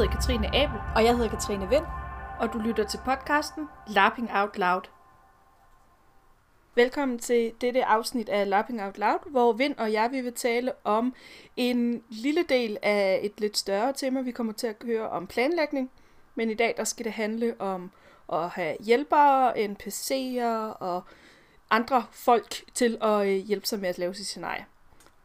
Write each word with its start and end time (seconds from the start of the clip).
hedder 0.00 0.12
Katrine 0.12 0.54
Abel, 0.56 0.78
Og 0.96 1.04
jeg 1.04 1.16
hedder 1.16 1.30
Katrine 1.30 1.68
Vind. 1.68 1.84
og 2.38 2.52
du 2.52 2.58
lytter 2.58 2.84
til 2.84 3.00
podcasten 3.04 3.68
Lapping 3.88 4.30
Out 4.34 4.58
Loud. 4.58 4.80
Velkommen 6.74 7.18
til 7.18 7.52
dette 7.60 7.84
afsnit 7.84 8.28
af 8.28 8.48
Lapping 8.48 8.82
Out 8.82 8.98
Loud, 8.98 9.30
hvor 9.30 9.52
Vind 9.52 9.74
og 9.78 9.92
jeg 9.92 10.08
vi 10.12 10.20
vil 10.20 10.32
tale 10.32 10.72
om 10.84 11.14
en 11.56 12.02
lille 12.08 12.42
del 12.48 12.78
af 12.82 13.20
et 13.22 13.40
lidt 13.40 13.58
større 13.58 13.92
tema. 13.92 14.20
Vi 14.20 14.30
kommer 14.30 14.52
til 14.52 14.66
at 14.66 14.76
høre 14.84 15.08
om 15.08 15.26
planlægning, 15.26 15.90
men 16.34 16.50
i 16.50 16.54
dag 16.54 16.74
der 16.76 16.84
skal 16.84 17.04
det 17.04 17.12
handle 17.12 17.54
om 17.58 17.90
at 18.32 18.48
have 18.48 18.76
hjælpere, 18.80 19.52
NPC'er 19.52 20.76
og 20.80 21.02
andre 21.70 22.04
folk 22.10 22.74
til 22.74 22.98
at 23.02 23.26
øh, 23.26 23.36
hjælpe 23.36 23.66
sig 23.66 23.80
med 23.80 23.88
at 23.88 23.98
lave 23.98 24.14
sit 24.14 24.26
scenarie. 24.26 24.66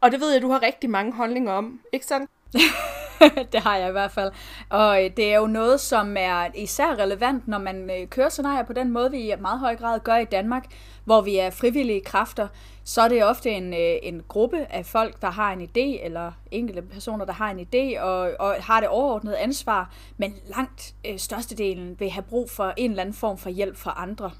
Og 0.00 0.10
det 0.10 0.20
ved 0.20 0.32
jeg, 0.32 0.42
du 0.42 0.50
har 0.50 0.62
rigtig 0.62 0.90
mange 0.90 1.12
holdninger 1.12 1.52
om, 1.52 1.80
ikke 1.92 2.06
sandt? 2.06 2.30
det 3.52 3.60
har 3.60 3.76
jeg 3.76 3.88
i 3.88 3.92
hvert 3.92 4.10
fald. 4.10 4.32
Og 4.68 5.04
øh, 5.04 5.10
det 5.16 5.32
er 5.32 5.38
jo 5.38 5.46
noget, 5.46 5.80
som 5.80 6.16
er 6.18 6.48
især 6.54 6.98
relevant, 6.98 7.48
når 7.48 7.58
man 7.58 7.90
øh, 7.90 8.08
kører 8.08 8.28
scenarier 8.28 8.62
på 8.62 8.72
den 8.72 8.90
måde, 8.90 9.10
vi 9.10 9.32
i 9.32 9.34
meget 9.40 9.58
høj 9.60 9.76
grad 9.76 10.00
gør 10.00 10.16
i 10.16 10.24
Danmark, 10.24 10.64
hvor 11.04 11.20
vi 11.20 11.36
er 11.36 11.50
frivillige 11.50 12.00
kræfter. 12.00 12.48
Så 12.84 13.02
er 13.02 13.08
det 13.08 13.24
ofte 13.24 13.50
en, 13.50 13.74
øh, 13.74 13.96
en 14.02 14.22
gruppe 14.28 14.66
af 14.70 14.86
folk, 14.86 15.22
der 15.22 15.30
har 15.30 15.52
en 15.52 15.62
idé, 15.62 16.04
eller 16.04 16.32
enkelte 16.50 16.82
personer, 16.82 17.24
der 17.24 17.32
har 17.32 17.50
en 17.50 17.60
idé, 17.60 18.00
og, 18.00 18.32
og 18.38 18.54
har 18.60 18.80
det 18.80 18.88
overordnede 18.88 19.38
ansvar, 19.38 19.94
men 20.16 20.34
langt 20.56 20.94
øh, 21.06 21.18
størstedelen 21.18 22.00
vil 22.00 22.10
have 22.10 22.22
brug 22.22 22.50
for 22.50 22.74
en 22.76 22.90
eller 22.90 23.02
anden 23.02 23.14
form 23.14 23.38
for 23.38 23.50
hjælp 23.50 23.76
fra 23.76 23.94
andre. 23.96 24.30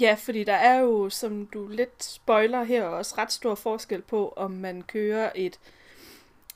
Ja, 0.00 0.16
fordi 0.18 0.44
der 0.44 0.54
er 0.54 0.78
jo, 0.78 1.08
som 1.10 1.46
du 1.46 1.68
lidt 1.68 2.04
spoiler 2.04 2.64
her, 2.64 2.84
også 2.84 3.14
ret 3.18 3.32
stor 3.32 3.54
forskel 3.54 4.02
på, 4.02 4.32
om 4.36 4.50
man 4.50 4.82
kører 4.82 5.30
et 5.34 5.58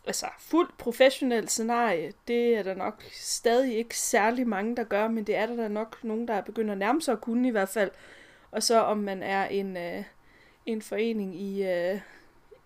altså, 0.06 0.26
fuldt 0.38 0.78
professionelt 0.78 1.50
scenarie. 1.50 2.12
Det 2.28 2.56
er 2.56 2.62
der 2.62 2.74
nok 2.74 3.02
stadig 3.12 3.76
ikke 3.76 3.98
særlig 3.98 4.48
mange, 4.48 4.76
der 4.76 4.84
gør, 4.84 5.08
men 5.08 5.24
det 5.24 5.36
er 5.36 5.46
der 5.46 5.56
da 5.56 5.68
nok 5.68 6.04
nogen, 6.04 6.28
der 6.28 6.40
begynder 6.40 6.72
at 6.72 6.78
nærme 6.78 7.02
sig 7.02 7.12
at 7.12 7.20
kunne 7.20 7.48
i 7.48 7.50
hvert 7.50 7.68
fald. 7.68 7.90
Og 8.50 8.62
så 8.62 8.80
om 8.80 8.98
man 8.98 9.22
er 9.22 9.44
en, 9.46 9.76
øh, 9.76 10.04
en 10.66 10.82
forening 10.82 11.40
i 11.40 11.62
øh, 11.62 11.94
øh 11.94 12.00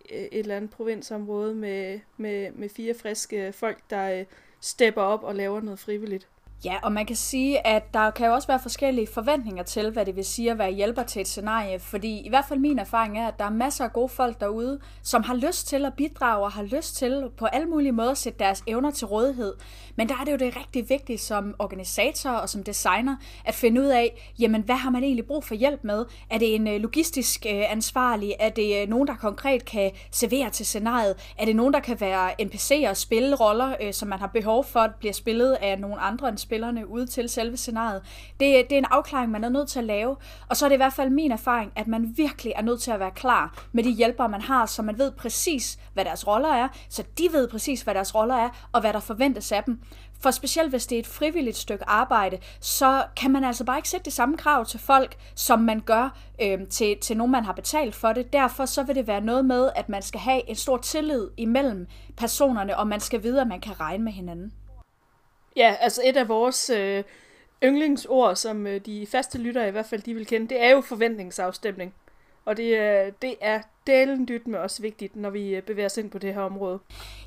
et 0.09 0.39
eller 0.39 0.57
andet 0.57 0.71
provinsområde 0.71 1.55
med, 1.55 1.99
med, 2.17 2.51
med 2.51 2.69
fire 2.69 2.93
friske 2.93 3.53
folk, 3.53 3.77
der 3.89 4.19
øh, 4.19 4.25
stepper 4.61 5.01
op 5.01 5.23
og 5.23 5.35
laver 5.35 5.61
noget 5.61 5.79
frivilligt. 5.79 6.27
Ja, 6.65 6.75
og 6.83 6.91
man 6.91 7.05
kan 7.05 7.15
sige, 7.15 7.67
at 7.67 7.93
der 7.93 8.11
kan 8.11 8.27
jo 8.27 8.33
også 8.33 8.47
være 8.47 8.59
forskellige 8.59 9.07
forventninger 9.13 9.63
til, 9.63 9.89
hvad 9.89 10.05
det 10.05 10.15
vil 10.15 10.25
sige 10.25 10.51
at 10.51 10.57
være 10.57 10.71
hjælper 10.71 11.03
til 11.03 11.21
et 11.21 11.27
scenarie, 11.27 11.79
fordi 11.79 12.19
i 12.19 12.29
hvert 12.29 12.45
fald 12.49 12.59
min 12.59 12.79
erfaring 12.79 13.19
er, 13.19 13.27
at 13.27 13.39
der 13.39 13.45
er 13.45 13.49
masser 13.49 13.83
af 13.83 13.93
gode 13.93 14.09
folk 14.09 14.39
derude, 14.39 14.79
som 15.03 15.23
har 15.23 15.35
lyst 15.35 15.67
til 15.67 15.85
at 15.85 15.93
bidrage 15.93 16.43
og 16.43 16.51
har 16.51 16.63
lyst 16.63 16.95
til 16.95 17.23
på 17.37 17.45
alle 17.45 17.67
mulige 17.67 17.91
måder 17.91 18.11
at 18.11 18.17
sætte 18.17 18.39
deres 18.39 18.63
evner 18.67 18.91
til 18.91 19.07
rådighed. 19.07 19.53
Men 19.95 20.09
der 20.09 20.15
er 20.21 20.23
det 20.23 20.31
jo 20.31 20.37
det 20.37 20.55
rigtig 20.55 20.89
vigtigt 20.89 21.21
som 21.21 21.55
organisator 21.59 22.29
og 22.29 22.49
som 22.49 22.63
designer 22.63 23.15
at 23.45 23.53
finde 23.53 23.81
ud 23.81 23.87
af, 23.87 24.31
jamen 24.39 24.61
hvad 24.61 24.75
har 24.75 24.89
man 24.89 25.03
egentlig 25.03 25.25
brug 25.25 25.43
for 25.43 25.55
hjælp 25.55 25.83
med? 25.83 26.05
Er 26.29 26.37
det 26.37 26.55
en 26.55 26.67
øh, 26.67 26.81
logistisk 26.81 27.45
øh, 27.49 27.71
ansvarlig? 27.71 28.35
Er 28.39 28.49
det 28.49 28.81
øh, 28.81 28.89
nogen, 28.89 29.07
der 29.07 29.15
konkret 29.15 29.65
kan 29.65 29.91
servere 30.11 30.49
til 30.49 30.65
scenariet? 30.65 31.15
Er 31.37 31.45
det 31.45 31.55
nogen, 31.55 31.73
der 31.73 31.79
kan 31.79 32.01
være 32.01 32.41
NPC'er 32.41 32.89
og 32.89 32.97
spille 32.97 33.35
roller, 33.35 33.91
som 33.91 34.07
man 34.07 34.19
har 34.19 34.27
behov 34.27 34.63
for 34.63 34.79
at 34.79 34.95
blive 34.95 35.13
spillet 35.13 35.53
af 35.53 35.79
nogle 35.79 35.99
andre 35.99 36.29
end 36.29 36.37
spillerne 36.51 36.87
ude 36.87 37.05
til 37.05 37.29
selve 37.29 37.57
scenariet. 37.57 38.01
Det, 38.39 38.69
det 38.69 38.71
er 38.71 38.77
en 38.77 38.85
afklaring, 38.91 39.31
man 39.31 39.43
er 39.43 39.49
nødt 39.49 39.69
til 39.69 39.79
at 39.79 39.85
lave. 39.85 40.15
Og 40.49 40.57
så 40.57 40.65
er 40.65 40.69
det 40.69 40.75
i 40.75 40.77
hvert 40.77 40.93
fald 40.93 41.09
min 41.09 41.31
erfaring, 41.31 41.71
at 41.75 41.87
man 41.87 42.13
virkelig 42.17 42.53
er 42.55 42.61
nødt 42.61 42.81
til 42.81 42.91
at 42.91 42.99
være 42.99 43.11
klar 43.11 43.65
med 43.71 43.83
de 43.83 43.91
hjælpere, 43.91 44.29
man 44.29 44.41
har, 44.41 44.65
så 44.65 44.81
man 44.81 44.97
ved 44.97 45.11
præcis, 45.11 45.79
hvad 45.93 46.05
deres 46.05 46.27
roller 46.27 46.49
er, 46.49 46.67
så 46.89 47.03
de 47.17 47.27
ved 47.31 47.47
præcis, 47.47 47.81
hvad 47.81 47.93
deres 47.93 48.15
roller 48.15 48.35
er, 48.35 48.49
og 48.71 48.81
hvad 48.81 48.93
der 48.93 48.99
forventes 48.99 49.51
af 49.51 49.63
dem. 49.63 49.79
For 50.19 50.31
specielt 50.31 50.69
hvis 50.69 50.87
det 50.87 50.95
er 50.95 50.99
et 50.99 51.07
frivilligt 51.07 51.57
stykke 51.57 51.89
arbejde, 51.89 52.37
så 52.59 53.03
kan 53.17 53.31
man 53.31 53.43
altså 53.43 53.63
bare 53.63 53.77
ikke 53.77 53.89
sætte 53.89 54.05
det 54.05 54.13
samme 54.13 54.37
krav 54.37 54.65
til 54.65 54.79
folk, 54.79 55.15
som 55.35 55.59
man 55.59 55.79
gør 55.79 56.17
øh, 56.41 56.67
til, 56.67 56.97
til 57.01 57.17
nogen, 57.17 57.31
man 57.31 57.45
har 57.45 57.53
betalt 57.53 57.95
for 57.95 58.13
det. 58.13 58.33
Derfor 58.33 58.65
så 58.65 58.83
vil 58.83 58.95
det 58.95 59.07
være 59.07 59.21
noget 59.21 59.45
med, 59.45 59.69
at 59.75 59.89
man 59.89 60.01
skal 60.01 60.19
have 60.19 60.49
en 60.49 60.55
stor 60.55 60.77
tillid 60.77 61.29
imellem 61.37 61.87
personerne, 62.17 62.77
og 62.77 62.87
man 62.87 62.99
skal 62.99 63.23
vide, 63.23 63.41
at 63.41 63.47
man 63.47 63.61
kan 63.61 63.79
regne 63.79 64.03
med 64.03 64.11
hinanden. 64.11 64.51
Ja, 65.55 65.75
altså 65.79 66.01
et 66.05 66.17
af 66.17 66.29
vores 66.29 66.69
øh, 66.69 67.03
yndlingsord, 67.63 68.35
som 68.35 68.67
øh, 68.67 68.81
de 68.85 69.07
faste 69.07 69.37
lyttere 69.37 69.67
i 69.67 69.71
hvert 69.71 69.85
fald 69.85 70.01
de 70.01 70.13
vil 70.13 70.25
kende, 70.25 70.47
det 70.47 70.63
er 70.63 70.69
jo 70.69 70.81
forventningsafstemning. 70.81 71.93
Og 72.45 72.57
det, 72.57 72.79
øh, 72.79 73.11
det 73.21 73.35
er 73.41 73.61
delen 73.87 74.27
dyt 74.27 74.47
med 74.47 74.59
os 74.59 74.81
vigtigt, 74.81 75.15
når 75.15 75.29
vi 75.29 75.55
øh, 75.55 75.61
bevæger 75.61 75.85
os 75.85 75.97
ind 75.97 76.11
på 76.11 76.17
det 76.17 76.33
her 76.33 76.41
område. 76.41 76.79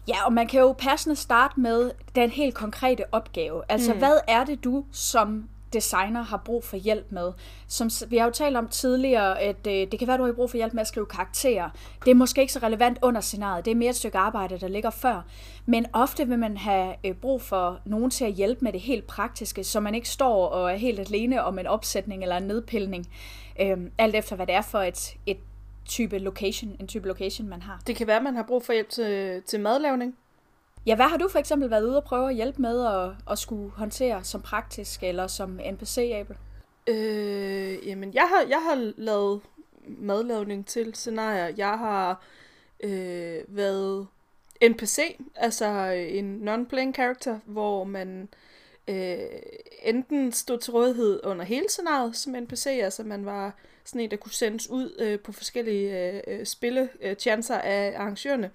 Ja, 0.09 0.27
og 0.27 0.33
man 0.33 0.47
kan 0.47 0.61
jo 0.61 0.75
passende 0.79 1.17
starte 1.17 1.61
med 1.61 1.91
den 2.15 2.31
helt 2.31 2.55
konkrete 2.55 3.05
opgave. 3.13 3.63
Altså, 3.69 3.93
mm. 3.93 3.99
hvad 3.99 4.19
er 4.29 4.45
det 4.45 4.65
du 4.65 4.85
som 4.93 5.49
designer 5.75 6.23
har 6.23 6.43
brug 6.45 6.65
for 6.65 6.77
hjælp 6.77 7.07
med. 7.13 7.33
Som 7.69 7.91
vi 8.09 8.17
har 8.17 8.25
jo 8.25 8.31
talt 8.31 8.57
om 8.57 8.69
tidligere, 8.69 9.41
at 9.41 9.67
øh, 9.67 9.73
det 9.73 9.99
kan 9.99 10.09
være, 10.09 10.19
du 10.19 10.25
har 10.25 10.33
brug 10.33 10.51
for 10.51 10.57
hjælp 10.57 10.73
med 10.73 10.81
at 10.81 10.87
skrive 10.87 11.07
karakterer. 11.07 11.71
Det 12.05 12.11
er 12.11 12.15
måske 12.15 12.41
ikke 12.41 12.53
så 12.53 12.59
relevant 12.59 12.99
under 13.03 13.21
scenariet. 13.21 13.65
Det 13.65 13.71
er 13.71 13.75
mere 13.75 13.91
et 13.91 13.97
stykke 13.97 14.19
arbejde, 14.19 14.59
der 14.59 14.69
ligger 14.69 14.91
før. 14.91 15.27
Men 15.67 15.87
ofte 15.93 16.29
vil 16.29 16.39
man 16.39 16.57
have 16.57 16.95
øh, 17.05 17.15
brug 17.15 17.43
for 17.43 17.81
nogen 17.85 18.11
til 18.11 18.25
at 18.25 18.33
hjælpe 18.33 18.65
med 18.65 18.73
det 18.73 18.81
helt 18.81 19.07
praktiske, 19.07 19.65
så 19.65 19.81
man 19.81 19.95
ikke 19.95 20.09
står 20.09 20.47
og 20.47 20.73
er 20.73 20.77
helt 20.77 21.01
alene 21.01 21.45
om 21.45 21.59
en 21.59 21.67
opsætning 21.67 22.23
eller 22.23 22.37
en 22.37 22.43
nedpilning. 22.43 23.07
Øh, 23.61 23.79
alt 23.99 24.15
efter, 24.15 24.37
hvad 24.37 24.47
det 24.47 24.55
er 24.55 24.63
for 24.63 24.79
et, 24.79 25.17
et 25.27 25.39
type 25.85 26.19
location, 26.19 26.77
en 26.81 26.87
type 26.89 27.09
location, 27.09 27.49
man 27.49 27.63
har. 27.63 27.81
Det 27.87 27.97
kan 27.97 28.07
være, 28.07 28.17
at 28.17 28.23
man 28.23 28.37
har 28.37 28.43
brug 28.43 28.65
for 28.65 28.73
hjælp 28.73 28.89
til, 28.89 29.43
til 29.47 29.61
madlavning. 29.61 30.15
Ja, 30.87 30.95
hvad 30.95 31.07
har 31.07 31.17
du 31.17 31.29
for 31.29 31.39
eksempel 31.39 31.71
været 31.71 31.85
ude 31.85 31.97
og 31.97 32.05
prøve 32.05 32.29
at 32.29 32.35
hjælpe 32.35 32.63
med 32.63 32.87
at, 32.87 33.11
at 33.31 33.39
skulle 33.39 33.71
håndtere 33.71 34.25
som 34.25 34.43
praktisk 34.43 35.03
eller 35.03 35.27
som 35.27 35.61
NPC, 35.73 36.11
Abel? 36.15 36.37
Øh, 36.87 37.89
jamen, 37.89 38.15
jeg 38.15 38.29
har, 38.29 38.49
jeg 38.49 38.63
har 38.63 38.93
lavet 38.97 39.41
madlavning 39.87 40.67
til 40.67 40.95
scenarier. 40.95 41.55
Jeg 41.57 41.79
har 41.79 42.25
øh, 42.81 43.41
været 43.49 44.07
NPC, 44.63 45.17
altså 45.35 45.67
øh, 45.67 46.19
en 46.19 46.49
non-playing 46.49 46.93
character, 46.95 47.39
hvor 47.45 47.85
man 47.85 48.29
øh, 48.89 49.17
enten 49.83 50.33
stod 50.33 50.59
til 50.59 50.73
rådighed 50.73 51.21
under 51.25 51.45
hele 51.45 51.67
scenariet 51.69 52.17
som 52.17 52.33
NPC, 52.33 52.67
altså 52.67 53.03
man 53.03 53.27
var 53.27 53.55
sådan 53.85 54.01
en, 54.01 54.11
der 54.11 54.17
kunne 54.17 54.33
sendes 54.33 54.71
ud 54.71 54.97
øh, 54.99 55.21
på 55.21 55.33
forskellige 55.33 56.15
øh, 56.15 56.21
øh 56.27 56.47
spillechancer 56.47 57.57
øh, 57.57 57.63
af 57.65 57.95
arrangørerne, 57.97 58.47
øh, 58.47 58.51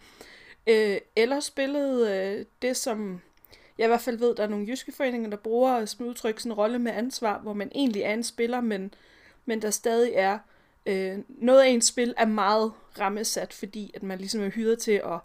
Øh, 0.69 0.97
eller 1.15 1.39
spillede 1.39 2.17
øh, 2.17 2.45
det, 2.61 2.77
som 2.77 3.21
jeg 3.77 3.85
i 3.85 3.87
hvert 3.87 4.01
fald 4.01 4.17
ved, 4.17 4.35
der 4.35 4.43
er 4.43 4.47
nogle 4.47 4.67
jyske 4.67 4.91
foreninger, 4.91 5.29
der 5.29 5.37
bruger 5.37 5.85
som 5.85 6.05
udtryk 6.05 6.39
sådan 6.39 6.51
en 6.51 6.57
rolle 6.57 6.79
med 6.79 6.91
ansvar, 6.91 7.39
hvor 7.39 7.53
man 7.53 7.71
egentlig 7.75 8.01
er 8.01 8.13
en 8.13 8.23
spiller, 8.23 8.61
men, 8.61 8.93
men 9.45 9.61
der 9.61 9.71
stadig 9.71 10.11
er 10.13 10.39
øh, 10.85 11.19
noget 11.27 11.61
af 11.61 11.67
ens 11.67 11.85
spil 11.85 12.13
er 12.17 12.25
meget 12.25 12.73
rammesat, 12.99 13.53
fordi 13.53 13.91
at 13.93 14.03
man 14.03 14.17
ligesom 14.17 14.41
er 14.41 14.49
hyret 14.49 14.79
til 14.79 14.91
at, 14.91 15.19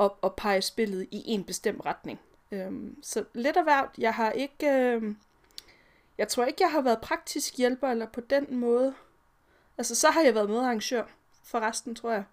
at, 0.00 0.10
at 0.22 0.34
pege 0.36 0.62
spillet 0.62 1.08
i 1.10 1.22
en 1.26 1.44
bestemt 1.44 1.86
retning. 1.86 2.20
Øhm, 2.52 2.96
så 3.02 3.24
lidt 3.34 3.56
af 3.56 3.62
hvert. 3.62 3.90
Jeg 3.98 4.14
har 4.14 4.30
ikke... 4.30 4.66
Øh, 4.66 5.14
jeg 6.18 6.28
tror 6.28 6.44
ikke, 6.44 6.62
jeg 6.62 6.70
har 6.70 6.80
været 6.80 7.00
praktisk 7.00 7.56
hjælper, 7.56 7.88
eller 7.88 8.06
på 8.06 8.20
den 8.20 8.56
måde. 8.56 8.94
Altså, 9.78 9.94
så 9.94 10.10
har 10.10 10.22
jeg 10.22 10.34
været 10.34 10.50
medarrangør 10.50 11.04
for 11.44 11.60
resten, 11.60 11.94
tror 11.94 12.10
jeg. 12.10 12.24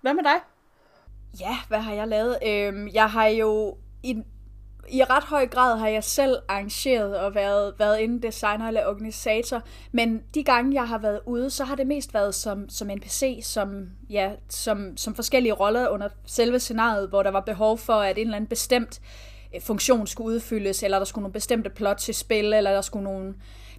Hvad 0.00 0.14
med 0.14 0.24
dig? 0.24 0.40
Ja, 1.40 1.56
hvad 1.68 1.78
har 1.78 1.92
jeg 1.92 2.08
lavet? 2.08 2.38
Øhm, 2.46 2.88
jeg 2.94 3.10
har 3.10 3.26
jo 3.26 3.76
i, 4.02 4.22
i 4.88 5.04
ret 5.04 5.24
høj 5.24 5.46
grad 5.46 5.78
har 5.78 5.88
jeg 5.88 6.04
selv 6.04 6.36
arrangeret 6.48 7.18
og 7.18 7.34
været, 7.34 7.74
været 7.78 7.98
inde 7.98 8.26
designer 8.26 8.68
eller 8.68 8.86
organisator, 8.86 9.62
men 9.92 10.22
de 10.34 10.42
gange, 10.44 10.74
jeg 10.74 10.88
har 10.88 10.98
været 10.98 11.20
ude, 11.26 11.50
så 11.50 11.64
har 11.64 11.74
det 11.74 11.86
mest 11.86 12.14
været 12.14 12.34
som, 12.34 12.68
som 12.68 12.88
NPC, 12.88 13.40
som, 13.42 13.88
ja, 14.10 14.30
som, 14.48 14.96
som 14.96 15.14
forskellige 15.14 15.52
roller 15.52 15.88
under 15.88 16.08
selve 16.26 16.58
scenariet, 16.58 17.08
hvor 17.08 17.22
der 17.22 17.30
var 17.30 17.40
behov 17.40 17.78
for, 17.78 17.92
at 17.92 18.18
en 18.18 18.26
eller 18.26 18.36
anden 18.36 18.48
bestemt 18.48 19.00
øh, 19.54 19.60
funktion 19.60 20.06
skulle 20.06 20.34
udfyldes, 20.34 20.82
eller 20.82 20.98
der 20.98 21.04
skulle 21.04 21.22
nogle 21.22 21.32
bestemte 21.32 21.70
plot 21.70 21.96
til 21.96 22.14
spil, 22.14 22.52
eller 22.52 22.72
der 22.72 22.80
skulle 22.80 23.04
nogle 23.04 23.34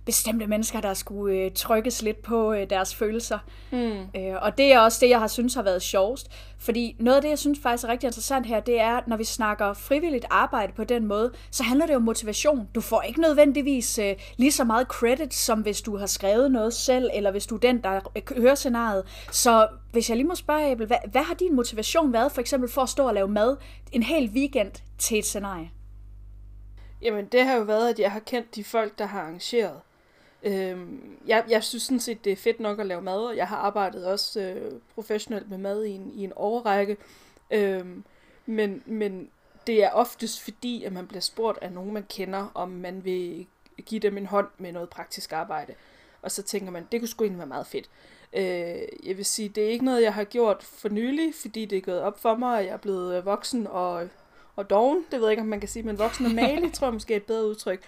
bestemte 0.06 0.48
mennesker, 0.48 0.82
der 0.82 0.94
skulle 0.94 1.36
øh, 1.36 1.52
trykkes 1.56 2.02
lidt 2.02 2.22
på 2.22 2.54
øh, 2.54 2.70
deres 2.70 2.96
følelser. 2.96 3.40
Mm. 3.72 4.20
Øh, 4.20 4.36
og 4.42 4.58
det 4.58 4.74
er 4.74 4.80
også 4.80 4.98
det, 5.02 5.10
jeg 5.10 5.20
har 5.20 5.28
synes 5.28 5.54
har 5.54 5.62
været 5.62 5.82
sjovest. 5.82 6.32
Fordi 6.60 6.96
noget 7.00 7.16
af 7.16 7.22
det, 7.22 7.30
jeg 7.30 7.40
synes 7.40 7.60
faktisk 7.64 7.84
er 7.84 7.88
rigtig 7.88 8.08
interessant 8.08 8.46
her, 8.46 8.60
det 8.60 8.80
er, 8.80 9.02
når 9.08 9.18
vi 9.18 9.24
snakker 9.24 9.74
frivilligt 9.74 10.26
arbejde 10.30 10.74
på 10.74 10.84
den 10.84 11.08
måde, 11.08 11.32
så 11.52 11.64
handler 11.64 11.86
det 11.86 11.96
om 11.96 12.02
motivation. 12.02 12.70
Du 12.76 12.82
får 12.82 13.02
ikke 13.02 13.22
nødvendigvis 13.22 14.00
øh, 14.00 14.16
lige 14.38 14.52
så 14.52 14.64
meget 14.64 14.88
credit, 14.88 15.34
som 15.34 15.62
hvis 15.62 15.82
du 15.82 15.98
har 15.98 16.06
skrevet 16.06 16.52
noget 16.52 16.74
selv, 16.74 17.10
eller 17.14 17.32
hvis 17.32 17.46
du 17.46 17.56
er 17.56 17.60
den, 17.60 17.84
der 17.84 18.00
hører 18.38 18.56
scenariet. 18.56 19.04
Så 19.32 19.68
hvis 19.92 20.10
jeg 20.10 20.18
lige 20.18 20.28
må 20.28 20.36
spørge, 20.36 20.72
Abel, 20.72 20.88
hvad, 20.88 20.98
hvad 21.12 21.22
har 21.22 21.34
din 21.34 21.56
motivation 21.56 22.14
været 22.14 22.32
for 22.32 22.42
eksempel 22.42 22.70
for 22.70 22.82
at 22.82 22.90
stå 22.90 23.08
og 23.08 23.14
lave 23.14 23.28
mad 23.28 23.58
en 23.92 24.04
hel 24.04 24.30
weekend 24.30 24.72
til 24.98 25.20
et 25.20 25.26
scenarie? 25.26 25.72
Jamen, 27.02 27.26
det 27.26 27.46
har 27.46 27.56
jo 27.56 27.62
været, 27.62 27.90
at 27.90 28.00
jeg 28.00 28.12
har 28.12 28.20
kendt 28.20 28.56
de 28.56 28.64
folk, 28.64 29.00
der 29.00 29.06
har 29.06 29.22
arrangeret. 29.22 29.80
Øhm, 30.44 31.18
jeg, 31.28 31.44
jeg 31.50 31.64
synes 31.64 31.84
sådan 31.84 32.00
set, 32.00 32.26
det 32.26 32.32
er 32.32 32.36
fedt 32.36 32.60
nok 32.60 32.80
at 32.80 32.86
lave 32.86 33.02
mad, 33.02 33.20
og 33.20 33.38
jeg 33.38 33.48
har 33.48 33.58
arbejdet 33.58 34.06
også 34.06 34.42
øh, 34.42 34.72
professionelt 34.96 35.50
med 35.50 35.58
mad 35.58 35.84
i 35.84 35.92
en, 35.92 36.12
i 36.16 36.24
en 36.24 36.34
overrække. 36.34 36.98
Øhm, 37.52 38.04
men, 38.46 38.84
men 38.86 39.30
det 39.68 39.84
er 39.84 39.90
oftest 39.90 40.42
fordi, 40.42 40.84
at 40.84 40.94
man 40.94 41.08
bliver 41.08 41.22
spurgt 41.22 41.58
af 41.62 41.72
nogen, 41.72 41.94
man 41.94 42.06
kender, 42.10 42.52
om 42.54 42.70
man 42.70 43.06
vil 43.06 43.48
give 43.86 44.00
dem 44.00 44.18
en 44.18 44.26
hånd 44.26 44.48
med 44.58 44.72
noget 44.72 44.90
praktisk 44.90 45.34
arbejde. 45.34 45.74
Og 46.22 46.32
så 46.32 46.44
tænker 46.44 46.72
man, 46.72 46.88
det 46.92 47.02
kunne 47.02 47.08
sgu 47.08 47.24
egentlig 47.24 47.38
være 47.38 47.48
meget 47.48 47.68
fedt. 47.68 47.90
Øh, 48.34 49.08
jeg 49.08 49.18
vil 49.18 49.26
sige, 49.26 49.50
det 49.50 49.64
er 49.64 49.70
ikke 49.70 49.86
noget, 49.86 50.04
jeg 50.04 50.14
har 50.14 50.24
gjort 50.24 50.64
for 50.64 50.90
nylig, 50.90 51.34
fordi 51.42 51.66
det 51.66 51.78
er 51.78 51.82
gået 51.82 52.02
op 52.02 52.20
for 52.20 52.36
mig, 52.36 52.60
at 52.60 52.66
jeg 52.66 52.74
er 52.74 52.78
blevet 52.78 53.18
øh, 53.18 53.26
voksen 53.26 53.68
og, 53.68 54.08
og 54.56 54.70
doven. 54.70 55.06
Det 55.12 55.20
ved 55.20 55.28
jeg 55.28 55.32
ikke, 55.32 55.42
om 55.42 55.48
man 55.48 55.60
kan 55.60 55.70
sige, 55.70 55.84
men 55.84 56.00
voksen 56.00 56.26
og 56.26 56.32
malig, 56.32 56.74
tror 56.74 56.88
jeg 56.88 56.94
måske 56.94 57.14
er 57.14 57.18
et 57.18 57.24
bedre 57.24 57.48
udtryk. 57.48 57.82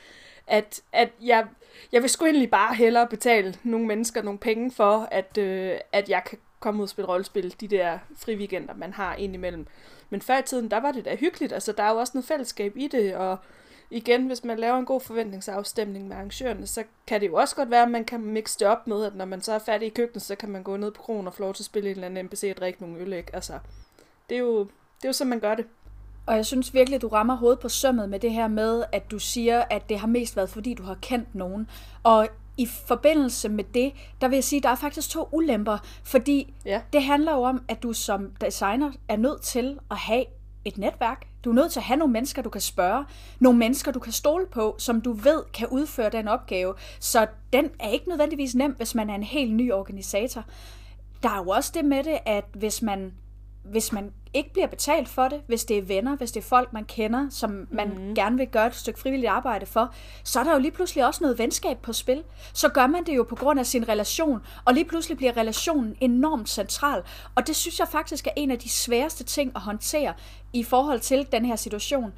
At, 0.48 0.82
at 0.92 1.10
jeg, 1.22 1.48
jeg 1.92 2.02
vil 2.02 2.10
sgu 2.10 2.25
egentlig 2.25 2.52
bare 2.52 2.75
hellere 2.75 3.08
betale 3.08 3.56
nogle 3.64 3.88
mennesker 3.88 4.22
nogle 4.22 4.40
penge 4.40 4.72
for, 4.72 5.08
at, 5.12 5.38
øh, 5.38 5.78
at 5.92 6.10
jeg 6.10 6.24
kan 6.30 6.38
komme 6.60 6.80
ud 6.80 6.84
og 6.84 6.90
spille 6.90 7.08
rollespil, 7.08 7.56
de 7.60 7.68
der 7.68 8.00
friweekender, 8.18 8.74
man 8.74 8.94
har 8.94 9.16
indimellem. 9.16 9.68
Men 10.10 10.22
før 10.22 10.40
i 10.40 10.42
tiden, 10.42 10.72
der 10.72 10.80
var 10.80 10.92
det 10.92 11.06
da 11.06 11.16
hyggeligt. 11.16 11.54
Altså, 11.54 11.72
der 11.72 11.84
er 11.84 11.92
jo 11.92 11.98
også 11.98 12.12
noget 12.14 12.25
fællesskab 12.25 12.78
i 12.78 12.88
det, 12.88 13.16
og 13.16 13.38
igen, 13.90 14.28
hvis 14.28 14.44
man 14.44 14.60
laver 14.60 14.78
en 14.78 14.86
god 14.86 15.02
forventningsafstemning 15.02 16.08
med 16.08 16.16
arrangørerne, 16.16 16.68
så 16.68 16.84
kan 17.08 17.22
det 17.22 17.28
jo 17.28 17.36
også 17.36 17.56
godt 17.56 17.72
være, 17.72 17.84
at 17.84 17.92
man 17.92 18.06
kan 18.06 18.22
mixe 18.22 18.60
det 18.60 18.68
op 18.68 18.88
med, 18.88 19.06
at 19.06 19.16
når 19.16 19.25
man 19.25 19.42
så 19.42 19.54
er 19.54 19.60
færdig 19.60 19.86
i 19.86 19.90
køkkenet, 19.90 20.22
så 20.22 20.36
kan 20.36 20.50
man 20.50 20.64
gå 20.64 20.78
ned 20.78 20.92
på 20.92 21.02
kronen 21.02 21.28
og 21.28 21.34
få 21.34 21.42
lov 21.44 21.54
til 21.54 21.62
at 21.62 21.66
spille 21.66 21.90
en 21.90 21.96
eller 21.96 22.06
anden 22.06 22.25
NPC 22.25 22.48
og 22.56 22.58
drikke 22.58 22.81
nogle 22.81 23.00
øl, 23.00 23.14
ikke? 23.14 23.36
Altså, 23.36 23.60
det 24.30 24.36
er 24.36 24.40
jo, 24.40 24.60
det 24.60 25.04
er 25.04 25.10
jo 25.10 25.14
sådan, 25.14 25.30
man 25.30 25.40
gør 25.40 25.56
det. 25.56 25.66
Og 26.25 26.36
jeg 26.36 26.46
synes 26.46 26.74
virkelig, 26.74 26.96
at 26.96 27.02
du 27.02 27.08
rammer 27.08 27.36
hovedet 27.36 27.60
på 27.60 27.70
sømmet 27.70 28.10
med 28.10 28.20
det 28.20 28.34
her 28.34 28.48
med, 28.48 28.84
at 28.92 29.12
du 29.12 29.20
siger, 29.20 29.64
at 29.70 29.90
det 29.90 30.00
har 30.00 30.08
mest 30.08 30.36
været, 30.36 30.50
fordi 30.50 30.74
du 30.74 30.84
har 30.84 30.98
kendt 31.02 31.36
nogen. 31.36 31.68
Og 32.04 32.28
i 32.58 32.66
forbindelse 32.66 33.50
med 33.50 33.64
det, 33.64 33.94
der 34.22 34.28
vil 34.28 34.36
jeg 34.36 34.44
sige, 34.44 34.58
at 34.58 34.64
der 34.64 34.70
er 34.70 34.75
faktisk 34.75 35.10
to 35.10 35.30
ulemper, 35.31 35.78
fordi 36.04 36.54
ja. 36.66 36.81
det 36.94 37.04
handler 37.04 37.31
jo 37.34 37.42
om, 37.42 37.64
at 37.68 37.84
du 37.84 37.94
som 37.94 38.31
designer 38.42 38.92
er 39.08 39.18
nødt 39.18 39.42
til 39.42 39.80
at 39.92 39.98
have 39.98 40.25
et 40.66 40.78
netværk. 40.78 41.28
Du 41.44 41.50
er 41.50 41.54
nødt 41.54 41.72
til 41.72 41.80
at 41.80 41.84
have 41.84 41.98
nogle 41.98 42.14
mennesker, 42.14 42.42
du 42.42 42.50
kan 42.50 42.62
spørge. 42.62 43.06
Nogle 43.40 43.60
mennesker, 43.60 43.92
du 43.92 44.00
kan 44.00 44.14
stole 44.14 44.46
på, 44.52 44.75
som 44.78 45.02
du 45.02 45.14
ved 45.14 45.44
kan 45.54 45.68
udføre 45.68 46.10
den 46.10 46.28
opgave. 46.28 46.74
Så 47.00 47.28
den 47.54 47.70
er 47.80 47.90
ikke 47.90 48.10
nødvendigvis 48.10 48.56
nem, 48.56 48.72
hvis 48.72 48.96
man 48.96 49.10
er 49.10 49.16
en 49.16 49.24
helt 49.24 49.54
ny 49.54 49.72
organisator. 49.72 50.44
Der 51.24 51.30
er 51.30 51.38
jo 51.38 51.50
også 51.50 51.72
det 51.74 51.86
med 51.86 52.04
det, 52.04 52.18
at 52.25 52.46
hvis 52.54 52.81
man 52.81 53.14
hvis 53.64 53.92
man 53.92 54.12
ikke 54.34 54.54
bliver 54.54 54.68
betalt 54.68 55.10
for 55.10 55.28
det, 55.28 55.42
hvis 55.48 55.66
det 55.66 55.78
er 55.78 55.82
venner, 55.82 56.16
hvis 56.16 56.32
det 56.32 56.40
er 56.40 56.48
folk, 56.48 56.74
man 56.74 56.86
kender, 56.86 57.28
som 57.30 57.68
man 57.72 57.88
mm. 57.88 58.16
gerne 58.16 58.38
vil 58.38 58.48
gøre 58.48 58.68
et 58.68 58.76
stykke 58.76 59.00
frivilligt 59.00 59.30
arbejde 59.30 59.66
for, 59.66 59.94
så 60.24 60.40
er 60.40 60.44
der 60.44 60.54
jo 60.54 60.60
lige 60.60 60.72
pludselig 60.72 61.06
også 61.06 61.24
noget 61.24 61.40
venskab 61.40 61.78
på 61.78 61.94
spil. 61.94 62.24
Så 62.54 62.70
gør 62.70 62.88
man 62.88 63.04
det 63.06 63.16
jo 63.16 63.24
på 63.24 63.36
grund 63.36 63.60
af 63.60 63.66
sin 63.66 63.90
relation, 63.90 64.40
og 64.66 64.74
lige 64.74 64.86
pludselig 64.86 65.18
bliver 65.18 65.38
relationen 65.38 65.96
enormt 66.02 66.50
central. 66.50 67.04
Og 67.36 67.48
det 67.48 67.56
synes 67.56 67.80
jeg 67.80 67.88
faktisk 67.88 68.28
er 68.28 68.32
en 68.36 68.52
af 68.52 68.60
de 68.60 68.70
sværeste 68.70 69.24
ting 69.24 69.52
at 69.56 69.62
håndtere 69.62 70.14
i 70.54 70.64
forhold 70.64 71.00
til 71.00 71.28
den 71.32 71.46
her 71.46 71.56
situation 71.56 72.14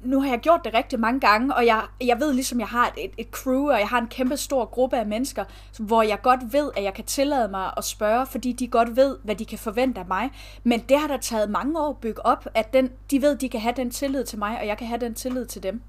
nu 0.00 0.20
har 0.20 0.28
jeg 0.28 0.40
gjort 0.40 0.60
det 0.64 0.74
rigtig 0.74 1.00
mange 1.00 1.20
gange, 1.20 1.54
og 1.54 1.66
jeg, 1.66 1.82
jeg 2.00 2.20
ved 2.20 2.32
ligesom, 2.32 2.60
jeg 2.60 2.68
har 2.68 2.92
et, 2.98 3.10
et 3.18 3.26
crew, 3.30 3.70
og 3.70 3.78
jeg 3.78 3.88
har 3.88 4.00
en 4.00 4.08
kæmpe 4.08 4.36
stor 4.36 4.64
gruppe 4.64 4.96
af 4.96 5.06
mennesker, 5.06 5.44
hvor 5.78 6.02
jeg 6.02 6.22
godt 6.22 6.52
ved, 6.52 6.70
at 6.76 6.82
jeg 6.82 6.94
kan 6.94 7.04
tillade 7.04 7.48
mig 7.48 7.72
at 7.76 7.84
spørge, 7.84 8.26
fordi 8.26 8.52
de 8.52 8.68
godt 8.68 8.96
ved, 8.96 9.18
hvad 9.24 9.36
de 9.36 9.44
kan 9.44 9.58
forvente 9.58 10.00
af 10.00 10.06
mig. 10.06 10.30
Men 10.64 10.80
det 10.80 10.98
har 10.98 11.08
da 11.08 11.16
taget 11.16 11.50
mange 11.50 11.80
år 11.80 11.90
at 11.90 11.96
bygge 11.96 12.26
op, 12.26 12.46
at 12.54 12.72
den, 12.72 12.92
de 13.10 13.22
ved, 13.22 13.36
de 13.36 13.48
kan 13.48 13.60
have 13.60 13.74
den 13.76 13.90
tillid 13.90 14.24
til 14.24 14.38
mig, 14.38 14.60
og 14.60 14.66
jeg 14.66 14.78
kan 14.78 14.86
have 14.86 15.00
den 15.00 15.14
tillid 15.14 15.46
til 15.46 15.62
dem. 15.62 15.82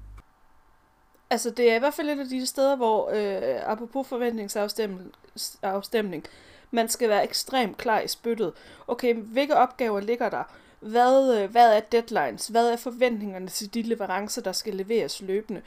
Altså, 1.30 1.50
det 1.50 1.72
er 1.72 1.76
i 1.76 1.78
hvert 1.78 1.94
fald 1.94 2.08
et 2.08 2.20
af 2.20 2.26
de 2.26 2.46
steder, 2.46 2.76
hvor, 2.76 3.10
øh, 3.10 3.70
apropos 3.70 4.08
forventningsafstemning, 4.08 6.24
man 6.70 6.88
skal 6.88 7.08
være 7.08 7.24
ekstremt 7.24 7.76
klar 7.76 8.00
i 8.00 8.08
spyttet. 8.08 8.52
Okay, 8.88 9.14
hvilke 9.14 9.56
opgaver 9.56 10.00
ligger 10.00 10.28
der? 10.28 10.42
Hvad, 10.80 11.42
øh, 11.42 11.50
hvad 11.50 11.76
er 11.76 11.80
deadlines? 11.80 12.46
Hvad 12.46 12.68
er 12.68 12.76
forventningerne 12.76 13.48
til 13.48 13.74
de 13.74 13.82
leverancer, 13.82 14.42
der 14.42 14.52
skal 14.52 14.74
leveres 14.74 15.22
løbende? 15.22 15.62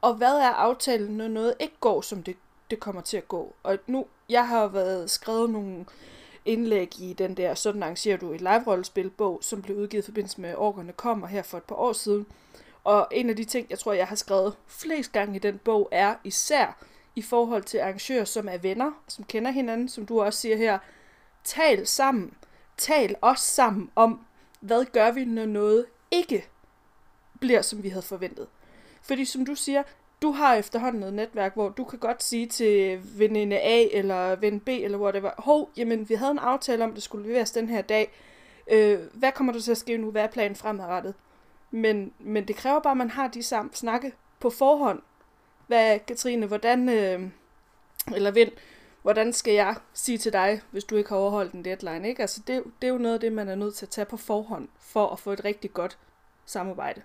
Og 0.00 0.14
hvad 0.14 0.34
er 0.34 0.50
aftalen, 0.50 1.16
når 1.16 1.28
noget 1.28 1.54
ikke 1.60 1.76
går, 1.80 2.00
som 2.00 2.22
det, 2.22 2.36
det 2.70 2.80
kommer 2.80 3.02
til 3.02 3.16
at 3.16 3.28
gå? 3.28 3.54
Og 3.62 3.78
nu, 3.86 4.06
jeg 4.28 4.48
har 4.48 4.66
været 4.66 5.10
skrevet 5.10 5.50
nogle 5.50 5.84
indlæg 6.44 7.00
i 7.00 7.12
den 7.12 7.36
der 7.36 7.54
Sådan 7.54 7.82
arrangerer 7.82 8.16
du 8.16 8.32
et 8.32 8.40
live-rollespil-bog, 8.40 9.38
som 9.42 9.62
blev 9.62 9.76
udgivet 9.76 10.02
i 10.02 10.04
forbindelse 10.04 10.40
med 10.40 10.54
Orkerne 10.54 10.92
kommer 10.92 11.26
her 11.26 11.42
for 11.42 11.58
et 11.58 11.64
par 11.64 11.74
år 11.74 11.92
siden. 11.92 12.26
Og 12.84 13.08
en 13.10 13.30
af 13.30 13.36
de 13.36 13.44
ting, 13.44 13.66
jeg 13.70 13.78
tror, 13.78 13.92
jeg 13.92 14.06
har 14.06 14.16
skrevet 14.16 14.56
flest 14.66 15.12
gange 15.12 15.36
i 15.36 15.38
den 15.38 15.58
bog, 15.58 15.88
er 15.92 16.14
især 16.24 16.84
i 17.16 17.22
forhold 17.22 17.62
til 17.62 17.78
arrangører, 17.78 18.24
som 18.24 18.48
er 18.48 18.58
venner, 18.58 18.92
som 19.08 19.24
kender 19.24 19.50
hinanden, 19.50 19.88
som 19.88 20.06
du 20.06 20.22
også 20.22 20.40
siger 20.40 20.56
her. 20.56 20.78
Tal 21.44 21.86
sammen. 21.86 22.34
Tal 22.76 23.14
også 23.20 23.44
sammen 23.44 23.90
om, 23.96 24.20
hvad 24.62 24.84
gør 24.84 25.10
vi, 25.10 25.24
når 25.24 25.46
noget 25.46 25.86
ikke 26.10 26.48
bliver, 27.40 27.62
som 27.62 27.82
vi 27.82 27.88
havde 27.88 28.02
forventet. 28.02 28.46
Fordi 29.02 29.24
som 29.24 29.46
du 29.46 29.54
siger, 29.54 29.82
du 30.22 30.30
har 30.30 30.54
efterhånden 30.54 31.00
noget 31.00 31.14
netværk, 31.14 31.54
hvor 31.54 31.68
du 31.68 31.84
kan 31.84 31.98
godt 31.98 32.22
sige 32.22 32.46
til 32.46 33.00
veninde 33.18 33.60
A 33.60 33.86
eller 33.92 34.36
ven 34.36 34.60
B 34.60 34.68
eller 34.68 34.98
hvor 34.98 35.10
det 35.10 35.22
var, 35.22 35.34
hov, 35.38 35.70
jamen 35.76 36.08
vi 36.08 36.14
havde 36.14 36.30
en 36.30 36.38
aftale 36.38 36.84
om, 36.84 36.90
at 36.90 36.96
det 36.96 37.02
skulle 37.02 37.28
leveres 37.28 37.50
den 37.50 37.68
her 37.68 37.82
dag. 37.82 38.12
Øh, 38.70 38.98
hvad 39.12 39.32
kommer 39.32 39.52
du 39.52 39.60
til 39.60 39.70
at 39.70 39.78
ske 39.78 39.96
nu? 39.96 40.10
Hvad 40.10 40.22
er 40.22 40.26
planen 40.26 40.56
fremadrettet? 40.56 41.14
Men, 41.70 42.12
men 42.18 42.48
det 42.48 42.56
kræver 42.56 42.80
bare, 42.80 42.90
at 42.90 42.96
man 42.96 43.10
har 43.10 43.28
de 43.28 43.42
samme 43.42 43.70
snakke 43.74 44.12
på 44.40 44.50
forhånd. 44.50 45.02
Hvad, 45.66 45.98
Katrine, 45.98 46.46
hvordan, 46.46 46.88
øh, 46.88 47.22
eller 48.14 48.30
Vind, 48.30 48.50
hvordan 49.02 49.32
skal 49.32 49.54
jeg 49.54 49.76
sige 49.92 50.18
til 50.18 50.32
dig, 50.32 50.60
hvis 50.70 50.84
du 50.84 50.96
ikke 50.96 51.08
har 51.08 51.16
overholdt 51.16 51.52
en 51.52 51.64
deadline? 51.64 52.08
Ikke? 52.08 52.22
Altså 52.22 52.42
det, 52.46 52.62
det 52.82 52.88
er 52.88 52.92
jo 52.92 52.98
noget 52.98 53.14
af 53.14 53.20
det, 53.20 53.32
man 53.32 53.48
er 53.48 53.54
nødt 53.54 53.74
til 53.74 53.86
at 53.86 53.90
tage 53.90 54.04
på 54.04 54.16
forhånd, 54.16 54.68
for 54.78 55.08
at 55.08 55.18
få 55.18 55.32
et 55.32 55.44
rigtig 55.44 55.72
godt 55.72 55.98
samarbejde. 56.44 57.02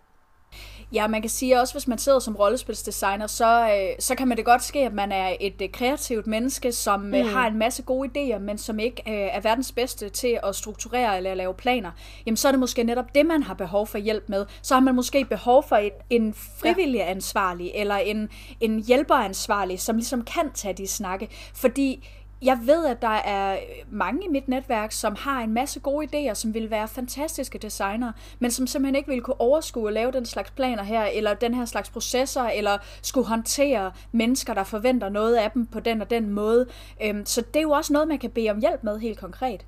Ja, 0.94 1.08
man 1.08 1.22
kan 1.22 1.30
sige 1.30 1.60
også, 1.60 1.74
hvis 1.74 1.88
man 1.88 1.98
sidder 1.98 2.20
som 2.20 2.36
rollespilsdesigner, 2.36 3.28
så, 3.28 3.70
øh, 3.70 3.96
så 4.00 4.16
kan 4.16 4.28
man 4.28 4.38
det 4.38 4.46
godt 4.46 4.64
ske, 4.64 4.80
at 4.80 4.94
man 4.94 5.12
er 5.12 5.36
et 5.40 5.62
øh, 5.62 5.70
kreativt 5.72 6.28
menneske, 6.28 6.72
som 6.72 7.14
øh, 7.14 7.26
mm. 7.26 7.34
har 7.34 7.48
en 7.48 7.58
masse 7.58 7.84
gode 7.84 8.10
idéer, 8.10 8.38
men 8.40 8.58
som 8.58 8.80
ikke 8.80 9.04
øh, 9.08 9.14
er 9.14 9.40
verdens 9.42 9.72
bedste 9.72 10.10
til 10.10 10.40
at 10.44 10.56
strukturere 10.56 11.18
eller 11.18 11.34
lave 11.34 11.54
planer. 11.54 11.92
Jamen, 12.26 12.38
så 12.38 12.48
er 12.48 12.52
det 12.52 12.60
måske 12.60 12.84
netop 12.84 13.16
det, 13.16 13.26
man 13.26 13.44
har 13.44 13.54
behov 13.54 13.88
for 13.88 13.98
hjælp 13.98 14.30
med. 14.30 14.46
Så 14.62 14.74
har 14.74 14.82
man 14.82 14.96
måske 14.96 15.26
behov 15.26 15.64
for 15.70 15.76
et, 15.76 15.94
en 16.10 16.34
frivillig 16.34 17.10
ansvarlig, 17.10 17.72
eller 17.76 17.96
en, 17.96 18.30
en 18.60 18.84
hjælperansvarlig, 18.84 19.80
som 19.80 19.96
ligesom 19.96 20.24
kan 20.24 20.52
tage 20.54 20.74
de 20.74 20.88
snakke. 20.88 21.28
Fordi 21.54 22.08
jeg 22.42 22.60
ved, 22.64 22.86
at 22.86 23.02
der 23.02 23.08
er 23.08 23.60
mange 23.92 24.26
i 24.26 24.28
mit 24.28 24.48
netværk, 24.48 24.92
som 24.92 25.16
har 25.16 25.42
en 25.42 25.54
masse 25.54 25.80
gode 25.80 26.08
idéer, 26.08 26.34
som 26.34 26.54
vil 26.54 26.70
være 26.72 26.88
fantastiske 26.88 27.58
designer, 27.58 28.12
men 28.40 28.52
som 28.52 28.68
simpelthen 28.68 28.96
ikke 28.96 29.10
vil 29.10 29.22
kunne 29.22 29.42
overskue 29.42 29.88
at 29.88 29.94
lave 29.94 30.12
den 30.12 30.26
slags 30.26 30.52
planer 30.52 30.84
her, 30.84 31.04
eller 31.04 31.34
den 31.34 31.54
her 31.54 31.66
slags 31.66 31.90
processer, 31.90 32.44
eller 32.44 32.78
skulle 33.02 33.28
håndtere 33.28 33.92
mennesker, 34.12 34.54
der 34.54 34.64
forventer 34.64 35.10
noget 35.10 35.36
af 35.36 35.52
dem 35.52 35.66
på 35.66 35.80
den 35.80 36.02
og 36.02 36.10
den 36.10 36.30
måde. 36.30 36.68
Øhm, 37.04 37.26
så 37.26 37.42
det 37.42 37.56
er 37.56 37.62
jo 37.62 37.72
også 37.72 37.94
noget, 37.94 38.08
man 38.08 38.20
kan 38.20 38.30
bede 38.30 38.50
om 38.50 38.60
hjælp 38.60 38.84
med 38.84 39.00
helt 39.00 39.20
konkret. 39.20 39.66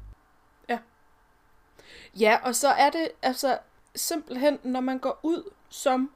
Ja. 0.69 0.77
Ja, 2.19 2.38
og 2.43 2.55
så 2.55 2.67
er 2.67 2.89
det 2.89 3.09
altså 3.21 3.57
simpelthen, 3.95 4.59
når 4.63 4.81
man 4.81 4.99
går 4.99 5.19
ud 5.23 5.43
som 5.69 6.11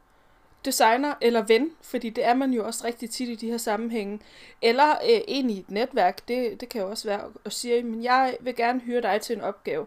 designer 0.65 1.13
eller 1.21 1.41
ven, 1.41 1.71
fordi 1.81 2.09
det 2.09 2.25
er 2.25 2.33
man 2.33 2.53
jo 2.53 2.65
også 2.65 2.87
rigtig 2.87 3.09
tit 3.09 3.29
i 3.29 3.35
de 3.35 3.49
her 3.49 3.57
sammenhænge, 3.57 4.19
eller 4.61 4.89
øh, 4.91 5.21
en 5.27 5.49
i 5.49 5.59
et 5.59 5.71
netværk, 5.71 6.27
det, 6.27 6.61
det 6.61 6.69
kan 6.69 6.81
jo 6.81 6.89
også 6.89 7.07
være 7.07 7.31
at 7.45 7.53
sige, 7.53 7.83
men 7.83 8.03
jeg 8.03 8.37
vil 8.39 8.55
gerne 8.55 8.79
hyre 8.79 9.01
dig 9.01 9.21
til 9.21 9.35
en 9.35 9.41
opgave, 9.41 9.85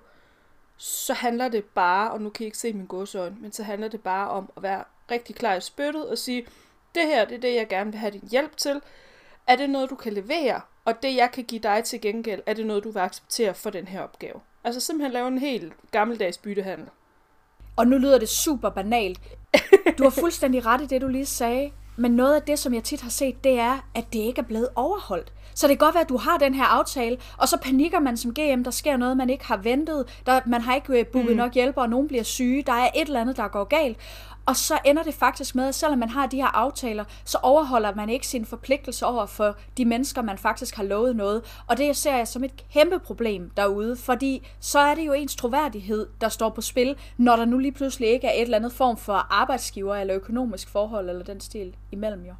så 0.76 1.14
handler 1.14 1.48
det 1.48 1.64
bare, 1.64 2.10
og 2.10 2.22
nu 2.22 2.30
kan 2.30 2.44
I 2.44 2.46
ikke 2.46 2.58
se 2.58 2.72
min 2.72 2.86
gåsøjne, 2.86 3.36
men 3.40 3.52
så 3.52 3.62
handler 3.62 3.88
det 3.88 4.00
bare 4.00 4.28
om 4.30 4.52
at 4.56 4.62
være 4.62 4.84
rigtig 5.10 5.36
klar 5.36 5.54
i 5.54 5.60
spyttet 5.60 6.08
og 6.08 6.18
sige, 6.18 6.46
det 6.94 7.02
her 7.06 7.24
det 7.24 7.34
er 7.34 7.40
det, 7.40 7.54
jeg 7.54 7.68
gerne 7.68 7.90
vil 7.90 8.00
have 8.00 8.10
din 8.10 8.28
hjælp 8.30 8.56
til. 8.56 8.80
Er 9.46 9.56
det 9.56 9.70
noget, 9.70 9.90
du 9.90 9.94
kan 9.94 10.12
levere? 10.12 10.60
Og 10.84 11.02
det, 11.02 11.16
jeg 11.16 11.30
kan 11.30 11.44
give 11.44 11.60
dig 11.60 11.84
til 11.84 12.00
gengæld, 12.00 12.42
er 12.46 12.54
det 12.54 12.66
noget, 12.66 12.84
du 12.84 12.90
vil 12.90 13.00
acceptere 13.00 13.54
for 13.54 13.70
den 13.70 13.88
her 13.88 14.02
opgave? 14.02 14.40
Altså 14.64 14.80
simpelthen 14.80 15.12
lave 15.12 15.28
en 15.28 15.38
helt 15.38 15.72
gammeldags 15.90 16.38
byttehandel. 16.38 16.88
Og 17.76 17.86
nu 17.86 17.98
lyder 17.98 18.18
det 18.18 18.28
super 18.28 18.68
banalt. 18.68 19.20
Du 19.98 20.02
har 20.02 20.10
fuldstændig 20.10 20.66
ret 20.66 20.80
i 20.80 20.86
det, 20.86 21.02
du 21.02 21.08
lige 21.08 21.26
sagde. 21.26 21.70
Men 21.96 22.10
noget 22.10 22.34
af 22.34 22.42
det, 22.42 22.58
som 22.58 22.74
jeg 22.74 22.84
tit 22.84 23.00
har 23.00 23.10
set, 23.10 23.44
det 23.44 23.58
er, 23.58 23.88
at 23.94 24.04
det 24.12 24.18
ikke 24.18 24.40
er 24.40 24.44
blevet 24.44 24.68
overholdt. 24.74 25.32
Så 25.54 25.68
det 25.68 25.78
kan 25.78 25.86
godt 25.86 25.94
være, 25.94 26.02
at 26.02 26.08
du 26.08 26.16
har 26.16 26.38
den 26.38 26.54
her 26.54 26.64
aftale, 26.64 27.16
og 27.36 27.48
så 27.48 27.56
panikker 27.56 28.00
man 28.00 28.16
som 28.16 28.34
GM, 28.34 28.64
der 28.64 28.70
sker 28.70 28.96
noget, 28.96 29.16
man 29.16 29.30
ikke 29.30 29.46
har 29.46 29.56
ventet, 29.56 30.22
der, 30.26 30.40
man 30.46 30.60
har 30.60 30.74
ikke 30.74 30.98
øh, 30.98 31.06
booket 31.06 31.30
mm. 31.30 31.36
nok 31.36 31.54
hjælper, 31.54 31.82
og 31.82 31.88
nogen 31.88 32.08
bliver 32.08 32.22
syge, 32.22 32.62
der 32.62 32.72
er 32.72 32.88
et 32.96 33.06
eller 33.06 33.20
andet, 33.20 33.36
der 33.36 33.48
går 33.48 33.64
galt. 33.64 33.96
Og 34.46 34.56
så 34.56 34.78
ender 34.84 35.02
det 35.02 35.14
faktisk 35.14 35.54
med, 35.54 35.68
at 35.68 35.74
selvom 35.74 35.98
man 35.98 36.08
har 36.08 36.26
de 36.26 36.36
her 36.36 36.56
aftaler, 36.56 37.04
så 37.24 37.38
overholder 37.42 37.94
man 37.94 38.08
ikke 38.08 38.26
sin 38.26 38.46
forpligtelse 38.46 39.06
over 39.06 39.26
for 39.26 39.56
de 39.76 39.84
mennesker, 39.84 40.22
man 40.22 40.38
faktisk 40.38 40.76
har 40.76 40.82
lovet 40.82 41.16
noget. 41.16 41.42
Og 41.66 41.76
det 41.76 41.96
ser 41.96 42.16
jeg 42.16 42.28
som 42.28 42.44
et 42.44 42.64
kæmpe 42.72 42.98
problem 42.98 43.50
derude, 43.56 43.96
fordi 43.96 44.46
så 44.60 44.78
er 44.78 44.94
det 44.94 45.06
jo 45.06 45.12
ens 45.12 45.36
troværdighed, 45.36 46.06
der 46.20 46.28
står 46.28 46.50
på 46.50 46.60
spil, 46.60 46.96
når 47.16 47.36
der 47.36 47.44
nu 47.44 47.58
lige 47.58 47.72
pludselig 47.72 48.08
ikke 48.08 48.26
er 48.26 48.32
et 48.32 48.42
eller 48.42 48.58
andet 48.58 48.72
form 48.72 48.96
for 48.96 49.26
arbejdsgiver 49.30 49.96
eller 49.96 50.16
økonomisk 50.16 50.68
forhold 50.68 51.10
eller 51.10 51.24
den 51.24 51.40
stil 51.40 51.76
imellem 51.92 52.24
jo. 52.24 52.34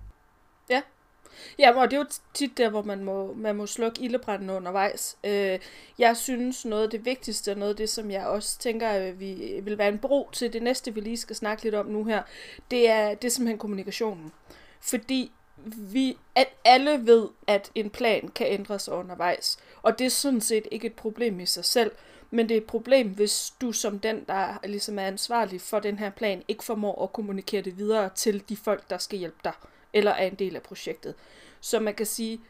Ja, 1.59 1.81
og 1.81 1.90
det 1.90 1.97
er 1.97 2.00
jo 2.00 2.07
tit 2.35 2.59
der, 2.59 2.69
hvor 2.69 2.83
man 2.83 3.05
må, 3.05 3.35
man 3.35 3.57
må 3.57 3.66
slukke 3.66 4.02
ildebranden 4.02 4.50
undervejs. 4.50 5.16
Øh, 5.25 5.59
jeg 5.99 6.16
synes, 6.16 6.64
noget 6.64 6.83
af 6.85 6.90
det 6.90 7.05
vigtigste, 7.05 7.50
og 7.50 7.59
noget 7.59 7.71
af 7.71 7.76
det, 7.76 7.88
som 7.88 8.11
jeg 8.11 8.26
også 8.26 8.59
tænker, 8.59 8.88
at 8.88 9.21
vi 9.21 9.61
vil 9.62 9.78
være 9.78 9.88
en 9.88 9.99
bro 9.99 10.31
til 10.33 10.52
det 10.52 10.62
næste, 10.62 10.95
vi 10.95 11.00
lige 11.00 11.16
skal 11.16 11.37
snakke 11.37 11.62
lidt 11.62 11.75
om 11.75 11.87
nu 11.87 12.05
her, 12.05 12.23
det 12.71 12.90
er, 12.90 13.14
det 13.14 13.25
er 13.25 13.31
simpelthen 13.31 13.59
kommunikationen. 13.59 14.33
Fordi 14.81 15.33
vi, 15.66 16.19
at 16.35 16.49
alle 16.64 17.07
ved, 17.07 17.28
at 17.47 17.71
en 17.75 17.90
plan 17.90 18.28
kan 18.28 18.47
ændres 18.47 18.88
undervejs. 18.88 19.59
Og 19.83 19.99
det 19.99 20.05
er 20.05 20.11
sådan 20.11 20.40
set 20.40 20.69
ikke 20.71 20.87
et 20.87 20.95
problem 20.95 21.40
i 21.40 21.47
sig 21.47 21.64
selv, 21.64 21.90
men 22.31 22.49
det 22.49 22.55
er 22.55 22.61
et 22.61 22.66
problem, 22.66 23.09
hvis 23.09 23.52
du 23.61 23.73
som 23.73 23.99
den, 23.99 24.25
der 24.28 24.59
ligesom 24.64 24.99
er 24.99 25.07
ansvarlig 25.07 25.61
for 25.61 25.81
den 25.81 25.99
her 25.99 26.11
plan, 26.11 26.43
ikke 26.49 26.64
formår 26.64 27.02
at 27.02 27.12
kommunikere 27.12 27.62
det 27.62 27.78
videre 27.78 28.11
til 28.14 28.49
de 28.49 28.57
folk, 28.57 28.90
der 28.90 28.99
skal 28.99 29.19
hjælpe 29.19 29.38
dig, 29.45 29.52
eller 29.97 30.11
er 30.11 30.26
en 30.26 30.35
del 30.35 30.57
af 30.57 30.62
projektet. 30.62 31.15
Så 31.61 31.81
man 31.81 31.95
kan 31.95 32.07
sige, 32.07 32.41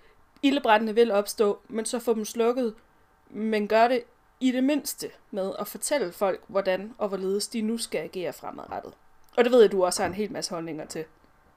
ildebrændene 0.42 0.94
vil 0.94 1.10
opstå, 1.10 1.58
men 1.68 1.86
så 1.86 1.98
få 1.98 2.14
dem 2.14 2.24
slukket, 2.24 2.74
men 3.30 3.68
gør 3.68 3.88
det 3.88 4.02
i 4.40 4.52
det 4.52 4.64
mindste 4.64 5.10
med 5.30 5.52
at 5.58 5.68
fortælle 5.68 6.12
folk, 6.12 6.40
hvordan 6.46 6.94
og 6.98 7.08
hvorledes 7.08 7.48
de 7.48 7.60
nu 7.60 7.78
skal 7.78 7.98
agere 7.98 8.32
fremadrettet. 8.32 8.92
Og 9.36 9.44
det 9.44 9.52
ved 9.52 9.60
jeg, 9.60 9.72
du 9.72 9.84
også 9.84 10.02
har 10.02 10.06
en 10.08 10.14
hel 10.14 10.32
masse 10.32 10.50
holdninger 10.54 10.86
til. 10.86 11.04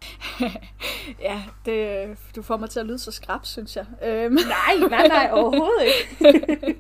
ja, 1.28 1.42
det, 1.66 2.08
du 2.36 2.42
får 2.42 2.58
mig 2.58 2.70
til 2.70 2.80
at 2.80 2.86
lyde 2.86 3.00
så 3.00 3.12
skrab, 3.12 3.46
synes 3.46 3.76
jeg. 3.76 3.86
Øhm. 4.04 4.34
Nej, 4.34 4.90
nej, 4.90 5.08
nej, 5.08 5.30
overhovedet 5.34 5.84
ikke. 5.86 6.80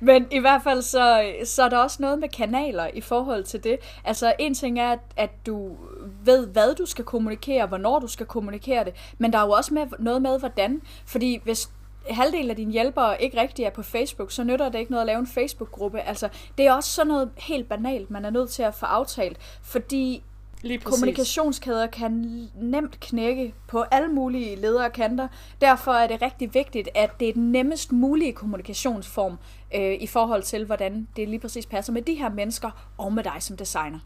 Men 0.00 0.26
i 0.30 0.38
hvert 0.38 0.62
fald, 0.62 0.82
så, 0.82 1.32
så 1.44 1.62
er 1.62 1.68
der 1.68 1.78
også 1.78 1.96
noget 2.00 2.18
med 2.18 2.28
kanaler 2.28 2.86
i 2.94 3.00
forhold 3.00 3.44
til 3.44 3.64
det. 3.64 3.78
Altså, 4.04 4.34
en 4.38 4.54
ting 4.54 4.78
er, 4.78 4.92
at, 4.92 4.98
at 5.16 5.30
du 5.46 5.76
ved, 6.24 6.46
hvad 6.46 6.74
du 6.74 6.86
skal 6.86 7.04
kommunikere, 7.04 7.66
hvornår 7.66 7.98
du 7.98 8.06
skal 8.06 8.26
kommunikere 8.26 8.84
det, 8.84 8.94
men 9.18 9.32
der 9.32 9.38
er 9.38 9.44
jo 9.44 9.50
også 9.50 9.74
med, 9.74 9.86
noget 9.98 10.22
med, 10.22 10.38
hvordan. 10.38 10.82
Fordi 11.06 11.40
hvis 11.44 11.70
halvdelen 12.10 12.50
af 12.50 12.56
dine 12.56 12.72
hjælpere 12.72 13.22
ikke 13.22 13.40
rigtig 13.40 13.64
er 13.64 13.70
på 13.70 13.82
Facebook, 13.82 14.30
så 14.30 14.44
nytter 14.44 14.68
det 14.68 14.78
ikke 14.78 14.90
noget 14.90 15.02
at 15.02 15.06
lave 15.06 15.18
en 15.18 15.26
Facebook-gruppe. 15.26 16.00
Altså, 16.00 16.28
det 16.58 16.66
er 16.66 16.72
også 16.72 16.90
sådan 16.90 17.08
noget 17.08 17.30
helt 17.36 17.68
banalt, 17.68 18.10
man 18.10 18.24
er 18.24 18.30
nødt 18.30 18.50
til 18.50 18.62
at 18.62 18.74
få 18.74 18.86
aftalt, 18.86 19.38
fordi 19.62 20.22
Lige 20.62 20.78
Kommunikationskæder 20.78 21.86
kan 21.86 22.12
nemt 22.54 23.00
knække 23.00 23.54
på 23.68 23.82
alle 23.82 24.08
mulige 24.08 24.56
ledere 24.56 24.90
kanter. 24.90 25.28
Derfor 25.60 25.92
er 25.92 26.06
det 26.06 26.22
rigtig 26.22 26.54
vigtigt, 26.54 26.88
at 26.94 27.20
det 27.20 27.28
er 27.28 27.32
den 27.32 27.52
nemmest 27.52 27.92
mulige 27.92 28.32
kommunikationsform 28.32 29.38
øh, 29.74 29.94
i 30.00 30.06
forhold 30.06 30.42
til, 30.42 30.64
hvordan 30.64 31.08
det 31.16 31.28
lige 31.28 31.40
præcis 31.40 31.66
passer 31.66 31.92
med 31.92 32.02
de 32.02 32.14
her 32.14 32.28
mennesker 32.28 32.92
og 32.98 33.12
med 33.12 33.24
dig 33.24 33.36
som 33.40 33.56
designer. 33.56 33.98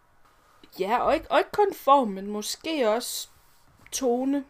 Ja, 0.80 0.98
og 0.98 1.14
ikke, 1.14 1.30
og 1.30 1.38
ikke 1.38 1.50
kun 1.52 1.74
form, 1.74 2.08
men 2.08 2.26
måske 2.26 2.90
også 2.90 3.28
tone. 3.92 4.44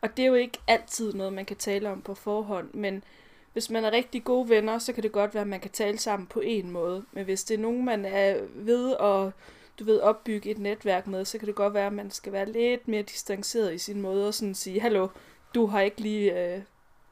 Og 0.00 0.16
det 0.16 0.22
er 0.22 0.26
jo 0.26 0.34
ikke 0.34 0.58
altid 0.66 1.12
noget, 1.12 1.32
man 1.32 1.44
kan 1.44 1.56
tale 1.56 1.90
om 1.90 2.02
på 2.02 2.14
forhånd, 2.14 2.74
men 2.74 3.04
hvis 3.52 3.70
man 3.70 3.84
er 3.84 3.90
rigtig 3.90 4.24
gode 4.24 4.48
venner, 4.48 4.78
så 4.78 4.92
kan 4.92 5.02
det 5.02 5.12
godt 5.12 5.34
være, 5.34 5.40
at 5.40 5.48
man 5.48 5.60
kan 5.60 5.70
tale 5.70 5.98
sammen 5.98 6.26
på 6.26 6.40
en 6.40 6.70
måde. 6.70 7.04
Men 7.12 7.24
hvis 7.24 7.44
det 7.44 7.54
er 7.54 7.58
nogen, 7.58 7.84
man 7.84 8.04
er 8.04 8.36
ved 8.54 8.96
at 9.00 9.32
du 9.78 9.84
ved, 9.84 10.00
opbygge 10.00 10.50
et 10.50 10.58
netværk 10.58 11.06
med, 11.06 11.24
så 11.24 11.38
kan 11.38 11.48
det 11.48 11.54
godt 11.54 11.74
være, 11.74 11.86
at 11.86 11.92
man 11.92 12.10
skal 12.10 12.32
være 12.32 12.52
lidt 12.52 12.88
mere 12.88 13.02
distanceret 13.02 13.74
i 13.74 13.78
sin 13.78 14.00
måde 14.00 14.28
og 14.28 14.34
sådan 14.34 14.54
sige, 14.54 14.80
hallo, 14.80 15.08
du 15.54 15.66
har 15.66 15.80
ikke 15.80 16.00
lige 16.00 16.54
øh, 16.54 16.62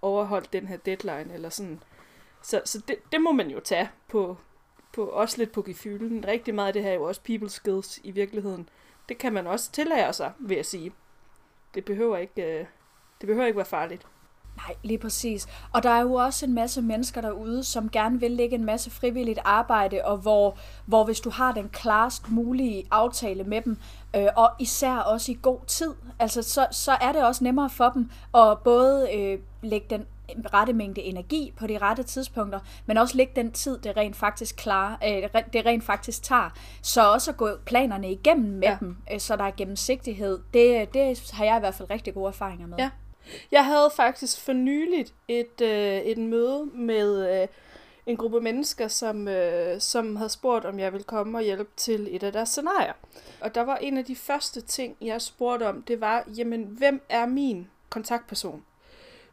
overholdt 0.03 0.53
den 0.53 0.67
her 0.67 0.77
deadline, 0.77 1.35
eller 1.35 1.49
sådan. 1.49 1.83
Så, 2.43 2.63
så 2.65 2.83
det, 2.89 2.97
det 3.13 3.21
må 3.21 3.33
man 3.33 3.51
jo 3.51 3.61
tage 3.61 3.91
på, 4.09 4.37
på 4.93 5.07
også 5.07 5.39
lidt 5.39 5.53
på 5.53 5.63
gefylen. 5.63 6.25
Rigtig 6.27 6.55
meget 6.55 6.67
af 6.67 6.73
det 6.73 6.83
her 6.83 6.91
er 6.91 6.95
jo 6.95 7.03
også 7.03 7.23
people 7.23 7.51
skills 7.51 8.01
i 8.05 8.11
virkeligheden. 8.11 8.69
Det 9.09 9.19
kan 9.19 9.33
man 9.33 9.47
også 9.47 9.73
tillære 9.73 10.13
sig, 10.13 10.33
vil 10.39 10.55
jeg 10.55 10.67
sige. 10.67 10.93
Det 11.75 11.85
behøver 11.85 12.17
ikke, 12.17 12.43
øh, 12.43 12.67
det 13.21 13.27
behøver 13.27 13.47
ikke 13.47 13.57
være 13.57 13.67
farligt. 13.67 14.07
Nej, 14.57 14.75
lige 14.83 14.99
præcis. 14.99 15.47
Og 15.73 15.83
der 15.83 15.91
er 15.91 16.01
jo 16.01 16.15
også 16.15 16.47
en 16.47 16.55
masse 16.55 16.83
mennesker 16.83 17.21
derude, 17.21 17.65
som 17.65 17.89
gerne 17.89 18.21
vil 18.21 18.31
lægge 18.31 18.55
en 18.55 18.65
masse 18.65 18.91
frivilligt 18.91 19.39
arbejde, 19.45 20.01
og 20.05 20.17
hvor, 20.17 20.57
hvor 20.87 21.05
hvis 21.05 21.21
du 21.21 21.31
har 21.31 21.53
den 21.53 21.69
klarest 21.69 22.31
mulige 22.31 22.85
aftale 22.91 23.45
med 23.45 23.63
dem, 23.63 23.79
øh, 24.17 24.27
og 24.37 24.51
især 24.59 24.97
også 24.97 25.33
i 25.33 25.39
god 25.43 25.59
tid, 25.67 25.95
altså 26.19 26.43
så, 26.43 26.67
så 26.71 26.93
er 26.93 27.13
det 27.13 27.25
også 27.25 27.45
nemmere 27.45 27.71
for 27.71 27.89
dem 27.89 28.11
at 28.35 28.59
både 28.59 29.15
øh, 29.15 29.39
lægge 29.63 29.87
den 29.91 30.07
rette 30.55 30.73
mængde 30.73 31.01
energi 31.01 31.53
på 31.57 31.67
de 31.67 31.79
rette 31.79 32.03
tidspunkter, 32.03 32.61
men 32.87 32.99
også 32.99 33.17
lægge 33.17 33.33
den 33.37 33.53
tid, 33.53 33.79
det 33.79 33.97
rent 33.97 34.17
faktisk 34.17 34.57
klar, 34.57 34.99
øh, 35.05 35.43
det 35.53 35.67
rent 35.67 35.85
faktisk 35.85 36.23
tager. 36.23 36.51
Så 36.83 37.13
også 37.13 37.31
at 37.31 37.37
gå 37.37 37.49
planerne 37.67 38.13
igennem 38.13 38.51
med 38.51 38.69
ja. 38.69 38.77
dem, 38.81 38.97
øh, 39.13 39.21
så 39.21 39.37
der 39.37 39.45
er 39.45 39.51
gennemsigtighed. 39.57 40.39
Det, 40.55 40.95
det 40.95 41.31
har 41.33 41.45
jeg 41.45 41.57
i 41.57 41.61
hvert 41.61 41.75
fald 41.75 41.91
rigtig 41.91 42.15
gode 42.15 42.29
erfaringer 42.29 42.67
med. 42.67 42.79
Ja. 42.79 42.91
Jeg 43.53 43.65
havde 43.65 43.91
faktisk 43.97 44.41
for 44.41 44.53
nyligt 44.53 45.15
et, 45.29 45.61
øh, 45.61 45.99
et 45.99 46.19
møde 46.19 46.67
med 46.75 47.41
øh, 47.43 47.49
en 48.07 48.17
gruppe 48.17 48.41
mennesker, 48.41 48.89
som, 48.89 49.29
øh, 49.29 49.81
som 49.81 50.17
havde 50.17 50.31
spurgt, 50.31 50.65
om 50.65 50.79
jeg 50.79 50.93
ville 50.93 51.05
komme 51.05 51.39
og 51.39 51.43
hjælpe 51.43 51.71
til 51.77 52.17
et 52.17 52.23
af 52.23 52.33
deres 52.33 52.49
scenarier. 52.49 52.93
Og 53.41 53.55
der 53.55 53.61
var 53.61 53.77
en 53.77 53.99
af 53.99 54.05
de 54.05 54.17
første 54.17 54.61
ting, 54.61 54.97
jeg 55.01 55.23
spurgte 55.23 55.69
om, 55.69 55.83
det 55.83 56.01
var, 56.01 56.25
jamen, 56.37 56.65
hvem 56.65 57.03
er 57.09 57.27
min 57.27 57.69
kontaktperson? 57.91 58.65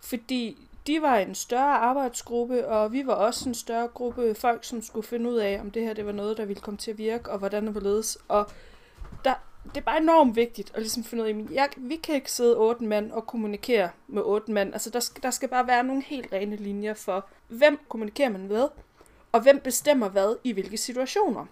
Fordi 0.01 0.57
de 0.87 1.01
var 1.01 1.17
en 1.17 1.35
større 1.35 1.77
arbejdsgruppe, 1.77 2.67
og 2.67 2.93
vi 2.93 3.07
var 3.07 3.13
også 3.13 3.49
en 3.49 3.55
større 3.55 3.87
gruppe 3.87 4.35
folk, 4.35 4.63
som 4.63 4.81
skulle 4.81 5.07
finde 5.07 5.29
ud 5.29 5.35
af, 5.35 5.59
om 5.61 5.71
det 5.71 5.83
her 5.83 5.93
det 5.93 6.05
var 6.05 6.11
noget, 6.11 6.37
der 6.37 6.45
ville 6.45 6.61
komme 6.61 6.77
til 6.77 6.91
at 6.91 6.97
virke, 6.97 7.31
og 7.31 7.39
hvordan 7.39 7.67
det 7.67 7.75
var 7.75 7.81
ledes. 7.81 8.17
Og 8.27 8.49
det 9.75 9.81
er 9.81 9.85
bare 9.85 10.01
enormt 10.01 10.35
vigtigt 10.35 10.71
at 10.73 10.81
ligesom 10.81 11.03
finde 11.03 11.23
ud 11.23 11.29
af, 11.29 11.33
at 11.33 11.51
jeg, 11.51 11.69
vi 11.77 11.95
kan 11.95 12.15
ikke 12.15 12.31
sidde 12.31 12.57
otte 12.57 12.83
mand 12.83 13.11
og 13.11 13.27
kommunikere 13.27 13.89
med 14.07 14.21
otte 14.25 14.51
mand. 14.51 14.73
Altså 14.73 14.89
der 14.89 14.99
skal, 14.99 15.23
der 15.23 15.31
skal 15.31 15.49
bare 15.49 15.67
være 15.67 15.83
nogle 15.83 16.03
helt 16.03 16.33
rene 16.33 16.55
linjer 16.55 16.93
for, 16.93 17.25
hvem 17.47 17.79
kommunikerer 17.89 18.29
man 18.29 18.47
med, 18.47 18.67
og 19.31 19.41
hvem 19.41 19.59
bestemmer 19.63 20.09
hvad 20.09 20.35
i 20.43 20.51
hvilke 20.51 20.77
situationer. 20.77 21.45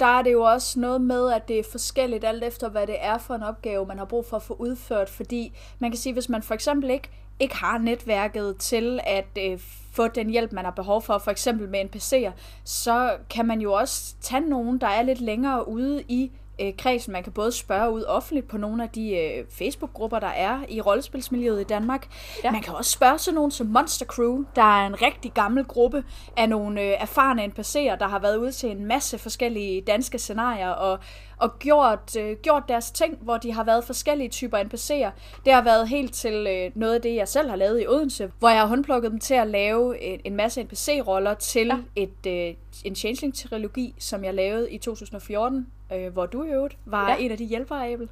Der 0.00 0.06
er 0.06 0.22
det 0.22 0.32
jo 0.32 0.42
også 0.42 0.80
noget 0.80 1.00
med, 1.00 1.32
at 1.32 1.48
det 1.48 1.58
er 1.58 1.64
forskelligt 1.70 2.24
alt 2.24 2.44
efter, 2.44 2.68
hvad 2.68 2.86
det 2.86 2.96
er 3.00 3.18
for 3.18 3.34
en 3.34 3.42
opgave, 3.42 3.86
man 3.86 3.98
har 3.98 4.04
brug 4.04 4.26
for 4.26 4.36
at 4.36 4.42
få 4.42 4.54
udført. 4.54 5.08
Fordi 5.08 5.52
man 5.78 5.90
kan 5.90 5.98
sige, 5.98 6.12
hvis 6.12 6.28
man 6.28 6.42
for 6.42 6.54
eksempel 6.54 6.90
ikke, 6.90 7.10
ikke 7.40 7.56
har 7.56 7.78
netværket 7.78 8.56
til 8.58 9.00
at 9.04 9.38
øh, 9.38 9.58
få 9.92 10.08
den 10.08 10.30
hjælp, 10.30 10.52
man 10.52 10.64
har 10.64 10.72
behov 10.72 11.02
for, 11.02 11.18
for 11.18 11.30
eksempel 11.30 11.68
med 11.68 11.80
en 11.80 11.90
PC'er, 11.96 12.32
så 12.64 13.16
kan 13.30 13.46
man 13.46 13.60
jo 13.60 13.72
også 13.72 14.14
tage 14.20 14.40
nogen, 14.40 14.78
der 14.78 14.86
er 14.86 15.02
lidt 15.02 15.20
længere 15.20 15.68
ude 15.68 16.02
i 16.08 16.32
øh, 16.60 16.72
kredsen. 16.78 17.12
Man 17.12 17.22
kan 17.22 17.32
både 17.32 17.52
spørge 17.52 17.90
ud 17.90 18.04
offentligt 18.04 18.48
på 18.48 18.58
nogle 18.58 18.82
af 18.82 18.88
de 18.88 19.16
øh, 19.16 19.44
Facebook-grupper, 19.50 20.18
der 20.18 20.26
er 20.26 20.58
i 20.68 20.80
rollespilsmiljøet 20.80 21.60
i 21.60 21.64
Danmark. 21.64 22.08
Ja. 22.44 22.50
Man 22.50 22.62
kan 22.62 22.74
også 22.74 22.90
spørge 22.90 23.18
sådan 23.18 23.34
nogen 23.34 23.50
som 23.50 23.66
Monster 23.66 24.06
Crew, 24.06 24.44
der 24.56 24.62
er 24.62 24.86
en 24.86 25.02
rigtig 25.02 25.32
gammel 25.32 25.64
gruppe 25.64 26.04
af 26.36 26.48
nogle 26.48 26.80
øh, 26.80 26.94
erfarne 27.00 27.44
NPC'er, 27.44 27.98
der 27.98 28.08
har 28.08 28.18
været 28.18 28.36
ude 28.36 28.52
til 28.52 28.70
en 28.70 28.86
masse 28.86 29.18
forskellige 29.18 29.80
danske 29.80 30.18
scenarier 30.18 30.70
og, 30.70 30.98
og 31.36 31.58
gjort, 31.58 32.16
øh, 32.18 32.36
gjort 32.42 32.62
deres 32.68 32.90
ting, 32.90 33.18
hvor 33.20 33.36
de 33.36 33.52
har 33.52 33.64
været 33.64 33.84
forskellige 33.84 34.28
typer 34.28 34.58
NPC'er. 34.58 35.10
Det 35.44 35.52
har 35.52 35.62
været 35.62 35.88
helt 35.88 36.14
til 36.14 36.46
øh, 36.46 36.70
noget 36.74 36.94
af 36.94 37.02
det, 37.02 37.14
jeg 37.14 37.28
selv 37.28 37.48
har 37.48 37.56
lavet 37.56 37.82
i 37.82 37.86
Odense, 37.88 38.30
hvor 38.38 38.48
jeg 38.48 38.60
har 38.60 38.66
håndplukket 38.66 39.10
dem 39.10 39.20
til 39.20 39.34
at 39.34 39.46
lave 39.46 40.02
en, 40.02 40.20
en 40.24 40.36
masse 40.36 40.62
NPC-roller 40.62 41.34
til 41.34 41.66
ja. 41.66 42.02
et, 42.02 42.26
øh, 42.26 42.54
en 42.84 42.94
Changeling-trilogi, 42.94 43.94
som 43.98 44.24
jeg 44.24 44.34
lavede 44.34 44.70
i 44.70 44.78
2014, 44.78 45.66
øh, 45.92 46.12
hvor 46.12 46.26
du 46.26 46.44
i 46.44 46.48
øvrigt 46.48 46.76
var 46.84 47.10
ja. 47.10 47.16
en 47.16 47.30
af 47.30 47.38
de 47.38 47.44
hjælpere, 47.44 47.92
Abel. 47.92 48.08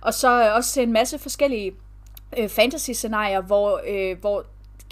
Og 0.00 0.14
så 0.14 0.44
øh, 0.44 0.56
også 0.56 0.80
en 0.80 0.92
masse 0.92 1.18
forskellige 1.18 1.72
øh, 2.38 2.48
fantasy-scenarier, 2.48 3.40
hvor, 3.40 3.80
øh, 3.88 4.18
hvor 4.20 4.44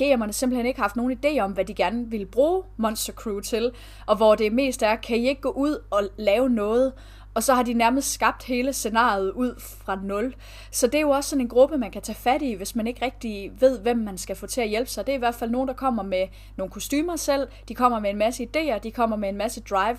GM'erne 0.02 0.33
simpelthen 0.33 0.67
ikke 0.67 0.79
har 0.79 0.85
haft 0.85 0.97
nogen 0.97 1.19
idé 1.25 1.38
om, 1.38 1.52
hvad 1.52 1.64
de 1.64 1.75
gerne 1.75 2.11
ville 2.11 2.26
bruge 2.26 2.62
Monster 2.76 3.12
Crew 3.12 3.41
til, 3.41 3.73
og 4.07 4.17
hvor 4.17 4.35
det 4.35 4.52
mest 4.52 4.83
er, 4.83 4.97
kan 4.97 5.17
I 5.17 5.29
ikke 5.29 5.41
gå 5.41 5.50
ud 5.50 5.83
og 5.91 6.02
lave 6.17 6.50
noget, 6.50 6.93
og 7.35 7.43
så 7.43 7.55
har 7.55 7.62
de 7.62 7.73
nærmest 7.73 8.12
skabt 8.12 8.45
hele 8.45 8.73
scenariet 8.73 9.31
ud 9.31 9.61
fra 9.61 9.99
nul. 10.03 10.35
Så 10.71 10.87
det 10.87 10.95
er 10.95 11.01
jo 11.01 11.11
også 11.11 11.31
sådan 11.31 11.41
en 11.41 11.49
gruppe, 11.49 11.79
man 11.79 11.91
kan 11.91 12.03
tage 12.03 12.17
fat 12.17 12.43
i, 12.43 12.53
hvis 12.53 12.77
man 12.77 12.87
ikke 12.87 13.05
rigtig 13.05 13.53
ved, 13.61 13.79
hvem 13.79 13.99
man 13.99 14.19
skal 14.19 14.37
få 14.37 14.47
til 14.47 14.61
at 14.61 14.69
hjælpe 14.69 14.91
sig. 14.91 15.07
Det 15.07 15.12
er 15.12 15.17
i 15.17 15.19
hvert 15.19 15.35
fald 15.35 15.51
nogen, 15.51 15.69
der 15.69 15.75
kommer 15.75 16.03
med 16.03 16.27
nogle 16.57 16.71
kostymer 16.71 17.17
selv, 17.17 17.49
de 17.69 17.75
kommer 17.75 17.99
med 17.99 18.11
en 18.11 18.19
masse 18.19 18.49
idéer, 18.57 18.79
de 18.79 18.91
kommer 18.91 19.17
med 19.17 19.29
en 19.29 19.37
masse 19.37 19.61
drive. 19.61 19.99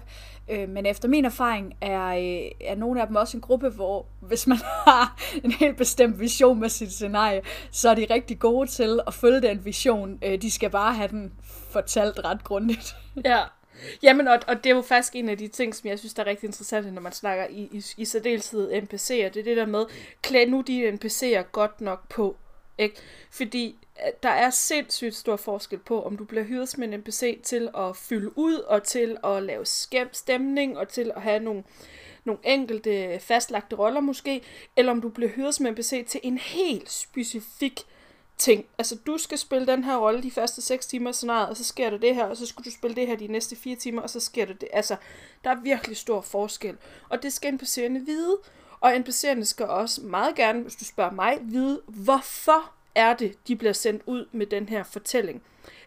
Øh, 0.49 0.69
men 0.69 0.85
efter 0.85 1.07
min 1.07 1.25
erfaring 1.25 1.73
er, 1.81 2.07
øh, 2.07 2.67
er 2.67 2.75
nogle 2.75 3.01
af 3.01 3.07
dem 3.07 3.15
også 3.15 3.37
en 3.37 3.41
gruppe, 3.41 3.69
hvor 3.69 4.05
hvis 4.21 4.47
man 4.47 4.57
har 4.87 5.19
en 5.43 5.51
helt 5.51 5.77
bestemt 5.77 6.19
vision 6.19 6.59
med 6.59 6.69
sit 6.69 6.93
scenarie, 6.93 7.41
så 7.71 7.89
er 7.89 7.95
de 7.95 8.07
rigtig 8.09 8.39
gode 8.39 8.69
til 8.69 8.99
at 9.07 9.13
følge 9.13 9.41
den 9.41 9.65
vision. 9.65 10.19
Øh, 10.21 10.41
de 10.41 10.51
skal 10.51 10.69
bare 10.69 10.93
have 10.93 11.07
den 11.07 11.33
fortalt 11.71 12.19
ret 12.25 12.43
grundigt. 12.43 12.95
Ja, 13.25 13.39
Jamen, 14.03 14.27
og, 14.27 14.39
og 14.47 14.63
det 14.63 14.69
er 14.69 14.75
jo 14.75 14.81
faktisk 14.81 15.15
en 15.15 15.29
af 15.29 15.37
de 15.37 15.47
ting, 15.47 15.75
som 15.75 15.89
jeg 15.89 15.99
synes, 15.99 16.13
der 16.13 16.23
er 16.23 16.27
rigtig 16.27 16.47
interessant, 16.47 16.93
når 16.93 17.01
man 17.01 17.11
snakker 17.11 17.47
i, 17.49 17.69
i, 17.71 17.83
i 17.97 18.05
særdeleshed 18.05 18.71
NPC'er. 18.71 19.29
Det 19.29 19.37
er 19.37 19.43
det 19.43 19.57
der 19.57 19.65
med, 19.65 19.85
klæd 20.21 20.47
nu 20.47 20.61
de 20.61 20.89
NPC'er 20.89 21.41
godt 21.41 21.81
nok 21.81 22.09
på. 22.09 22.37
Ikke? 22.77 22.95
Fordi 23.31 23.75
øh, 24.05 24.11
der 24.23 24.29
er 24.29 24.49
sindssygt 24.49 25.15
stor 25.15 25.35
forskel 25.35 25.79
på, 25.79 26.03
om 26.03 26.17
du 26.17 26.23
bliver 26.23 26.43
hyret 26.43 26.69
som 26.69 26.83
en 26.83 26.99
NPC 26.99 27.41
til 27.43 27.69
at 27.77 27.97
fylde 27.97 28.37
ud, 28.37 28.55
og 28.55 28.83
til 28.83 29.17
at 29.23 29.43
lave 29.43 29.65
stemning, 30.11 30.77
og 30.77 30.87
til 30.87 31.11
at 31.15 31.21
have 31.21 31.39
nogle, 31.39 31.63
nogle 32.23 32.39
enkelte 32.43 33.19
fastlagte 33.19 33.75
roller 33.75 33.99
måske, 33.99 34.41
eller 34.75 34.91
om 34.91 35.01
du 35.01 35.09
bliver 35.09 35.29
hyret 35.29 35.55
som 35.55 35.65
NPC 35.65 36.05
til 36.07 36.19
en 36.23 36.37
helt 36.37 36.91
specifik 36.91 37.81
ting. 38.37 38.65
Altså, 38.77 38.95
du 38.95 39.17
skal 39.17 39.37
spille 39.37 39.67
den 39.67 39.83
her 39.83 39.97
rolle 39.97 40.23
de 40.23 40.31
første 40.31 40.61
6 40.61 40.85
timer 40.85 41.11
scenariet, 41.11 41.49
og 41.49 41.57
så 41.57 41.63
sker 41.63 41.89
der 41.89 41.97
det 41.97 42.15
her, 42.15 42.25
og 42.25 42.37
så 42.37 42.45
skal 42.45 42.65
du 42.65 42.71
spille 42.71 42.95
det 42.95 43.07
her 43.07 43.15
de 43.15 43.27
næste 43.27 43.55
4 43.55 43.75
timer, 43.75 44.01
og 44.01 44.09
så 44.09 44.19
sker 44.19 44.45
der 44.45 44.53
det. 44.53 44.69
Altså, 44.73 44.95
der 45.43 45.49
er 45.49 45.61
virkelig 45.61 45.97
stor 45.97 46.21
forskel. 46.21 46.77
Og 47.09 47.23
det 47.23 47.33
skal 47.33 47.53
NPC'erne 47.53 48.05
vide. 48.05 48.37
Og 48.79 48.95
NPC'erne 48.95 49.43
skal 49.43 49.65
også 49.65 50.01
meget 50.01 50.35
gerne, 50.35 50.61
hvis 50.61 50.75
du 50.75 50.85
spørger 50.85 51.11
mig, 51.11 51.37
vide, 51.41 51.81
hvorfor 51.87 52.71
er 52.95 53.13
det, 53.13 53.47
de 53.47 53.55
bliver 53.55 53.73
sendt 53.73 54.01
ud 54.05 54.25
med 54.31 54.45
den 54.45 54.69
her 54.69 54.83
fortælling. 54.83 55.43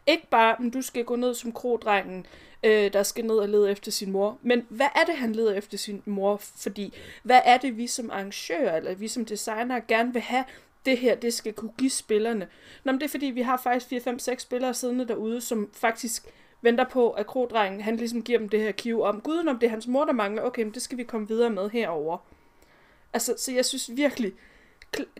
Ikke 0.07 0.26
bare, 0.31 0.67
at 0.67 0.75
du 0.75 0.83
skal 0.83 1.05
gå 1.05 1.17
ned 1.17 1.35
som 1.35 1.53
krodrengen, 1.53 2.26
øh, 2.62 2.93
der 2.93 3.03
skal 3.03 3.25
ned 3.25 3.37
og 3.37 3.49
lede 3.49 3.71
efter 3.71 3.91
sin 3.91 4.12
mor, 4.12 4.38
men 4.43 4.67
hvad 4.69 4.88
er 4.95 5.05
det, 5.05 5.17
han 5.17 5.33
leder 5.33 5.55
efter 5.55 5.79
sin 5.79 6.03
mor? 6.05 6.37
Fordi, 6.37 6.95
hvad 7.23 7.41
er 7.45 7.57
det, 7.57 7.76
vi 7.76 7.87
som 7.87 8.11
arrangører, 8.11 8.76
eller 8.76 8.95
vi 8.95 9.09
som 9.09 9.25
designer 9.25 9.81
gerne 9.88 10.12
vil 10.12 10.23
have, 10.23 10.45
det 10.87 10.99
her, 10.99 11.14
det 11.14 11.35
skal 11.35 11.52
kunne 11.52 11.73
give 11.78 11.90
spillerne? 11.90 12.49
Nå, 12.85 12.93
men 12.93 13.00
det 13.00 13.07
er 13.07 13.11
fordi, 13.11 13.26
vi 13.26 13.43
har 13.43 13.57
faktisk 13.57 13.88
4, 13.88 14.00
5, 14.00 14.19
6 14.19 14.43
spillere 14.43 14.75
siddende 14.75 15.09
derude, 15.09 15.40
som 15.40 15.71
faktisk 15.73 16.26
venter 16.62 16.85
på, 16.85 17.11
at 17.11 17.26
krodrengen, 17.26 17.81
han 17.81 17.97
ligesom 17.97 18.23
giver 18.23 18.38
dem 18.38 18.49
det 18.49 18.61
her 18.61 18.73
kiv 18.73 19.02
om, 19.02 19.21
guden 19.21 19.49
om 19.49 19.59
det 19.59 19.66
er 19.66 19.71
hans 19.71 19.87
mor, 19.87 20.05
der 20.05 20.12
mangler, 20.12 20.43
okay, 20.43 20.62
men 20.62 20.75
det 20.75 20.83
skal 20.83 20.99
vi 20.99 21.05
komme 21.05 21.28
videre 21.28 21.50
med 21.50 21.71
herover. 21.71 22.19
Altså, 23.12 23.35
så 23.38 23.52
jeg 23.52 23.64
synes 23.64 23.90
virkelig, 23.95 24.33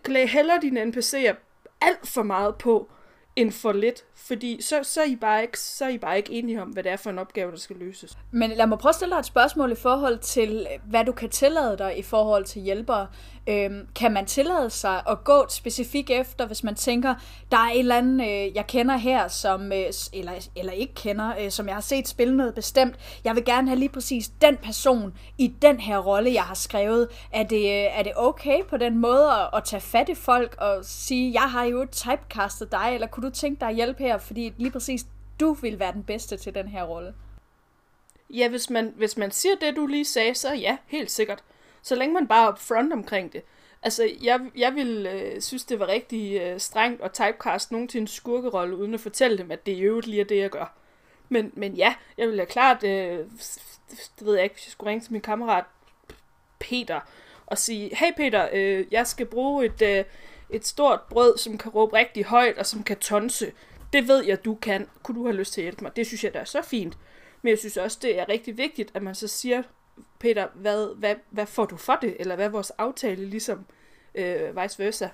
klæd 0.03 0.27
heller 0.27 0.59
dine 0.59 0.83
NPC'er 0.83 1.35
alt 1.81 2.07
for 2.07 2.23
meget 2.23 2.55
på, 2.55 2.89
end 3.37 3.51
for 3.51 3.71
lidt, 3.71 4.05
fordi 4.15 4.61
så, 4.61 4.83
så, 4.83 5.01
er 5.01 5.05
I 5.05 5.15
bare 5.15 5.41
ikke, 5.41 5.59
så 5.59 5.85
er 5.85 5.89
I 5.89 5.97
bare 5.97 6.17
ikke 6.17 6.31
enige 6.31 6.61
om, 6.61 6.69
hvad 6.69 6.83
det 6.83 6.91
er 6.91 6.95
for 6.95 7.09
en 7.09 7.19
opgave, 7.19 7.51
der 7.51 7.57
skal 7.57 7.75
løses. 7.75 8.17
Men 8.31 8.51
lad 8.51 8.67
mig 8.67 8.79
prøve 8.79 8.89
at 8.89 8.95
stille 8.95 9.11
dig 9.11 9.19
et 9.19 9.25
spørgsmål 9.25 9.71
i 9.71 9.75
forhold 9.75 10.19
til, 10.19 10.67
hvad 10.85 11.05
du 11.05 11.11
kan 11.11 11.29
tillade 11.29 11.77
dig 11.77 11.99
i 11.99 12.01
forhold 12.01 12.45
til 12.45 12.61
hjælpere. 12.61 13.07
Øhm, 13.49 13.87
kan 13.95 14.11
man 14.11 14.25
tillade 14.25 14.69
sig 14.69 15.03
at 15.09 15.23
gå 15.23 15.45
specifikt 15.49 16.09
efter, 16.09 16.45
hvis 16.45 16.63
man 16.63 16.75
tænker, 16.75 17.15
der 17.51 17.57
er 17.57 17.69
en 17.69 17.79
eller 17.79 17.97
anden, 17.97 18.21
øh, 18.21 18.55
jeg 18.55 18.67
kender 18.67 18.97
her, 18.97 19.27
som, 19.27 19.71
øh, 19.71 19.85
eller, 20.13 20.49
eller 20.55 20.73
ikke 20.73 20.93
kender, 20.93 21.33
øh, 21.39 21.51
som 21.51 21.67
jeg 21.67 21.75
har 21.75 21.81
set 21.81 22.07
spille 22.07 22.37
noget 22.37 22.55
bestemt. 22.55 22.95
Jeg 23.23 23.35
vil 23.35 23.45
gerne 23.45 23.67
have 23.67 23.79
lige 23.79 23.89
præcis 23.89 24.27
den 24.41 24.57
person 24.57 25.13
i 25.37 25.47
den 25.61 25.79
her 25.79 25.97
rolle, 25.97 26.33
jeg 26.33 26.43
har 26.43 26.55
skrevet. 26.55 27.07
Er 27.31 27.43
det, 27.43 27.57
øh, 27.57 27.99
er 27.99 28.03
det 28.03 28.11
okay 28.15 28.63
på 28.63 28.77
den 28.77 28.97
måde 28.97 29.31
at, 29.31 29.49
at 29.53 29.63
tage 29.63 29.81
fat 29.81 30.09
i 30.09 30.15
folk 30.15 30.55
og 30.57 30.85
sige, 30.85 31.33
jeg 31.33 31.51
har 31.51 31.63
jo 31.63 31.87
typecastet 31.91 32.71
dig, 32.71 32.91
eller 32.93 33.07
kunne 33.07 33.29
du 33.29 33.33
tænke 33.33 33.59
dig 33.59 33.69
at 33.69 33.75
hjælpe 33.75 34.03
her, 34.03 34.17
fordi 34.17 34.53
lige 34.57 34.71
præcis 34.71 35.05
du 35.39 35.53
vil 35.53 35.79
være 35.79 35.93
den 35.93 36.03
bedste 36.03 36.37
til 36.37 36.55
den 36.55 36.67
her 36.67 36.83
rolle? 36.83 37.13
Ja, 38.29 38.49
hvis 38.49 38.69
man, 38.69 38.93
hvis 38.97 39.17
man 39.17 39.31
siger 39.31 39.55
det, 39.61 39.75
du 39.75 39.85
lige 39.85 40.05
sagde, 40.05 40.35
så 40.35 40.53
ja, 40.53 40.77
helt 40.87 41.11
sikkert. 41.11 41.43
Så 41.87 41.95
længe 41.95 42.13
man 42.13 42.27
bare 42.27 42.47
er 42.47 42.51
upfront 42.51 42.93
omkring 42.93 43.33
det. 43.33 43.43
Altså, 43.83 44.09
jeg, 44.21 44.39
jeg 44.55 44.75
vil 44.75 45.07
øh, 45.07 45.41
synes, 45.41 45.65
det 45.65 45.79
var 45.79 45.87
rigtig 45.87 46.41
øh, 46.41 46.59
strengt 46.59 47.01
at 47.01 47.13
typecast 47.13 47.71
nogen 47.71 47.87
til 47.87 48.01
en 48.01 48.07
skurkerolle, 48.07 48.75
uden 48.75 48.93
at 48.93 48.99
fortælle 48.99 49.37
dem, 49.37 49.51
at 49.51 49.65
det 49.65 49.71
i 49.71 49.81
øvrigt 49.81 50.07
lige 50.07 50.21
er 50.21 50.25
det, 50.25 50.37
jeg 50.37 50.49
gør. 50.49 50.73
Men, 51.29 51.51
men 51.55 51.73
ja, 51.73 51.95
jeg 52.17 52.27
ville 52.27 52.45
klart, 52.45 52.83
øh, 52.83 53.25
det 54.19 54.25
ved 54.25 54.35
jeg 54.35 54.43
ikke, 54.43 54.55
hvis 54.55 54.67
jeg 54.67 54.71
skulle 54.71 54.89
ringe 54.89 55.03
til 55.03 55.11
min 55.11 55.21
kammerat 55.21 55.63
Peter, 56.59 56.99
og 57.45 57.57
sige, 57.57 57.95
hey 57.95 58.11
Peter, 58.17 58.49
øh, 58.53 58.85
jeg 58.91 59.07
skal 59.07 59.25
bruge 59.25 59.65
et, 59.65 59.81
øh, 59.81 60.03
et 60.49 60.67
stort 60.67 61.01
brød, 61.09 61.37
som 61.37 61.57
kan 61.57 61.71
råbe 61.71 61.95
rigtig 61.95 62.25
højt, 62.25 62.57
og 62.57 62.65
som 62.65 62.83
kan 62.83 62.97
tonse. 62.97 63.51
Det 63.93 64.07
ved 64.07 64.23
jeg, 64.23 64.45
du 64.45 64.55
kan. 64.55 64.87
Kunne 65.03 65.19
du 65.19 65.25
have 65.25 65.37
lyst 65.37 65.53
til 65.53 65.61
at 65.61 65.65
hjælpe 65.65 65.83
mig? 65.83 65.95
Det 65.95 66.07
synes 66.07 66.23
jeg, 66.23 66.33
der 66.33 66.39
er 66.39 66.45
så 66.45 66.61
fint. 66.61 66.97
Men 67.41 67.49
jeg 67.49 67.59
synes 67.59 67.77
også, 67.77 67.99
det 68.01 68.19
er 68.19 68.29
rigtig 68.29 68.57
vigtigt, 68.57 68.91
at 68.93 69.03
man 69.03 69.15
så 69.15 69.27
siger 69.27 69.63
Peter, 70.19 70.47
hvad, 70.53 70.95
hvad, 70.95 71.15
hvad 71.29 71.45
får 71.45 71.65
du 71.65 71.77
for 71.77 71.97
det? 72.01 72.15
Eller 72.19 72.35
hvad 72.35 72.45
er 72.45 72.49
vores 72.49 72.69
aftale, 72.69 73.25
ligesom 73.25 73.65
øh, 74.15 74.63
vice 74.63 74.83
versa? 74.83 75.07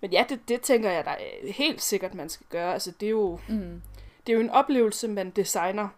Men 0.00 0.12
ja, 0.12 0.24
det, 0.28 0.48
det 0.48 0.60
tænker 0.60 0.90
jeg, 0.90 1.04
der 1.04 1.10
er 1.10 1.52
helt 1.52 1.82
sikkert, 1.82 2.14
man 2.14 2.28
skal 2.28 2.46
gøre. 2.50 2.72
Altså, 2.72 2.90
det 3.00 3.06
er 3.06 3.10
jo, 3.10 3.38
mm. 3.48 3.82
det 4.26 4.32
er 4.32 4.36
jo 4.36 4.40
en 4.40 4.50
oplevelse, 4.50 5.08
man 5.08 5.30
designer. 5.30 5.88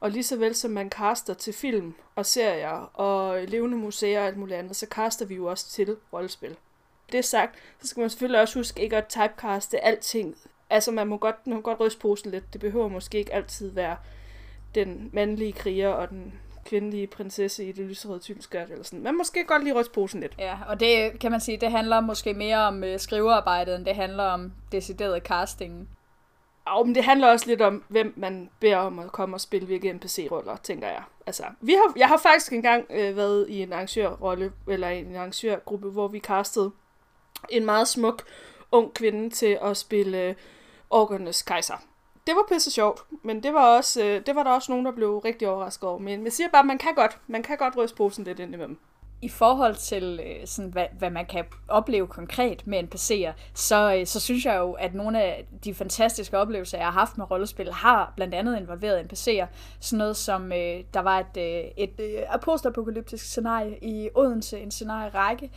Og 0.00 0.10
lige 0.10 0.22
så 0.22 0.36
vel 0.36 0.54
som 0.54 0.70
man 0.70 0.90
caster 0.90 1.34
til 1.34 1.52
film 1.52 1.94
og 2.16 2.26
serier 2.26 2.90
og 2.94 3.42
levende 3.48 3.76
museer 3.76 4.20
og 4.20 4.26
alt 4.26 4.36
muligt 4.36 4.58
andet, 4.58 4.76
så 4.76 4.86
caster 4.90 5.26
vi 5.26 5.34
jo 5.34 5.46
også 5.46 5.68
til 5.70 5.96
rollespil. 6.12 6.56
Det 7.12 7.24
sagt, 7.24 7.58
så 7.80 7.88
skal 7.88 8.00
man 8.00 8.10
selvfølgelig 8.10 8.40
også 8.40 8.58
huske 8.58 8.82
ikke 8.82 8.96
at 8.96 9.08
typecaste 9.08 9.84
alting. 9.84 10.36
Altså 10.70 10.90
man 10.90 11.06
må 11.06 11.16
godt, 11.16 11.46
man 11.46 11.56
må 11.56 11.62
godt 11.62 11.80
ryste 11.80 12.00
posen 12.00 12.30
lidt. 12.30 12.52
Det 12.52 12.60
behøver 12.60 12.88
måske 12.88 13.18
ikke 13.18 13.34
altid 13.34 13.70
være 13.70 13.96
den 14.74 15.10
mandlige 15.12 15.52
kriger 15.52 15.88
og 15.88 16.10
den 16.10 16.40
kvindelige 16.70 17.06
prinsesse 17.06 17.64
i 17.64 17.72
det 17.72 17.86
lyserøde 17.86 18.20
tylskørt 18.20 18.70
eller 18.70 18.84
sådan. 18.84 19.02
Men 19.02 19.16
måske 19.16 19.44
godt 19.44 19.64
lige 19.64 19.74
ryste 19.80 19.92
posen 19.92 20.20
lidt. 20.20 20.34
Ja, 20.38 20.58
og 20.68 20.80
det 20.80 21.18
kan 21.20 21.30
man 21.30 21.40
sige, 21.40 21.56
det 21.56 21.70
handler 21.70 22.00
måske 22.00 22.34
mere 22.34 22.58
om 22.58 22.84
øh, 22.84 22.98
skrivearbejdet, 22.98 23.76
end 23.76 23.84
det 23.84 23.94
handler 23.94 24.24
om 24.24 24.52
decideret 24.72 25.22
castingen. 25.22 25.88
Ja, 26.66 26.82
men 26.82 26.94
det 26.94 27.04
handler 27.04 27.28
også 27.28 27.46
lidt 27.46 27.60
om, 27.60 27.84
hvem 27.88 28.14
man 28.16 28.50
beder 28.60 28.76
om 28.76 28.98
at 28.98 29.12
komme 29.12 29.36
og 29.36 29.40
spille 29.40 29.66
hvilke 29.66 29.92
NPC-roller, 29.92 30.56
tænker 30.56 30.88
jeg. 30.88 31.02
Altså, 31.26 31.44
vi 31.60 31.72
har, 31.72 31.92
jeg 31.96 32.08
har 32.08 32.18
faktisk 32.18 32.52
engang 32.52 32.86
øh, 32.90 33.16
været 33.16 33.46
i 33.48 33.62
en 33.62 33.72
arrangørrolle, 33.72 34.52
eller 34.68 34.88
en 34.88 35.16
arrangørgruppe, 35.16 35.90
hvor 35.90 36.08
vi 36.08 36.18
castede 36.18 36.70
en 37.48 37.64
meget 37.64 37.88
smuk 37.88 38.22
ung 38.72 38.94
kvinde 38.94 39.30
til 39.30 39.58
at 39.62 39.76
spille 39.76 40.22
øh, 40.22 40.34
Orkernes 40.90 41.42
Kejser 41.42 41.89
det 42.26 42.34
var 42.34 42.54
pisse 42.54 42.70
sjovt, 42.70 43.00
men 43.22 43.42
det 43.42 43.54
var, 43.54 43.76
også, 43.76 44.04
øh, 44.04 44.26
det 44.26 44.36
var 44.36 44.42
der 44.42 44.50
også 44.50 44.72
nogen, 44.72 44.86
der 44.86 44.92
blev 44.92 45.18
rigtig 45.18 45.48
overrasket 45.48 45.88
over. 45.88 45.98
Men 45.98 46.24
jeg 46.24 46.32
siger 46.32 46.48
bare, 46.52 46.64
man 46.64 46.78
kan 46.78 46.94
godt, 46.94 47.18
man 47.26 47.42
kan 47.42 47.56
godt 47.56 47.76
ryste 47.76 47.96
posen 47.96 48.24
lidt 48.24 48.38
ind 48.38 48.54
imellem. 48.54 48.78
I 49.22 49.28
forhold 49.28 49.74
til, 49.74 50.20
øh, 50.26 50.46
sådan, 50.46 50.70
hvad, 50.70 50.86
hvad 50.98 51.10
man 51.10 51.26
kan 51.26 51.44
opleve 51.68 52.06
konkret 52.06 52.66
med 52.66 52.82
NPC'er, 52.82 53.32
så, 53.54 53.94
øh, 53.94 54.06
så 54.06 54.20
synes 54.20 54.44
jeg 54.44 54.58
jo, 54.58 54.72
at 54.72 54.94
nogle 54.94 55.22
af 55.22 55.46
de 55.64 55.74
fantastiske 55.74 56.38
oplevelser, 56.38 56.78
jeg 56.78 56.86
har 56.86 56.92
haft 56.92 57.18
med 57.18 57.30
rollespil, 57.30 57.72
har 57.72 58.12
blandt 58.16 58.34
andet 58.34 58.60
involveret 58.60 59.00
NPC'er. 59.00 59.46
Sådan 59.80 59.98
noget 59.98 60.16
som, 60.16 60.52
øh, 60.52 60.84
der 60.94 61.00
var 61.00 61.18
et, 61.18 61.36
øh, 61.36 61.64
et 61.76 62.00
øh, 62.00 62.22
postapokalyptisk 62.42 63.24
scenarie 63.24 63.78
i 63.82 64.08
Odense, 64.14 64.60
en 64.60 64.70
scenarie-række, 64.70 65.50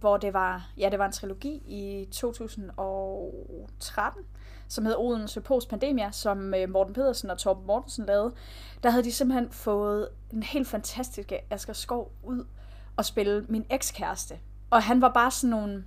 hvor 0.00 0.16
det 0.16 0.34
var, 0.34 0.70
ja, 0.78 0.88
det 0.90 0.98
var 0.98 1.06
en 1.06 1.12
trilogi 1.12 1.62
i 1.66 2.08
2013, 2.12 4.22
som 4.68 4.86
hed 4.86 4.94
Odense 4.98 5.40
Post 5.40 5.68
Pandemia, 5.68 6.10
som 6.10 6.54
øh, 6.54 6.70
Morten 6.70 6.94
Pedersen 6.94 7.30
og 7.30 7.38
Torben 7.38 7.66
Mortensen 7.66 8.06
lavede, 8.06 8.32
der 8.82 8.90
havde 8.90 9.04
de 9.04 9.12
simpelthen 9.12 9.50
fået 9.50 10.08
en 10.32 10.42
helt 10.42 10.68
fantastisk 10.68 11.32
øh, 11.32 11.38
Asger 11.50 11.72
Skov 11.72 12.12
ud 12.22 12.44
og 12.96 13.04
spille 13.04 13.44
min 13.48 13.64
ekskæreste. 13.70 14.38
Og 14.70 14.82
han 14.82 15.00
var 15.00 15.08
bare 15.08 15.30
sådan 15.30 15.50
nogle 15.50 15.84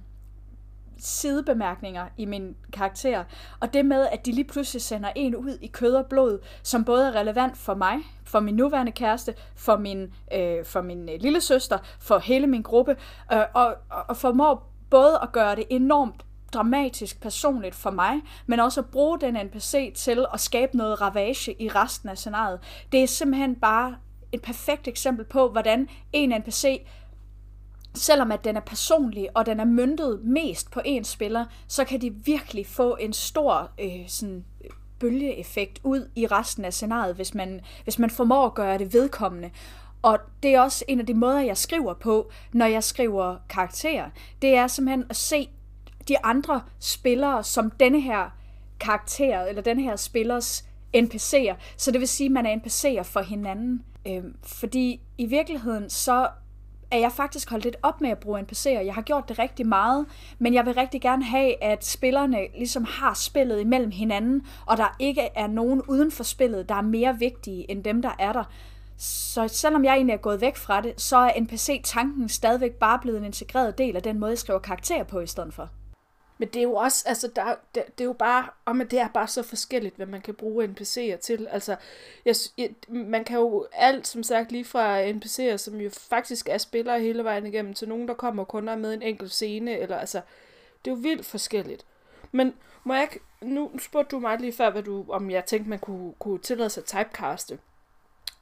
sidebemærkninger 0.97 2.07
i 2.17 2.25
min 2.25 2.55
karakter. 2.73 3.23
Og 3.59 3.73
det 3.73 3.85
med, 3.85 4.07
at 4.11 4.25
de 4.25 4.31
lige 4.31 4.47
pludselig 4.47 4.81
sender 4.81 5.09
en 5.15 5.35
ud 5.35 5.57
i 5.61 5.67
kød 5.67 5.93
og 5.93 6.05
blod, 6.05 6.39
som 6.63 6.85
både 6.85 7.07
er 7.07 7.15
relevant 7.15 7.57
for 7.57 7.73
mig, 7.73 7.97
for 8.23 8.39
min 8.39 8.55
nuværende 8.55 8.91
kæreste, 8.91 9.35
for 9.55 9.77
min, 9.77 10.13
øh, 10.33 10.65
for 10.65 10.81
min 10.81 11.09
øh, 11.09 11.15
lille 11.19 11.41
søster, 11.41 11.77
for 11.99 12.19
hele 12.19 12.47
min 12.47 12.61
gruppe, 12.61 12.95
øh, 13.33 13.39
og, 13.53 13.75
og 13.89 14.17
formår 14.17 14.71
både 14.89 15.19
at 15.21 15.31
gøre 15.31 15.55
det 15.55 15.65
enormt 15.69 16.25
dramatisk 16.53 17.21
personligt 17.21 17.75
for 17.75 17.91
mig, 17.91 18.21
men 18.45 18.59
også 18.59 18.79
at 18.79 18.85
bruge 18.85 19.19
den 19.19 19.33
NPC 19.45 19.93
til 19.95 20.25
at 20.33 20.39
skabe 20.39 20.77
noget 20.77 21.01
ravage 21.01 21.61
i 21.61 21.69
resten 21.69 22.09
af 22.09 22.17
scenariet. 22.17 22.59
Det 22.91 23.03
er 23.03 23.07
simpelthen 23.07 23.55
bare 23.55 23.95
et 24.31 24.41
perfekt 24.41 24.87
eksempel 24.87 25.25
på, 25.25 25.49
hvordan 25.49 25.87
en 26.13 26.29
NPC, 26.29 26.81
selvom 27.93 28.31
at 28.31 28.43
den 28.43 28.55
er 28.55 28.61
personlig, 28.61 29.29
og 29.33 29.45
den 29.45 29.59
er 29.59 29.65
myndet 29.65 30.19
mest 30.23 30.71
på 30.71 30.81
en 30.85 31.03
spiller, 31.03 31.45
så 31.67 31.83
kan 31.83 32.01
de 32.01 32.09
virkelig 32.25 32.67
få 32.67 32.95
en 32.95 33.13
stor 33.13 33.71
øh, 33.79 34.07
sådan, 34.07 34.45
bølgeeffekt 35.01 35.79
ud 35.83 36.09
i 36.15 36.27
resten 36.27 36.65
af 36.65 36.73
scenariet, 36.73 37.15
hvis 37.15 37.33
man, 37.33 37.61
hvis 37.83 37.99
man 37.99 38.09
formår 38.09 38.45
at 38.45 38.53
gøre 38.53 38.77
det 38.77 38.93
vedkommende. 38.93 39.49
Og 40.01 40.19
det 40.43 40.55
er 40.55 40.61
også 40.61 40.85
en 40.87 40.99
af 40.99 41.05
de 41.05 41.13
måder, 41.13 41.39
jeg 41.39 41.57
skriver 41.57 41.93
på, 41.93 42.31
når 42.53 42.65
jeg 42.65 42.83
skriver 42.83 43.37
karakterer. 43.49 44.09
Det 44.41 44.55
er 44.55 44.67
simpelthen 44.67 45.05
at 45.09 45.15
se 45.15 45.49
de 46.07 46.25
andre 46.25 46.61
spillere 46.79 47.43
som 47.43 47.71
denne 47.71 48.01
her 48.01 48.29
karakter, 48.79 49.41
eller 49.41 49.61
den 49.61 49.79
her 49.79 49.95
spillers 49.95 50.65
NPC'er. 50.97 51.55
Så 51.77 51.91
det 51.91 51.99
vil 51.99 52.07
sige, 52.07 52.25
at 52.25 52.31
man 52.31 52.45
er 52.45 52.55
NPC'er 52.55 53.03
for 53.03 53.21
hinanden. 53.21 53.83
Øhm, 54.07 54.35
fordi 54.43 55.01
i 55.17 55.25
virkeligheden, 55.25 55.89
så 55.89 56.27
er 56.91 56.97
jeg 56.97 57.11
faktisk 57.11 57.49
holdt 57.49 57.63
lidt 57.63 57.77
op 57.83 58.01
med 58.01 58.09
at 58.09 58.19
bruge 58.19 58.39
NPC'er. 58.41 58.69
Jeg 58.69 58.93
har 58.93 59.01
gjort 59.01 59.29
det 59.29 59.39
rigtig 59.39 59.67
meget, 59.67 60.05
men 60.39 60.53
jeg 60.53 60.65
vil 60.65 60.73
rigtig 60.73 61.01
gerne 61.01 61.23
have, 61.23 61.63
at 61.63 61.85
spillerne 61.85 62.37
ligesom 62.57 62.83
har 62.83 63.13
spillet 63.13 63.61
imellem 63.61 63.91
hinanden, 63.91 64.45
og 64.65 64.77
der 64.77 64.95
ikke 64.99 65.21
er 65.35 65.47
nogen 65.47 65.81
uden 65.81 66.11
for 66.11 66.23
spillet, 66.23 66.69
der 66.69 66.75
er 66.75 66.81
mere 66.81 67.19
vigtige 67.19 67.71
end 67.71 67.83
dem, 67.83 68.01
der 68.01 68.11
er 68.19 68.33
der. 68.33 68.43
Så 68.97 69.47
selvom 69.47 69.85
jeg 69.85 69.95
egentlig 69.95 70.13
er 70.13 70.17
gået 70.17 70.41
væk 70.41 70.57
fra 70.57 70.81
det, 70.81 71.01
så 71.01 71.17
er 71.17 71.39
NPC-tanken 71.41 72.29
stadigvæk 72.29 72.71
bare 72.71 72.99
blevet 72.99 73.17
en 73.17 73.25
integreret 73.25 73.77
del 73.77 73.95
af 73.95 74.03
den 74.03 74.19
måde, 74.19 74.31
jeg 74.31 74.37
skriver 74.37 74.59
karakterer 74.59 75.03
på 75.03 75.19
i 75.19 75.27
stedet 75.27 75.53
for. 75.53 75.69
Men 76.41 76.49
det 76.49 76.59
er 76.59 76.63
jo 76.63 76.75
også, 76.75 77.03
altså, 77.07 77.27
der, 77.27 77.55
det, 77.75 77.83
det 77.97 78.03
er 78.03 78.05
jo 78.05 78.13
bare, 78.13 78.49
og 78.65 78.75
men 78.75 78.87
det 78.87 78.99
er 78.99 79.07
bare 79.07 79.27
så 79.27 79.43
forskelligt, 79.43 79.95
hvad 79.95 80.05
man 80.05 80.21
kan 80.21 80.33
bruge 80.33 80.65
NPC'er 80.65 81.17
til. 81.17 81.47
Altså, 81.51 81.75
jeg, 82.25 82.35
man 82.87 83.23
kan 83.23 83.39
jo 83.39 83.67
alt, 83.73 84.07
som 84.07 84.23
sagt, 84.23 84.51
lige 84.51 84.65
fra 84.65 85.03
NPC'er, 85.11 85.57
som 85.57 85.75
jo 85.75 85.89
faktisk 85.89 86.49
er 86.49 86.57
spillere 86.57 86.99
hele 86.99 87.23
vejen 87.23 87.45
igennem, 87.45 87.73
til 87.73 87.89
nogen, 87.89 88.07
der 88.07 88.13
kommer 88.13 88.43
kun 88.43 88.67
er 88.67 88.75
med 88.75 88.93
en 88.93 89.01
enkelt 89.01 89.31
scene, 89.31 89.77
eller 89.77 89.97
altså, 89.97 90.21
det 90.85 90.91
er 90.91 90.95
jo 90.95 91.01
vildt 91.01 91.25
forskelligt. 91.25 91.85
Men 92.31 92.53
må 92.83 92.93
jeg 92.93 93.03
ikke, 93.03 93.19
nu 93.41 93.71
spurgte 93.79 94.15
du 94.15 94.19
mig 94.19 94.39
lige 94.39 94.53
før, 94.53 94.69
hvad 94.69 94.83
du, 94.83 95.05
om 95.09 95.31
jeg 95.31 95.45
tænkte, 95.45 95.69
man 95.69 95.79
kunne, 95.79 96.13
kunne 96.19 96.39
tillade 96.39 96.69
sig 96.69 96.85
typecaste. 96.85 97.59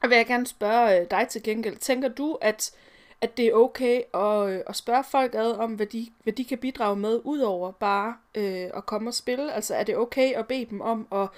Og 0.02 0.08
vil 0.08 0.16
jeg 0.16 0.26
gerne 0.26 0.46
spørge 0.46 1.00
øh, 1.00 1.06
dig 1.10 1.28
til 1.28 1.42
gengæld. 1.42 1.76
Tænker 1.76 2.08
du, 2.08 2.38
at, 2.40 2.72
at 3.20 3.36
det 3.36 3.46
er 3.46 3.52
okay 3.52 4.02
at, 4.14 4.50
øh, 4.50 4.60
at 4.66 4.76
spørge 4.76 5.04
folk 5.04 5.34
ad 5.34 5.52
om, 5.52 5.72
hvad 5.74 5.86
de, 5.86 6.06
hvad 6.22 6.32
de 6.32 6.44
kan 6.44 6.58
bidrage 6.58 6.96
med, 6.96 7.20
udover 7.24 7.72
bare 7.72 8.14
øh, 8.34 8.70
at 8.76 8.86
komme 8.86 9.10
og 9.10 9.14
spille? 9.14 9.52
Altså 9.52 9.74
er 9.74 9.82
det 9.82 9.96
okay 9.96 10.32
at 10.32 10.46
bede 10.46 10.66
dem 10.70 10.80
om 10.80 11.06
at 11.12 11.28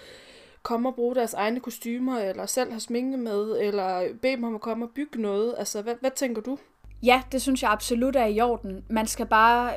komme 0.62 0.88
og 0.88 0.94
bruge 0.94 1.14
deres 1.14 1.34
egne 1.34 1.60
kostymer, 1.60 2.18
eller 2.18 2.46
selv 2.46 2.70
have 2.70 2.80
sminke 2.80 3.16
med, 3.16 3.60
eller 3.60 4.14
bede 4.22 4.36
dem 4.36 4.44
om 4.44 4.54
at 4.54 4.60
komme 4.60 4.84
og 4.84 4.90
bygge 4.90 5.22
noget? 5.22 5.54
Altså 5.58 5.82
hvad, 5.82 5.94
hvad 6.00 6.10
tænker 6.10 6.42
du? 6.42 6.58
Ja, 7.02 7.22
det 7.32 7.42
synes 7.42 7.62
jeg 7.62 7.70
absolut 7.70 8.16
er 8.16 8.26
i 8.26 8.40
orden. 8.40 8.84
Man 8.88 9.06
skal 9.06 9.26
bare 9.26 9.72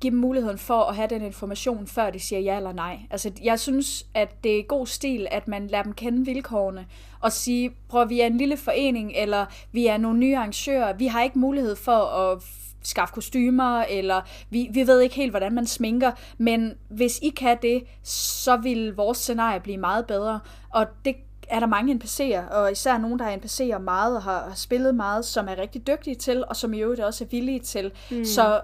give 0.00 0.10
dem 0.10 0.18
muligheden 0.18 0.58
for 0.58 0.82
at 0.82 0.96
have 0.96 1.08
den 1.08 1.22
information, 1.22 1.86
før 1.86 2.10
de 2.10 2.20
siger 2.20 2.40
ja 2.40 2.56
eller 2.56 2.72
nej. 2.72 2.98
Altså, 3.10 3.30
jeg 3.42 3.60
synes, 3.60 4.06
at 4.14 4.44
det 4.44 4.58
er 4.58 4.62
god 4.62 4.86
stil, 4.86 5.26
at 5.30 5.48
man 5.48 5.66
lader 5.66 5.82
dem 5.82 5.92
kende 5.92 6.24
vilkårene, 6.24 6.86
og 7.20 7.32
sige, 7.32 7.70
prøv 7.88 8.08
vi 8.08 8.20
er 8.20 8.26
en 8.26 8.36
lille 8.36 8.56
forening, 8.56 9.12
eller 9.16 9.46
vi 9.72 9.86
er 9.86 9.96
nogle 9.96 10.18
nye 10.18 10.36
arrangører, 10.36 10.92
vi 10.92 11.06
har 11.06 11.22
ikke 11.22 11.38
mulighed 11.38 11.76
for 11.76 11.92
at 11.92 12.42
skaffe 12.82 13.14
kostymer, 13.14 13.82
eller 13.82 14.20
vi, 14.50 14.68
vi 14.72 14.86
ved 14.86 15.00
ikke 15.00 15.14
helt, 15.14 15.32
hvordan 15.32 15.54
man 15.54 15.66
sminker, 15.66 16.10
men 16.38 16.74
hvis 16.88 17.18
I 17.22 17.28
kan 17.28 17.58
det, 17.62 17.82
så 18.02 18.56
vil 18.56 18.96
vores 18.96 19.18
scenarie 19.18 19.60
blive 19.60 19.78
meget 19.78 20.06
bedre, 20.06 20.40
og 20.70 20.86
det 21.04 21.16
er 21.48 21.60
der 21.60 21.66
mange 21.66 21.94
NPC'er, 21.94 22.54
og 22.54 22.72
især 22.72 22.98
nogen, 22.98 23.18
der 23.18 23.24
er 23.24 23.36
NPC'er 23.36 23.78
meget 23.78 24.16
og 24.16 24.22
har, 24.22 24.48
har 24.48 24.54
spillet 24.54 24.94
meget, 24.94 25.24
som 25.24 25.48
er 25.48 25.58
rigtig 25.58 25.86
dygtige 25.86 26.16
til, 26.16 26.44
og 26.48 26.56
som 26.56 26.74
i 26.74 26.78
øvrigt 26.78 27.00
også 27.00 27.24
er 27.24 27.28
villige 27.28 27.60
til. 27.60 27.92
Mm. 28.10 28.24
Så 28.24 28.60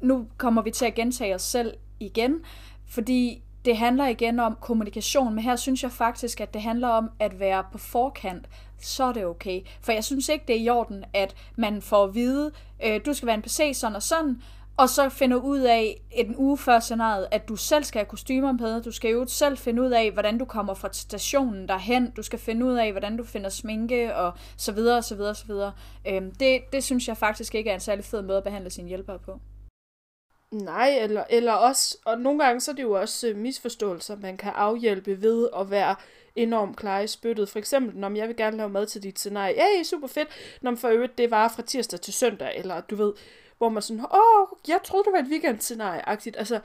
nu 0.00 0.26
kommer 0.36 0.62
vi 0.62 0.70
til 0.70 0.84
at 0.84 0.94
gentage 0.94 1.34
os 1.34 1.42
selv 1.42 1.74
igen, 2.00 2.36
fordi 2.86 3.42
det 3.64 3.76
handler 3.76 4.06
igen 4.06 4.40
om 4.40 4.56
kommunikation, 4.60 5.34
men 5.34 5.44
her 5.44 5.56
synes 5.56 5.82
jeg 5.82 5.92
faktisk, 5.92 6.40
at 6.40 6.54
det 6.54 6.62
handler 6.62 6.88
om 6.88 7.10
at 7.20 7.40
være 7.40 7.64
på 7.72 7.78
forkant, 7.78 8.48
så 8.80 9.04
er 9.04 9.12
det 9.12 9.26
okay. 9.26 9.60
For 9.80 9.92
jeg 9.92 10.04
synes 10.04 10.28
ikke, 10.28 10.44
det 10.48 10.56
er 10.56 10.60
i 10.60 10.68
orden, 10.68 11.04
at 11.14 11.34
man 11.56 11.82
får 11.82 12.04
at 12.04 12.14
vide, 12.14 12.50
øh, 12.84 13.00
du 13.06 13.14
skal 13.14 13.26
være 13.26 13.34
en 13.34 13.42
PC 13.42 13.72
sådan 13.74 13.96
og 13.96 14.02
sådan, 14.02 14.42
og 14.76 14.88
så 14.88 15.08
finder 15.08 15.36
ud 15.36 15.58
af 15.58 16.00
en 16.10 16.36
uge 16.36 16.58
før 16.58 16.80
scenariet, 16.80 17.26
at 17.30 17.48
du 17.48 17.56
selv 17.56 17.84
skal 17.84 17.98
have 17.98 18.06
kostymer 18.06 18.52
med, 18.52 18.82
du 18.82 18.92
skal 18.92 19.10
jo 19.10 19.26
selv 19.26 19.58
finde 19.58 19.82
ud 19.82 19.90
af, 19.90 20.12
hvordan 20.12 20.38
du 20.38 20.44
kommer 20.44 20.74
fra 20.74 20.88
stationen 20.92 21.68
derhen, 21.68 22.10
du 22.10 22.22
skal 22.22 22.38
finde 22.38 22.66
ud 22.66 22.74
af, 22.74 22.90
hvordan 22.90 23.16
du 23.16 23.24
finder 23.24 23.50
sminke, 23.50 24.16
og 24.16 24.32
så 24.56 24.72
videre, 24.72 24.96
og 24.96 25.04
så 25.04 25.14
videre, 25.14 25.30
og 25.30 25.36
så 25.36 25.46
videre. 25.46 25.72
Øhm, 26.06 26.34
det, 26.34 26.60
det 26.72 26.84
synes 26.84 27.08
jeg 27.08 27.16
faktisk 27.16 27.54
ikke 27.54 27.70
er 27.70 27.74
en 27.74 27.80
særlig 27.80 28.04
fed 28.04 28.22
måde 28.22 28.38
at 28.38 28.44
behandle 28.44 28.70
sine 28.70 28.88
hjælpere 28.88 29.18
på. 29.18 29.40
Nej, 30.52 30.98
eller, 31.00 31.24
eller 31.30 31.52
også, 31.52 31.98
og 32.04 32.20
nogle 32.20 32.44
gange 32.44 32.60
så 32.60 32.70
er 32.70 32.74
det 32.74 32.82
jo 32.82 32.92
også 32.92 33.28
øh, 33.28 33.36
misforståelser, 33.36 34.16
man 34.16 34.36
kan 34.36 34.52
afhjælpe 34.54 35.22
ved 35.22 35.48
at 35.56 35.70
være 35.70 35.94
enormt 36.36 36.76
klar 36.76 37.00
i 37.00 37.06
spyttet. 37.06 37.48
For 37.48 37.58
eksempel, 37.58 37.98
når 37.98 38.16
jeg 38.16 38.28
vil 38.28 38.36
gerne 38.36 38.56
lave 38.56 38.68
mad 38.68 38.86
til 38.86 39.02
dit 39.02 39.18
scenarie. 39.18 39.54
Ja, 39.54 39.82
super 39.82 40.06
fedt. 40.06 40.28
Når 40.60 40.74
for 40.74 40.88
øvrigt, 40.88 41.18
det 41.18 41.30
var 41.30 41.48
fra 41.48 41.62
tirsdag 41.62 42.00
til 42.00 42.14
søndag, 42.14 42.58
eller 42.58 42.80
du 42.80 42.96
ved, 42.96 43.12
hvor 43.58 43.68
man 43.68 43.82
sådan, 43.82 44.04
åh, 44.04 44.46
jeg 44.68 44.80
troede, 44.84 45.04
det 45.04 45.12
var 45.12 45.18
et 45.18 45.26
weekendscenarie-agtigt. 45.26 46.36
Altså, 46.38 46.60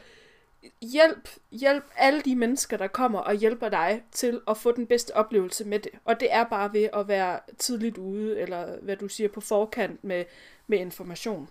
hjælp, 0.81 1.29
hjælp 1.51 1.83
alle 1.97 2.21
de 2.21 2.35
mennesker, 2.35 2.77
der 2.77 2.87
kommer 2.87 3.19
og 3.19 3.35
hjælper 3.35 3.69
dig 3.69 4.03
til 4.11 4.41
at 4.47 4.57
få 4.57 4.71
den 4.71 4.87
bedste 4.87 5.15
oplevelse 5.15 5.65
med 5.65 5.79
det. 5.79 5.91
Og 6.05 6.19
det 6.19 6.33
er 6.33 6.43
bare 6.43 6.73
ved 6.73 6.89
at 6.93 7.07
være 7.07 7.39
tidligt 7.57 7.97
ude, 7.97 8.39
eller 8.39 8.65
hvad 8.81 8.95
du 8.95 9.07
siger, 9.07 9.29
på 9.29 9.41
forkant 9.41 10.03
med, 10.03 10.25
med 10.67 10.79
information. 10.79 11.49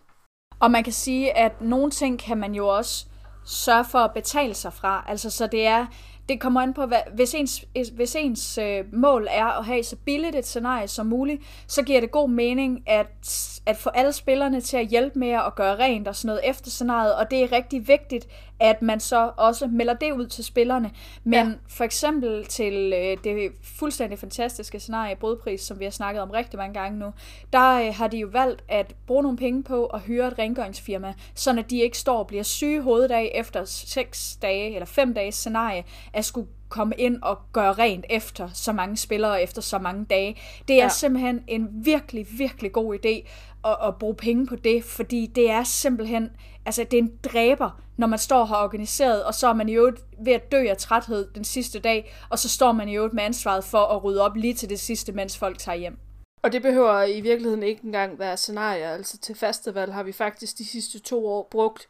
Og 0.61 0.71
man 0.71 0.85
kan 0.85 0.93
sige, 0.93 1.37
at 1.37 1.61
nogle 1.61 1.91
ting 1.91 2.19
kan 2.19 2.39
man 2.39 2.55
jo 2.55 2.69
også 2.69 3.07
sørge 3.47 3.85
for 3.85 3.99
at 3.99 4.13
betale 4.15 4.55
sig 4.55 4.73
fra. 4.73 5.05
Altså, 5.09 5.31
så 5.31 5.47
det 5.47 5.67
er, 5.67 5.87
det 6.29 6.41
kommer 6.41 6.61
an 6.61 6.75
på, 6.75 6.87
hvad, 6.87 6.99
hvis 7.15 7.35
ens, 7.35 7.65
hvis 7.93 8.17
ens 8.19 8.59
øh, 8.59 8.85
mål 8.93 9.27
er 9.31 9.59
at 9.59 9.65
have 9.65 9.83
så 9.83 9.97
billigt 9.97 10.37
et 10.37 10.47
scenarie 10.47 10.89
som 10.89 11.07
muligt, 11.07 11.43
så 11.67 11.83
giver 11.83 12.01
det 12.01 12.11
god 12.11 12.31
mening 12.31 12.83
at, 12.87 13.61
at 13.67 13.77
få 13.77 13.91
alle 13.91 14.13
spillerne 14.13 14.61
til 14.61 14.77
at 14.77 14.87
hjælpe 14.87 15.19
med 15.19 15.31
at 15.31 15.55
gøre 15.55 15.79
rent 15.79 16.09
og 16.09 16.17
sådan 16.17 16.27
noget 16.27 16.49
efter 16.51 16.71
scenariet, 16.71 17.15
og 17.15 17.31
det 17.31 17.43
er 17.43 17.53
rigtig 17.53 17.89
vigtigt, 17.89 18.27
at 18.61 18.83
man 18.83 19.01
så 19.01 19.31
også 19.37 19.67
melder 19.67 19.95
det 19.95 20.13
ud 20.13 20.27
til 20.27 20.45
spillerne. 20.45 20.91
Men 21.25 21.49
ja. 21.49 21.55
for 21.69 21.85
eksempel 21.85 22.45
til 22.45 22.93
øh, 22.93 23.17
det 23.25 23.53
fuldstændig 23.63 24.19
fantastiske 24.19 24.81
scenarie 24.81 25.17
Brødpris, 25.17 25.61
som 25.61 25.79
vi 25.79 25.85
har 25.85 25.91
snakket 25.91 26.23
om 26.23 26.31
rigtig 26.31 26.59
mange 26.59 26.75
gange 26.81 26.99
nu, 26.99 27.13
der 27.53 27.87
øh, 27.87 27.95
har 27.95 28.09
de 28.09 28.19
jo 28.19 28.29
valgt 28.33 28.65
at 28.69 28.95
bruge 29.07 29.23
nogle 29.23 29.39
penge 29.39 29.63
på 29.63 29.87
at 29.87 30.01
hyre 30.01 30.29
et 30.29 30.39
rengøringsfirma, 30.39 31.15
så 31.35 31.51
at 31.59 31.71
de 31.71 31.81
ikke 31.81 31.99
står 31.99 32.19
og 32.19 32.27
bliver 32.27 32.43
syge 32.43 32.83
hoveddag 32.83 33.33
efter 33.35 33.65
6 33.65 34.39
dage 34.43 34.75
eller 34.75 34.87
5 34.87 35.15
dages 35.15 35.35
scenarie, 35.35 35.85
at 36.13 36.25
skulle 36.25 36.49
komme 36.69 36.95
ind 36.99 37.23
og 37.23 37.39
gøre 37.53 37.73
rent 37.73 38.05
efter 38.11 38.49
så 38.55 38.73
mange 38.73 38.97
spillere 38.97 39.43
efter 39.43 39.63
så 39.63 39.79
mange 39.79 40.05
dage. 40.05 40.37
Det 40.69 40.77
er 40.77 40.83
ja. 40.83 40.89
simpelthen 40.89 41.45
en 41.47 41.69
virkelig, 41.73 42.27
virkelig 42.39 42.73
god 42.73 42.95
idé 42.95 43.29
at, 43.65 43.77
at 43.89 43.97
bruge 43.97 44.15
penge 44.15 44.47
på 44.47 44.57
det, 44.57 44.85
fordi 44.85 45.27
det 45.27 45.51
er 45.51 45.63
simpelthen, 45.63 46.31
altså 46.67 46.85
det 46.85 46.99
er 46.99 47.03
en 47.03 47.19
dræber, 47.25 47.81
når 47.97 48.07
man 48.07 48.19
står 48.19 48.45
her 48.45 48.57
organiseret, 48.57 49.25
og 49.25 49.35
så 49.35 49.49
er 49.49 49.53
man 49.53 49.69
i 49.69 49.75
øvrigt 49.75 50.01
ved 50.25 50.33
at 50.33 50.53
dø 50.53 50.67
af 50.69 50.77
træthed 50.77 51.31
den 51.35 51.45
sidste 51.45 51.79
dag, 51.79 52.15
og 52.31 52.39
så 52.39 52.49
står 52.49 52.73
man 52.73 52.89
i 52.89 52.97
øvrigt 52.97 53.15
med 53.15 53.23
ansvaret 53.23 53.65
for 53.65 53.79
at 53.79 54.05
rydde 54.05 54.23
op 54.23 54.37
lige 54.37 54.55
til 54.55 54.69
det 54.69 54.81
sidste, 54.81 55.13
mens 55.13 55.39
folk 55.39 55.59
tager 55.59 55.79
hjem. 55.79 55.99
Og 56.43 56.53
det 56.53 56.63
behøver 56.63 57.03
i 57.03 57.21
virkeligheden 57.21 57.63
ikke 57.63 57.85
engang 57.85 58.19
være 58.19 58.37
scenarier. 58.37 58.91
Altså 58.91 59.19
til 59.19 59.35
festival 59.35 59.93
har 59.93 60.03
vi 60.03 60.13
faktisk 60.13 60.59
de 60.59 60.65
sidste 60.65 60.99
to 60.99 61.27
år 61.27 61.49
brugt 61.51 61.89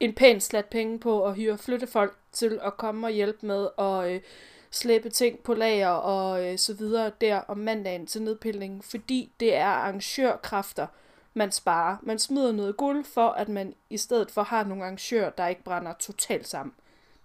en 0.00 0.14
pæn 0.14 0.40
slat 0.40 0.66
penge 0.66 0.98
på 0.98 1.24
at 1.24 1.34
hyre 1.34 1.58
flyttefolk 1.58 2.16
til 2.32 2.60
at 2.62 2.76
komme 2.76 3.06
og 3.06 3.10
hjælpe 3.10 3.46
med 3.46 3.68
at 3.78 4.10
øh, 4.10 4.20
slæbe 4.70 5.10
ting 5.10 5.38
på 5.38 5.54
lager 5.54 5.88
og 5.88 6.46
øh, 6.46 6.58
så 6.58 6.74
videre 6.74 7.10
der 7.20 7.36
om 7.36 7.58
mandagen 7.58 8.06
til 8.06 8.22
nedpilning, 8.22 8.84
fordi 8.84 9.32
det 9.40 9.54
er 9.54 9.66
arrangørkræfter, 9.66 10.86
man 11.34 11.52
sparer. 11.52 11.96
Man 12.02 12.18
smider 12.18 12.52
noget 12.52 12.76
guld 12.76 13.04
for, 13.04 13.28
at 13.28 13.48
man 13.48 13.74
i 13.90 13.96
stedet 13.96 14.30
for 14.30 14.42
har 14.42 14.64
nogle 14.64 14.84
arrangører, 14.84 15.30
der 15.30 15.46
ikke 15.46 15.64
brænder 15.64 15.92
totalt 15.92 16.48
sammen. 16.48 16.74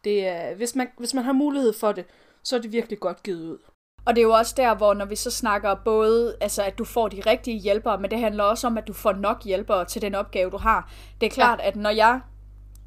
Det 0.03 0.27
er, 0.27 0.55
hvis, 0.55 0.75
man, 0.75 0.87
hvis 0.97 1.13
man 1.13 1.23
har 1.23 1.33
mulighed 1.33 1.73
for 1.73 1.91
det, 1.91 2.05
så 2.43 2.55
er 2.55 2.61
det 2.61 2.71
virkelig 2.71 2.99
godt 2.99 3.23
givet 3.23 3.41
ud. 3.41 3.57
Og 4.05 4.15
det 4.15 4.21
er 4.21 4.25
jo 4.25 4.33
også 4.33 4.53
der, 4.57 4.75
hvor 4.75 4.93
når 4.93 5.05
vi 5.05 5.15
så 5.15 5.31
snakker 5.31 5.75
både, 5.75 6.37
altså 6.41 6.63
at 6.63 6.77
du 6.77 6.85
får 6.85 7.07
de 7.07 7.21
rigtige 7.25 7.59
hjælpere, 7.59 7.97
men 7.97 8.11
det 8.11 8.19
handler 8.19 8.43
også 8.43 8.67
om, 8.67 8.77
at 8.77 8.87
du 8.87 8.93
får 8.93 9.13
nok 9.13 9.43
hjælpere 9.43 9.85
til 9.85 10.01
den 10.01 10.15
opgave, 10.15 10.51
du 10.51 10.57
har. 10.57 10.91
Det 11.21 11.27
er 11.27 11.31
klart, 11.31 11.59
ja. 11.59 11.67
at 11.67 11.75
når 11.75 11.89
jeg 11.89 12.21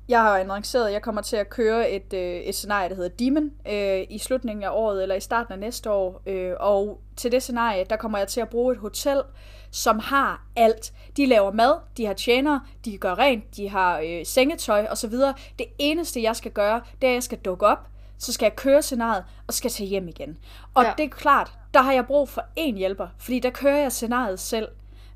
jeg 0.09 0.23
har 0.23 0.39
annonceret, 0.39 0.87
at 0.87 0.93
jeg 0.93 1.03
kommer 1.03 1.23
til 1.23 1.37
at 1.37 1.51
køre 1.51 1.91
et, 1.91 2.13
øh, 2.13 2.37
et 2.37 2.55
scenarie, 2.55 2.89
der 2.89 2.95
hedder 2.95 3.09
Demon, 3.09 3.51
øh, 3.69 4.07
i 4.11 4.19
slutningen 4.19 4.63
af 4.63 4.71
året 4.73 5.03
eller 5.03 5.15
i 5.15 5.21
starten 5.21 5.53
af 5.53 5.59
næste 5.59 5.91
år. 5.91 6.23
Øh, 6.27 6.55
og 6.61 7.01
til 7.17 7.33
det 7.33 7.43
scenarie, 7.43 7.85
der 7.91 7.97
kommer 7.97 8.19
jeg 8.19 8.29
til 8.29 8.41
at 8.41 8.49
bruge 8.49 8.73
et 8.73 8.79
hotel, 8.79 9.23
som 9.71 9.99
har 9.99 10.47
alt. 10.57 10.93
De 11.17 11.27
laver 11.27 11.53
mad, 11.53 11.75
de 11.97 12.07
har 12.07 12.15
tjenere, 12.15 12.61
de 12.85 12.99
gør 12.99 13.19
rent, 13.19 13.57
de 13.57 13.69
har 13.69 13.99
øh, 13.99 14.27
sengetøj 14.27 14.87
osv. 14.91 15.13
Det 15.59 15.67
eneste, 15.79 16.23
jeg 16.23 16.37
skal 16.37 16.51
gøre, 16.51 16.81
det 17.01 17.07
er, 17.07 17.11
at 17.11 17.15
jeg 17.15 17.23
skal 17.23 17.39
dukke 17.39 17.67
op, 17.67 17.89
så 18.19 18.33
skal 18.33 18.47
jeg 18.47 18.57
køre 18.57 18.83
scenariet, 18.83 19.25
og 19.47 19.55
skal 19.55 19.71
tage 19.71 19.89
hjem 19.89 20.09
igen. 20.09 20.39
Og 20.75 20.85
ja. 20.85 20.93
det 20.99 21.05
er 21.05 21.09
klart, 21.09 21.53
der 21.75 21.83
har 21.83 21.93
jeg 21.93 22.07
brug 22.07 22.29
for 22.29 22.45
én 22.59 22.77
hjælper, 22.77 23.09
fordi 23.19 23.39
der 23.39 23.51
kører 23.51 23.77
jeg 23.77 23.93
scenariet 23.93 24.41
selv. 24.41 24.69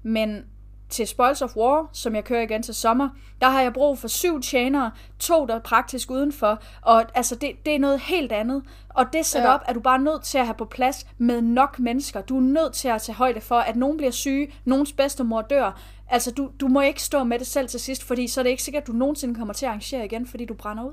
Men 0.03 0.44
til 0.90 1.07
Spoils 1.07 1.42
of 1.42 1.57
War, 1.57 1.88
som 1.92 2.14
jeg 2.14 2.24
kører 2.24 2.42
igen 2.42 2.62
til 2.62 2.74
sommer, 2.74 3.09
der 3.40 3.48
har 3.48 3.62
jeg 3.62 3.72
brug 3.72 3.98
for 3.98 4.09
syv 4.09 4.40
tjenere, 4.40 4.90
to 5.18 5.46
der 5.46 5.55
er 5.55 5.59
praktisk 5.59 6.11
udenfor, 6.11 6.62
og 6.83 7.05
altså 7.14 7.35
det, 7.35 7.66
det 7.66 7.74
er 7.74 7.79
noget 7.79 8.00
helt 8.00 8.33
andet. 8.33 8.62
Og 8.88 9.12
det 9.12 9.26
setup 9.26 9.44
ja. 9.44 9.59
er 9.68 9.72
du 9.72 9.81
bare 9.81 9.98
nødt 9.98 10.22
til 10.22 10.38
at 10.38 10.46
have 10.46 10.55
på 10.55 10.64
plads 10.64 11.07
med 11.18 11.42
nok 11.42 11.79
mennesker. 11.79 12.20
Du 12.20 12.37
er 12.37 12.40
nødt 12.40 12.72
til 12.72 12.88
at 12.88 13.03
tage 13.03 13.16
højde 13.16 13.40
for, 13.40 13.59
at 13.59 13.76
nogen 13.76 13.96
bliver 13.96 14.11
syge, 14.11 14.55
nogens 14.64 14.92
bedstemor 14.92 15.42
dør. 15.42 15.81
Altså 16.11 16.31
du, 16.31 16.50
du 16.61 16.68
må 16.68 16.81
ikke 16.81 17.03
stå 17.03 17.24
med 17.24 17.38
det 17.38 17.46
selv 17.46 17.68
til 17.68 17.81
sidst, 17.81 18.05
fordi 18.05 18.29
så 18.29 18.40
er 18.40 18.42
det 18.42 18.50
ikke 18.50 18.62
sikkert, 18.62 18.83
at 18.83 18.87
du 18.87 18.92
nogensinde 18.92 19.35
kommer 19.35 19.55
til 19.55 19.66
at 19.66 19.70
arrangere 19.70 20.05
igen, 20.05 20.26
fordi 20.26 20.44
du 20.44 20.55
brænder 20.55 20.85
ud. 20.85 20.92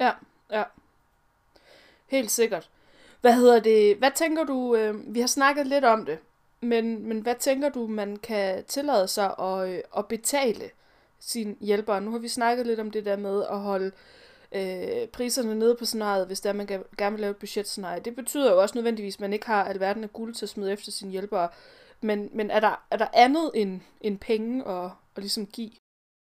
Ja, 0.00 0.10
ja. 0.52 0.62
Helt 2.06 2.30
sikkert. 2.30 2.70
Hvad 3.20 3.34
hedder 3.34 3.60
det? 3.60 3.96
Hvad 3.96 4.10
tænker 4.14 4.44
du? 4.44 4.76
Øh, 4.76 5.14
vi 5.14 5.20
har 5.20 5.26
snakket 5.26 5.66
lidt 5.66 5.84
om 5.84 6.04
det, 6.04 6.18
men, 6.66 7.08
men 7.08 7.20
hvad 7.20 7.34
tænker 7.34 7.68
du, 7.68 7.86
man 7.86 8.16
kan 8.16 8.64
tillade 8.64 9.08
sig 9.08 9.34
at, 9.38 9.68
øh, 9.68 9.78
at 9.96 10.08
betale 10.08 10.70
sin 11.20 11.56
hjælper? 11.60 12.00
Nu 12.00 12.10
har 12.10 12.18
vi 12.18 12.28
snakket 12.28 12.66
lidt 12.66 12.80
om 12.80 12.90
det 12.90 13.04
der 13.04 13.16
med 13.16 13.44
at 13.50 13.58
holde 13.58 13.92
øh, 14.54 15.08
priserne 15.12 15.54
nede 15.54 15.76
på 15.78 15.84
scenariet, 15.84 16.26
hvis 16.26 16.40
der 16.40 16.52
man 16.52 16.66
gerne 16.98 17.16
vil 17.16 17.20
lave 17.20 17.30
et 17.30 17.36
budgetscenarie. 17.36 18.00
Det 18.00 18.16
betyder 18.16 18.52
jo 18.52 18.62
også 18.62 18.74
nødvendigvis, 18.74 19.16
at 19.16 19.20
man 19.20 19.32
ikke 19.32 19.46
har 19.46 19.64
alverden 19.64 20.04
af 20.04 20.12
guld 20.12 20.34
til 20.34 20.44
at 20.44 20.50
smide 20.50 20.72
efter 20.72 20.92
sine 20.92 21.10
hjælpere. 21.10 21.48
Men, 22.00 22.30
men 22.32 22.50
er, 22.50 22.60
der, 22.60 22.84
er 22.90 22.96
der 22.96 23.06
andet 23.12 23.50
end, 23.54 23.80
end 24.00 24.18
penge 24.18 24.68
at, 24.68 24.90
at 25.16 25.22
ligesom 25.22 25.46
give? 25.46 25.70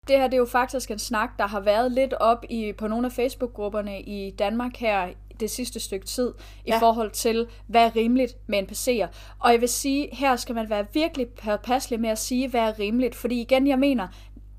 Det 0.07 0.17
her 0.17 0.27
det 0.27 0.33
er 0.33 0.37
jo 0.37 0.45
faktisk 0.45 0.91
en 0.91 0.99
snak, 0.99 1.29
der 1.37 1.47
har 1.47 1.59
været 1.59 1.91
lidt 1.91 2.13
op 2.13 2.45
i, 2.49 2.73
på 2.73 2.87
nogle 2.87 3.05
af 3.05 3.11
Facebook-grupperne 3.11 4.01
i 4.01 4.31
Danmark 4.31 4.75
her 4.75 5.13
det 5.39 5.51
sidste 5.51 5.79
stykke 5.79 6.05
tid, 6.05 6.33
ja. 6.67 6.77
i 6.77 6.79
forhold 6.79 7.11
til, 7.11 7.47
hvad 7.67 7.85
er 7.85 7.95
rimeligt 7.95 8.37
med 8.47 8.63
NPC'er. 8.63 9.07
Og 9.39 9.51
jeg 9.51 9.61
vil 9.61 9.69
sige, 9.69 10.09
her 10.11 10.35
skal 10.35 10.55
man 10.55 10.69
være 10.69 10.85
virkelig 10.93 11.27
påpasselig 11.27 11.99
med 11.99 12.09
at 12.09 12.17
sige, 12.17 12.47
hvad 12.47 12.61
er 12.61 12.79
rimeligt, 12.79 13.15
fordi 13.15 13.41
igen, 13.41 13.67
jeg 13.67 13.79
mener, 13.79 14.07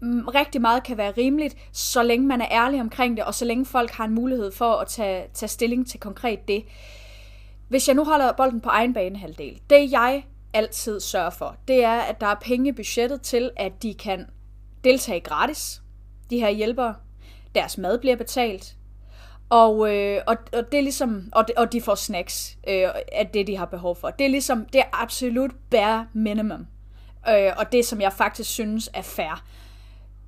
mm, 0.01 0.29
rigtig 0.29 0.61
meget 0.61 0.83
kan 0.83 0.97
være 0.97 1.11
rimeligt, 1.11 1.57
så 1.73 2.03
længe 2.03 2.27
man 2.27 2.41
er 2.41 2.49
ærlig 2.51 2.81
omkring 2.81 3.17
det, 3.17 3.25
og 3.25 3.35
så 3.35 3.45
længe 3.45 3.67
folk 3.67 3.91
har 3.91 4.05
en 4.05 4.15
mulighed 4.15 4.53
for 4.53 4.73
at 4.73 4.89
tage, 4.89 5.25
tage 5.35 5.49
stilling 5.49 5.89
til 5.89 6.01
konkret 6.01 6.49
det. 6.49 6.65
Hvis 7.69 7.89
jeg 7.89 7.97
nu 7.97 8.05
holder 8.05 8.33
bolden 8.33 8.61
på 8.61 8.69
egen 8.69 8.95
banehalvdel, 8.95 9.61
det 9.71 9.93
jeg 9.93 10.25
altid 10.55 11.01
sørger 11.01 11.31
for, 11.31 11.57
det 11.69 11.85
er, 11.85 12.01
at 12.01 12.21
der 12.21 12.27
er 12.27 12.35
penge 12.43 12.69
i 12.69 12.73
budgettet 12.73 13.23
til, 13.23 13.51
at 13.57 13.83
de 13.83 13.95
kan 13.95 14.27
deltage 14.85 15.21
gratis, 15.21 15.83
de 16.31 16.39
her 16.39 16.51
hjælpere. 16.51 16.95
Deres 17.55 17.79
mad 17.79 17.99
bliver 17.99 18.17
betalt, 18.17 18.77
og, 19.51 19.95
øh, 19.95 20.23
og, 20.27 20.37
og 20.53 20.73
det 20.73 20.79
er 20.79 20.83
ligesom, 20.83 21.29
og, 21.33 21.49
de, 21.49 21.53
og 21.57 21.73
de 21.73 21.81
får 21.81 21.95
snacks 21.95 22.57
øh, 22.69 22.89
af 23.13 23.31
det, 23.35 23.47
de 23.47 23.57
har 23.57 23.67
behov 23.67 23.97
for. 23.97 24.11
Det 24.11 24.25
er 24.25 24.31
ligesom, 24.31 24.67
det 24.73 24.81
er 24.81 25.03
absolut 25.03 25.51
bare 25.71 26.07
minimum. 26.13 26.67
Øh, 27.29 27.53
og 27.57 27.73
det, 27.73 27.87
som 27.87 28.01
jeg 28.01 28.13
faktisk 28.13 28.51
synes 28.51 28.91
er 28.95 29.03
fair. 29.03 29.45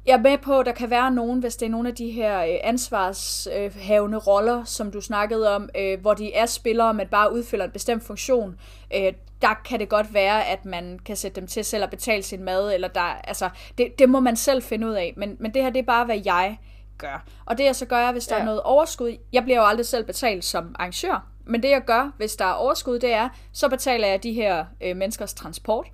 Jeg 0.06 0.12
er 0.12 0.20
med 0.20 0.38
på, 0.38 0.60
at 0.60 0.66
der 0.66 0.72
kan 0.72 0.90
være 0.90 1.10
nogen, 1.10 1.40
hvis 1.40 1.56
det 1.56 1.66
er 1.66 1.70
nogle 1.70 1.88
af 1.88 1.94
de 1.94 2.10
her 2.10 2.42
øh, 2.42 2.54
ansvarshavende 2.62 4.16
øh, 4.16 4.26
roller, 4.26 4.64
som 4.64 4.90
du 4.90 5.00
snakkede 5.00 5.54
om, 5.54 5.68
øh, 5.78 6.00
hvor 6.00 6.14
de 6.14 6.34
er 6.34 6.46
spillere, 6.46 6.94
men 6.94 7.06
bare 7.06 7.32
udfylder 7.32 7.64
en 7.64 7.70
bestemt 7.70 8.02
funktion. 8.02 8.60
Øh, 8.94 9.12
der 9.42 9.54
kan 9.64 9.80
det 9.80 9.88
godt 9.88 10.14
være, 10.14 10.46
at 10.46 10.64
man 10.64 10.98
kan 11.04 11.16
sætte 11.16 11.40
dem 11.40 11.48
til 11.48 11.64
selv 11.64 11.84
at 11.84 11.90
betale 11.90 12.22
sin 12.22 12.44
mad, 12.44 12.74
eller 12.74 12.88
der, 12.88 13.00
altså, 13.00 13.48
det, 13.78 13.98
det 13.98 14.08
må 14.08 14.20
man 14.20 14.36
selv 14.36 14.62
finde 14.62 14.86
ud 14.86 14.92
af. 14.92 15.14
Men, 15.16 15.36
men 15.40 15.54
det 15.54 15.62
her, 15.62 15.70
det 15.70 15.78
er 15.78 15.86
bare, 15.86 16.04
hvad 16.04 16.20
jeg 16.24 16.58
gør. 17.02 17.24
Og 17.44 17.58
det 17.58 17.64
jeg 17.64 17.76
så 17.76 17.86
gør, 17.86 18.12
hvis 18.12 18.26
der 18.26 18.36
ja. 18.36 18.40
er 18.40 18.44
noget 18.44 18.60
overskud, 18.60 19.16
jeg 19.32 19.42
bliver 19.44 19.58
jo 19.58 19.64
aldrig 19.66 19.86
selv 19.86 20.04
betalt 20.04 20.44
som 20.44 20.74
arrangør, 20.78 21.26
men 21.46 21.62
det 21.62 21.70
jeg 21.70 21.82
gør, 21.86 22.12
hvis 22.16 22.36
der 22.36 22.44
er 22.44 22.52
overskud, 22.52 22.98
det 22.98 23.12
er, 23.12 23.28
så 23.52 23.68
betaler 23.68 24.08
jeg 24.08 24.22
de 24.22 24.32
her 24.32 24.64
øh, 24.80 24.96
menneskers 24.96 25.34
transport. 25.34 25.86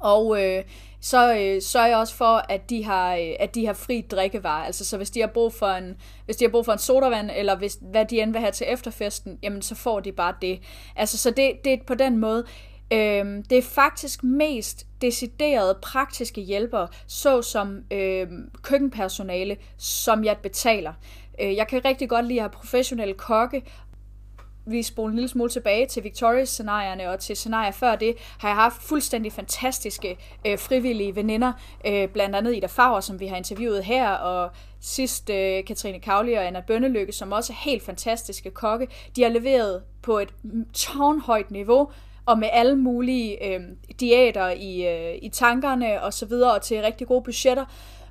Og 0.00 0.44
øh, 0.44 0.64
så 1.00 1.34
øh, 1.34 1.62
sørger 1.62 1.86
jeg 1.86 1.96
også 1.96 2.14
for, 2.14 2.44
at 2.48 2.70
de 2.70 2.84
har, 2.84 3.14
øh, 3.14 3.30
at 3.40 3.54
de 3.54 3.66
har 3.66 3.72
fri 3.72 4.00
drikkevarer. 4.10 4.64
Altså 4.64 4.84
så 4.84 4.96
hvis 4.96 5.10
de 5.10 5.20
har 5.20 5.26
brug 5.26 5.52
for 5.52 5.66
en, 5.66 5.96
hvis 6.24 6.36
de 6.36 6.44
har 6.44 6.50
brug 6.50 6.64
for 6.64 6.72
en 6.72 6.78
sodavand, 6.78 7.30
eller 7.36 7.56
hvis, 7.56 7.78
hvad 7.80 8.04
de 8.04 8.20
end 8.20 8.32
vil 8.32 8.40
have 8.40 8.52
til 8.52 8.66
efterfesten, 8.70 9.38
jamen 9.42 9.62
så 9.62 9.74
får 9.74 10.00
de 10.00 10.12
bare 10.12 10.34
det. 10.42 10.60
Altså 10.96 11.18
så 11.18 11.30
det, 11.30 11.52
det 11.64 11.72
er 11.72 11.78
på 11.86 11.94
den 11.94 12.18
måde. 12.18 12.44
Øhm, 12.92 13.42
det 13.42 13.58
er 13.58 13.62
faktisk 13.62 14.24
mest 14.24 14.86
deciderede 15.02 15.78
praktiske 15.82 16.40
hjælpere, 16.40 16.88
såsom 17.06 17.82
øhm, 17.90 18.50
køkkenpersonale, 18.62 19.56
som 19.76 20.24
jeg 20.24 20.36
betaler. 20.42 20.92
Øh, 21.40 21.56
jeg 21.56 21.68
kan 21.68 21.84
rigtig 21.84 22.08
godt 22.08 22.26
lide 22.26 22.38
at 22.38 22.42
have 22.42 22.50
professionelle 22.50 23.14
kokke, 23.14 23.62
vi 24.70 24.82
spoler 24.82 25.10
en 25.10 25.14
lille 25.14 25.28
smule 25.28 25.50
tilbage 25.50 25.86
til 25.86 26.04
Victorious-scenarierne 26.04 27.10
og 27.10 27.20
til 27.20 27.36
scenarier 27.36 27.70
før 27.70 27.96
det, 27.96 28.14
har 28.38 28.48
jeg 28.48 28.56
haft 28.56 28.82
fuldstændig 28.82 29.32
fantastiske 29.32 30.18
øh, 30.46 30.58
frivillige 30.58 31.16
veninder, 31.16 31.52
øh, 31.86 32.08
blandt 32.08 32.36
andet 32.36 32.56
Ida 32.56 32.66
Favre, 32.66 33.02
som 33.02 33.20
vi 33.20 33.26
har 33.26 33.36
interviewet 33.36 33.84
her, 33.84 34.10
og 34.10 34.50
sidst 34.80 35.30
øh, 35.30 35.64
Katrine 35.64 36.00
Kavli 36.00 36.32
og 36.32 36.46
Anna 36.46 36.60
Bønnelykke, 36.60 37.12
som 37.12 37.32
også 37.32 37.52
er 37.52 37.70
helt 37.70 37.82
fantastiske 37.82 38.50
kokke. 38.50 38.88
De 39.16 39.22
har 39.22 39.30
leveret 39.30 39.82
på 40.02 40.18
et 40.18 40.34
tårnhøjt 40.74 41.50
niveau, 41.50 41.90
og 42.28 42.38
med 42.38 42.48
alle 42.52 42.76
mulige 42.76 43.46
øh, 43.46 43.60
diæter 44.00 44.48
i, 44.48 44.86
øh, 44.86 45.18
i 45.22 45.28
tankerne 45.28 46.02
og 46.02 46.14
så 46.14 46.26
videre, 46.26 46.54
og 46.54 46.62
til 46.62 46.82
rigtig 46.82 47.06
gode 47.06 47.22
budgetter. 47.22 47.64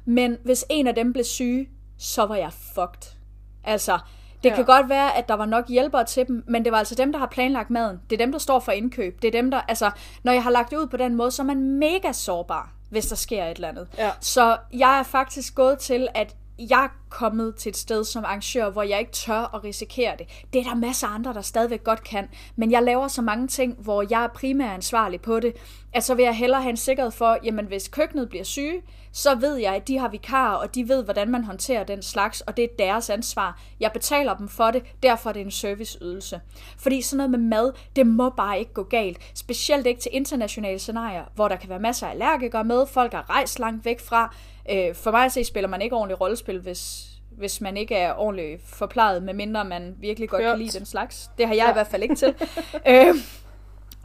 Men 0.05 0.37
hvis 0.43 0.65
en 0.69 0.87
af 0.87 0.95
dem 0.95 1.13
blev 1.13 1.25
syge, 1.25 1.69
så 1.97 2.25
var 2.25 2.35
jeg 2.35 2.51
fucked. 2.75 3.15
Altså, 3.63 3.99
det 4.43 4.49
ja. 4.49 4.55
kan 4.55 4.65
godt 4.65 4.89
være, 4.89 5.17
at 5.17 5.27
der 5.27 5.33
var 5.33 5.45
nok 5.45 5.69
hjælpere 5.69 6.05
til 6.05 6.27
dem, 6.27 6.43
men 6.47 6.63
det 6.63 6.71
var 6.71 6.77
altså 6.77 6.95
dem, 6.95 7.11
der 7.11 7.19
har 7.19 7.27
planlagt 7.27 7.69
maden. 7.69 7.99
Det 8.09 8.21
er 8.21 8.25
dem, 8.25 8.31
der 8.31 8.39
står 8.39 8.59
for 8.59 8.71
indkøb. 8.71 9.21
Det 9.21 9.27
er 9.27 9.31
dem, 9.31 9.51
der, 9.51 9.61
altså, 9.61 9.91
når 10.23 10.31
jeg 10.31 10.43
har 10.43 10.51
lagt 10.51 10.71
det 10.71 10.77
ud 10.77 10.87
på 10.87 10.97
den 10.97 11.15
måde, 11.15 11.31
så 11.31 11.41
er 11.41 11.45
man 11.45 11.61
mega 11.61 12.11
sårbar, 12.11 12.71
hvis 12.89 13.05
der 13.05 13.15
sker 13.15 13.45
et 13.45 13.55
eller 13.55 13.67
andet. 13.67 13.87
Ja. 13.97 14.11
Så 14.19 14.57
jeg 14.73 14.99
er 14.99 15.03
faktisk 15.03 15.55
gået 15.55 15.79
til, 15.79 16.07
at 16.13 16.35
jeg 16.59 16.83
er 16.83 16.89
kommet 17.09 17.55
til 17.55 17.69
et 17.69 17.77
sted 17.77 18.03
som 18.03 18.25
arrangør, 18.25 18.69
hvor 18.69 18.83
jeg 18.83 18.99
ikke 18.99 19.11
tør 19.11 19.55
at 19.55 19.63
risikere 19.63 20.15
det. 20.17 20.45
Det 20.53 20.59
er 20.59 20.63
der 20.63 20.75
masser 20.75 21.07
af 21.07 21.13
andre, 21.13 21.33
der 21.33 21.41
stadigvæk 21.41 21.83
godt 21.83 22.03
kan, 22.03 22.29
men 22.55 22.71
jeg 22.71 22.83
laver 22.83 23.07
så 23.07 23.21
mange 23.21 23.47
ting, 23.47 23.75
hvor 23.79 24.05
jeg 24.09 24.23
er 24.23 24.27
primært 24.27 24.73
ansvarlig 24.73 25.21
på 25.21 25.39
det, 25.39 25.53
at 25.93 26.03
så 26.03 26.15
vil 26.15 26.23
jeg 26.25 26.35
hellere 26.35 26.61
have 26.61 26.69
en 26.69 26.77
sikkerhed 26.77 27.11
for, 27.11 27.37
jamen 27.43 27.65
hvis 27.65 27.87
køkkenet 27.87 28.29
bliver 28.29 28.43
syge, 28.43 28.81
så 29.11 29.35
ved 29.35 29.55
jeg, 29.55 29.75
at 29.75 29.87
de 29.87 29.97
har 29.97 30.09
vikarer, 30.09 30.55
og 30.55 30.75
de 30.75 30.89
ved, 30.89 31.03
hvordan 31.03 31.29
man 31.31 31.43
håndterer 31.43 31.83
den 31.83 32.01
slags, 32.01 32.41
og 32.41 32.57
det 32.57 32.63
er 32.63 32.67
deres 32.79 33.09
ansvar. 33.09 33.59
Jeg 33.79 33.91
betaler 33.91 34.37
dem 34.37 34.47
for 34.47 34.71
det, 34.71 34.83
derfor 35.03 35.29
er 35.29 35.33
det 35.33 35.41
en 35.41 35.51
serviceydelse. 35.51 36.41
Fordi 36.77 37.01
sådan 37.01 37.17
noget 37.17 37.31
med 37.31 37.39
mad, 37.39 37.71
det 37.95 38.07
må 38.07 38.29
bare 38.29 38.59
ikke 38.59 38.73
gå 38.73 38.83
galt. 38.83 39.17
Specielt 39.33 39.87
ikke 39.87 40.01
til 40.01 40.11
internationale 40.13 40.79
scenarier, 40.79 41.23
hvor 41.35 41.47
der 41.47 41.55
kan 41.55 41.69
være 41.69 41.79
masser 41.79 42.07
af 42.07 42.11
allergikere 42.11 42.63
med, 42.63 42.85
folk 42.87 43.13
er 43.13 43.29
rejst 43.29 43.59
langt 43.59 43.85
væk 43.85 43.99
fra, 43.99 44.35
Øh, 44.71 44.95
for 44.95 45.11
mig 45.11 45.25
at 45.25 45.31
se, 45.31 45.43
spiller 45.43 45.67
man 45.67 45.81
ikke 45.81 45.95
ordentligt 45.95 46.21
rollespil, 46.21 46.59
hvis, 46.59 47.07
hvis 47.37 47.61
man 47.61 47.77
ikke 47.77 47.95
er 47.95 48.13
ordentligt 48.13 48.61
forplejet, 48.65 49.23
medmindre 49.23 49.65
man 49.65 49.95
virkelig 49.99 50.29
godt 50.29 50.43
Hørt. 50.43 50.51
kan 50.51 50.59
lide 50.59 50.77
den 50.77 50.85
slags. 50.85 51.29
Det 51.37 51.47
har 51.47 51.53
jeg 51.53 51.63
ja. 51.63 51.69
i 51.69 51.73
hvert 51.73 51.87
fald 51.87 52.03
ikke 52.03 52.15
til. 52.15 52.35
øh, 52.89 53.15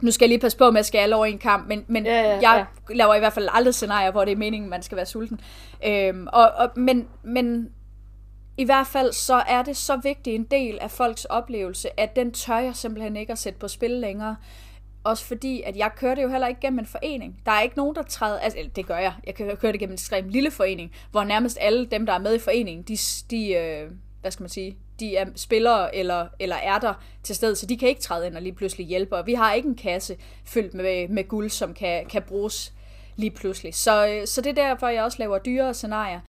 nu 0.01 0.11
skal 0.11 0.25
jeg 0.25 0.29
lige 0.29 0.39
passe 0.39 0.57
på 0.57 0.71
med 0.71 0.79
at 0.79 0.85
skære 0.85 1.03
alle 1.03 1.15
over 1.15 1.25
en 1.25 1.37
kamp, 1.37 1.67
men, 1.67 1.85
men 1.87 2.05
ja, 2.05 2.21
ja, 2.21 2.29
jeg 2.29 2.65
ja. 2.89 2.93
laver 2.95 3.15
i 3.15 3.19
hvert 3.19 3.33
fald 3.33 3.49
aldrig 3.51 3.73
scenarier, 3.73 4.11
hvor 4.11 4.25
det 4.25 4.31
er 4.31 4.35
meningen, 4.35 4.69
man 4.69 4.81
skal 4.81 4.95
være 4.95 5.05
sulten. 5.05 5.39
Øhm, 5.85 6.27
og, 6.33 6.51
og, 6.51 6.69
men, 6.75 7.07
men 7.23 7.69
i 8.57 8.63
hvert 8.63 8.87
fald 8.87 9.13
så 9.13 9.43
er 9.47 9.63
det 9.63 9.77
så 9.77 9.99
vigtig 10.03 10.35
en 10.35 10.43
del 10.43 10.79
af 10.81 10.91
folks 10.91 11.25
oplevelse, 11.25 11.99
at 11.99 12.15
den 12.15 12.31
tør 12.31 12.57
jeg 12.57 12.75
simpelthen 12.75 13.17
ikke 13.17 13.31
at 13.31 13.39
sætte 13.39 13.59
på 13.59 13.67
spil 13.67 13.91
længere. 13.91 14.35
Også 15.03 15.25
fordi, 15.25 15.61
at 15.61 15.77
jeg 15.77 15.91
kører 15.95 16.15
det 16.15 16.23
jo 16.23 16.29
heller 16.29 16.47
ikke 16.47 16.61
gennem 16.61 16.79
en 16.79 16.85
forening. 16.85 17.41
Der 17.45 17.51
er 17.51 17.61
ikke 17.61 17.77
nogen, 17.77 17.95
der 17.95 18.03
træder... 18.03 18.39
Altså, 18.39 18.59
det 18.75 18.85
gør 18.85 18.97
jeg. 18.97 19.13
Jeg 19.27 19.35
kører 19.35 19.71
det 19.71 19.79
gennem 19.79 19.91
en 19.91 19.93
ekstremt 19.93 20.29
lille 20.29 20.51
forening, 20.51 20.91
hvor 21.11 21.23
nærmest 21.23 21.57
alle 21.61 21.85
dem, 21.85 22.05
der 22.05 22.13
er 22.13 22.19
med 22.19 22.35
i 22.35 22.39
foreningen, 22.39 22.83
de, 22.83 22.97
de 23.31 23.53
øh, 23.53 23.91
hvad 24.21 24.31
skal 24.31 24.43
man 24.43 24.49
sige, 24.49 24.77
de 24.99 25.15
er 25.15 25.25
spillere 25.35 25.95
eller, 25.95 26.27
eller 26.39 26.55
er 26.55 26.79
der 26.79 26.93
til 27.23 27.35
stedet, 27.35 27.57
så 27.57 27.65
de 27.65 27.77
kan 27.77 27.89
ikke 27.89 28.01
træde 28.01 28.27
ind 28.27 28.35
og 28.35 28.41
lige 28.41 28.53
pludselig 28.53 28.87
hjælpe. 28.87 29.15
Og 29.15 29.25
vi 29.25 29.33
har 29.33 29.53
ikke 29.53 29.69
en 29.69 29.75
kasse 29.75 30.17
fyldt 30.45 30.73
med, 30.73 31.07
med 31.07 31.27
guld, 31.27 31.49
som 31.49 31.73
kan, 31.73 32.05
kan 32.05 32.21
bruges 32.21 32.73
lige 33.15 33.31
pludselig. 33.31 33.75
Så, 33.75 34.07
øh, 34.07 34.27
så 34.27 34.41
det 34.41 34.49
er 34.49 34.67
derfor, 34.67 34.87
jeg 34.87 35.03
også 35.03 35.19
laver 35.19 35.37
dyrere 35.37 35.73
scenarier. 35.73 36.19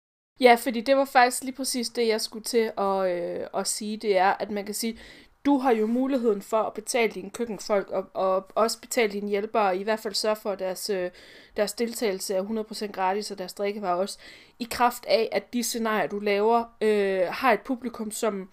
Ja, 0.41 0.57
fordi 0.61 0.81
det 0.81 0.97
var 0.97 1.05
faktisk 1.05 1.45
lige 1.45 1.57
præcis 1.57 1.89
det, 1.89 2.09
jeg 2.09 2.21
skulle 2.21 2.45
til 2.45 2.73
at, 2.79 3.11
øh, 3.11 3.47
at 3.57 3.67
sige. 3.67 3.97
Det 3.97 4.19
er, 4.19 4.33
at 4.41 4.51
man 4.51 4.65
kan 4.65 4.75
sige, 4.75 4.99
du 5.45 5.59
har 5.59 5.73
jo 5.73 5.87
muligheden 5.87 6.43
for 6.43 6.63
at 6.63 6.73
betale 6.73 7.13
dine 7.13 7.31
køkkenfolk 7.31 7.91
og, 7.91 8.07
og 8.15 8.51
også 8.55 8.81
betale 8.81 9.13
dine 9.13 9.29
hjælpere, 9.29 9.69
og 9.69 9.77
i 9.77 9.83
hvert 9.83 10.01
fald 10.01 10.15
sørge 10.15 10.37
for, 10.37 10.51
at 10.51 10.59
deres, 10.59 10.91
øh, 10.91 11.11
deres 11.57 11.73
deltagelse 11.73 12.35
er 12.35 12.43
100% 12.43 12.93
gratis, 12.93 13.31
og 13.31 13.39
deres 13.39 13.53
drikkevarer 13.53 13.95
også, 13.95 14.19
i 14.59 14.69
kraft 14.71 15.07
af, 15.07 15.29
at 15.33 15.53
de 15.53 15.63
scenarier, 15.63 16.07
du 16.07 16.19
laver, 16.19 16.65
øh, 16.81 17.23
har 17.31 17.53
et 17.53 17.61
publikum, 17.61 18.11
som, 18.11 18.51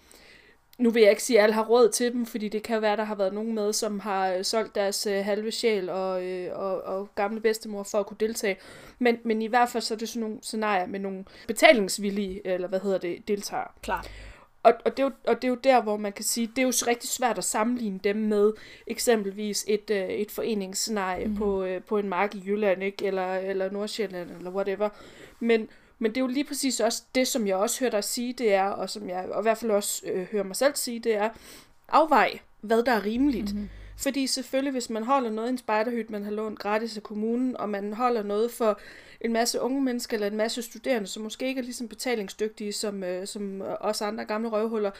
nu 0.78 0.90
vil 0.90 1.02
jeg 1.02 1.10
ikke 1.10 1.22
sige, 1.22 1.38
at 1.38 1.42
alle 1.42 1.54
har 1.54 1.64
råd 1.64 1.88
til 1.88 2.12
dem, 2.12 2.26
fordi 2.26 2.48
det 2.48 2.62
kan 2.62 2.82
være, 2.82 2.96
der 2.96 3.04
har 3.04 3.14
været 3.14 3.34
nogen 3.34 3.54
med, 3.54 3.72
som 3.72 4.00
har 4.00 4.32
øh, 4.32 4.44
solgt 4.44 4.74
deres 4.74 5.06
øh, 5.06 5.24
halve 5.24 5.52
sjæl 5.52 5.88
og, 5.88 6.24
øh, 6.24 6.58
og, 6.58 6.82
og 6.82 7.08
gamle 7.14 7.40
bedstemor 7.40 7.82
for 7.82 7.98
at 7.98 8.06
kunne 8.06 8.16
deltage. 8.20 8.56
Men, 8.98 9.18
men 9.24 9.42
i 9.42 9.46
hvert 9.46 9.68
fald 9.68 9.82
så 9.82 9.94
er 9.94 9.98
det 9.98 10.08
sådan 10.08 10.20
nogle 10.20 10.38
scenarier 10.42 10.86
med 10.86 11.00
nogle 11.00 11.24
betalingsvillige, 11.46 12.46
eller 12.46 12.68
hvad 12.68 12.80
hedder 12.80 12.98
det, 12.98 13.28
deltagere. 13.28 13.68
Klart. 13.82 14.10
Og, 14.62 14.72
og, 14.84 14.96
det 14.96 14.98
er 14.98 15.06
jo, 15.06 15.12
og 15.26 15.42
det 15.42 15.44
er 15.44 15.48
jo 15.48 15.58
der, 15.64 15.82
hvor 15.82 15.96
man 15.96 16.12
kan 16.12 16.24
sige, 16.24 16.46
det 16.46 16.58
er 16.58 16.62
jo 16.62 16.72
rigtig 16.86 17.10
svært 17.10 17.38
at 17.38 17.44
sammenligne 17.44 18.00
dem 18.04 18.16
med 18.16 18.52
eksempelvis 18.86 19.64
et, 19.68 19.90
øh, 19.90 20.08
et 20.08 20.30
foreningsscenarie 20.30 21.26
mm. 21.26 21.36
på, 21.36 21.64
øh, 21.64 21.82
på 21.82 21.98
en 21.98 22.08
mark 22.08 22.34
i 22.34 22.42
Jylland, 22.46 22.82
ikke? 22.82 23.06
Eller, 23.06 23.34
eller 23.34 23.70
Nordsjælland, 23.70 24.30
eller 24.30 24.50
whatever. 24.50 24.88
Men, 25.40 25.68
men 25.98 26.10
det 26.10 26.16
er 26.16 26.20
jo 26.20 26.26
lige 26.26 26.44
præcis 26.44 26.80
også 26.80 27.02
det, 27.14 27.28
som 27.28 27.46
jeg 27.46 27.56
også 27.56 27.80
hører 27.80 27.90
dig 27.90 28.04
sige, 28.04 28.32
det 28.32 28.54
er, 28.54 28.64
og 28.64 28.90
som 28.90 29.08
jeg 29.08 29.28
og 29.30 29.40
i 29.40 29.42
hvert 29.42 29.58
fald 29.58 29.70
også 29.70 30.02
øh, 30.06 30.26
hører 30.32 30.44
mig 30.44 30.56
selv 30.56 30.74
sige, 30.74 31.00
det 31.00 31.14
er, 31.14 31.28
afvej, 31.88 32.38
hvad 32.60 32.82
der 32.82 32.92
er 32.92 33.04
rimeligt. 33.04 33.54
Mm-hmm. 33.54 33.68
Fordi 34.02 34.26
selvfølgelig, 34.26 34.72
hvis 34.72 34.90
man 34.90 35.04
holder 35.04 35.30
noget 35.30 35.48
i 35.48 35.50
en 35.50 35.58
spejderhyt, 35.58 36.10
man 36.10 36.24
har 36.24 36.30
lånt 36.30 36.58
gratis 36.58 36.96
af 36.96 37.02
kommunen, 37.02 37.56
og 37.56 37.68
man 37.68 37.92
holder 37.92 38.22
noget 38.22 38.50
for 38.50 38.80
en 39.20 39.32
masse 39.32 39.60
unge 39.60 39.82
mennesker 39.82 40.14
eller 40.14 40.26
en 40.26 40.36
masse 40.36 40.62
studerende, 40.62 41.08
som 41.08 41.22
måske 41.22 41.46
ikke 41.46 41.58
er 41.58 41.62
ligesom 41.62 41.88
betalingsdygtige 41.88 42.72
som, 42.72 43.04
øh, 43.04 43.26
som 43.26 43.62
os 43.80 44.02
andre 44.02 44.24
gamle 44.24 44.48
røvhuller, 44.48 44.90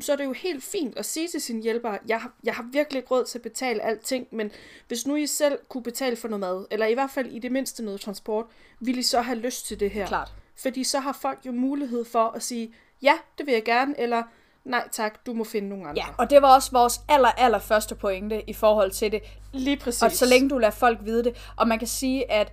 så 0.00 0.12
er 0.12 0.16
det 0.16 0.24
jo 0.24 0.32
helt 0.32 0.64
fint 0.64 0.96
at 0.96 1.04
sige 1.04 1.28
til 1.28 1.40
sin 1.40 1.62
hjælper, 1.62 1.96
jeg 2.08 2.20
har, 2.20 2.32
jeg 2.44 2.54
har 2.54 2.68
virkelig 2.72 2.98
ikke 2.98 3.10
råd 3.10 3.24
til 3.24 3.38
at 3.38 3.42
betale 3.42 3.82
alting, 3.82 4.26
men 4.30 4.50
hvis 4.88 5.06
nu 5.06 5.16
I 5.16 5.26
selv 5.26 5.58
kunne 5.68 5.82
betale 5.82 6.16
for 6.16 6.28
noget 6.28 6.40
mad, 6.40 6.66
eller 6.70 6.86
i 6.86 6.94
hvert 6.94 7.10
fald 7.10 7.26
i 7.26 7.38
det 7.38 7.52
mindste 7.52 7.84
noget 7.84 8.00
transport, 8.00 8.46
ville 8.80 9.00
I 9.00 9.02
så 9.02 9.20
have 9.20 9.38
lyst 9.38 9.66
til 9.66 9.80
det 9.80 9.90
her? 9.90 10.06
Klart. 10.06 10.32
Fordi 10.56 10.84
så 10.84 10.98
har 10.98 11.12
folk 11.12 11.38
jo 11.46 11.52
mulighed 11.52 12.04
for 12.04 12.24
at 12.24 12.42
sige, 12.42 12.74
ja, 13.02 13.14
det 13.38 13.46
vil 13.46 13.52
jeg 13.52 13.64
gerne, 13.64 14.00
eller 14.00 14.22
nej 14.64 14.88
tak, 14.92 15.26
du 15.26 15.32
må 15.32 15.44
finde 15.44 15.68
nogle 15.68 15.88
andre. 15.88 16.02
Ja, 16.06 16.14
og 16.18 16.30
det 16.30 16.42
var 16.42 16.54
også 16.54 16.70
vores 16.72 17.00
aller, 17.08 17.28
aller 17.28 17.58
første 17.58 17.94
pointe 17.94 18.50
i 18.50 18.52
forhold 18.52 18.90
til 18.90 19.12
det. 19.12 19.22
Lige 19.52 19.76
præcis. 19.76 20.02
Og 20.02 20.12
så 20.12 20.26
længe 20.26 20.48
du 20.48 20.58
lader 20.58 20.72
folk 20.72 20.98
vide 21.02 21.24
det. 21.24 21.52
Og 21.56 21.68
man 21.68 21.78
kan 21.78 21.88
sige, 21.88 22.32
at 22.32 22.52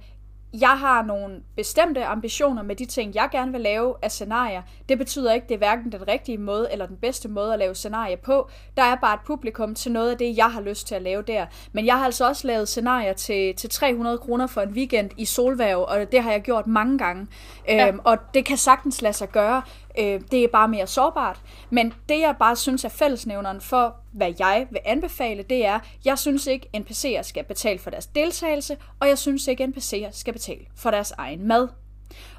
jeg 0.54 0.80
har 0.80 1.04
nogle 1.04 1.42
bestemte 1.56 2.06
ambitioner 2.06 2.64
med 2.64 2.76
de 2.76 2.86
ting, 2.86 3.16
jeg 3.16 3.30
gerne 3.32 3.52
vil 3.52 3.62
lave 3.62 3.96
af 4.02 4.12
scenarier. 4.12 4.62
Det 4.90 4.98
betyder 4.98 5.34
ikke, 5.34 5.48
det 5.48 5.54
er 5.54 5.58
hverken 5.58 5.92
den 5.92 6.08
rigtige 6.08 6.38
måde 6.38 6.68
eller 6.72 6.86
den 6.86 6.98
bedste 6.98 7.28
måde 7.28 7.54
at 7.54 7.60
lave 7.60 7.76
scenarier 7.76 8.18
på. 8.18 8.50
Der 8.78 8.84
er 8.84 8.96
bare 8.96 9.14
et 9.14 9.20
publikum 9.26 9.76
til 9.76 9.92
noget 9.92 10.12
af 10.12 10.18
det, 10.18 10.38
jeg 10.38 10.52
har 10.52 10.62
lyst 10.62 10.88
til 10.88 10.96
at 10.96 11.02
lave 11.02 11.22
der. 11.22 11.46
Men 11.72 11.86
jeg 11.86 11.98
har 11.98 12.06
altså 12.06 12.28
også 12.28 12.48
lavet 12.48 12.68
scenarier 12.68 13.14
til, 13.14 13.56
til 13.56 13.70
300 13.70 14.18
kroner 14.18 14.48
for 14.48 14.62
en 14.62 14.70
weekend 14.70 15.10
i 15.18 15.26
solværv, 15.26 15.86
og 15.88 16.12
det 16.12 16.24
har 16.24 16.32
jeg 16.32 16.42
gjort 16.42 16.68
mange 16.68 16.98
gange. 16.98 17.28
Ja. 17.68 17.88
Øhm, 17.88 18.00
og 18.04 18.18
det 18.34 18.46
kan 18.46 18.58
sagtens 18.58 19.02
lade 19.02 19.14
sig 19.14 19.30
gøre. 19.30 19.62
Øh, 19.98 20.22
det 20.32 20.44
er 20.44 20.48
bare 20.48 20.68
mere 20.68 20.88
sårbart. 20.88 21.42
Men 21.70 21.94
det, 22.10 22.20
jeg 22.20 22.36
bare 22.40 22.56
synes 22.56 22.86
er 22.86 22.90
fællesnævneren 22.90 23.62
for, 23.62 23.96
hvad 24.12 24.34
jeg 24.40 24.68
vil 24.72 24.82
anbefale, 24.86 25.44
det 25.44 25.66
er, 25.66 25.80
jeg 26.06 26.20
synes 26.20 26.48
ikke, 26.48 26.70
NPC'er 26.78 27.22
skal 27.22 27.44
betale 27.44 27.80
for 27.80 27.90
deres 27.90 28.08
deltagelse, 28.08 28.78
og 29.00 29.08
jeg 29.08 29.18
synes 29.18 29.48
ikke, 29.48 29.64
NPC'er 29.64 30.12
skal 30.12 30.34
betale 30.34 30.66
for 30.76 30.92
deres 30.92 31.12
egen 31.12 31.48
mad. 31.48 31.68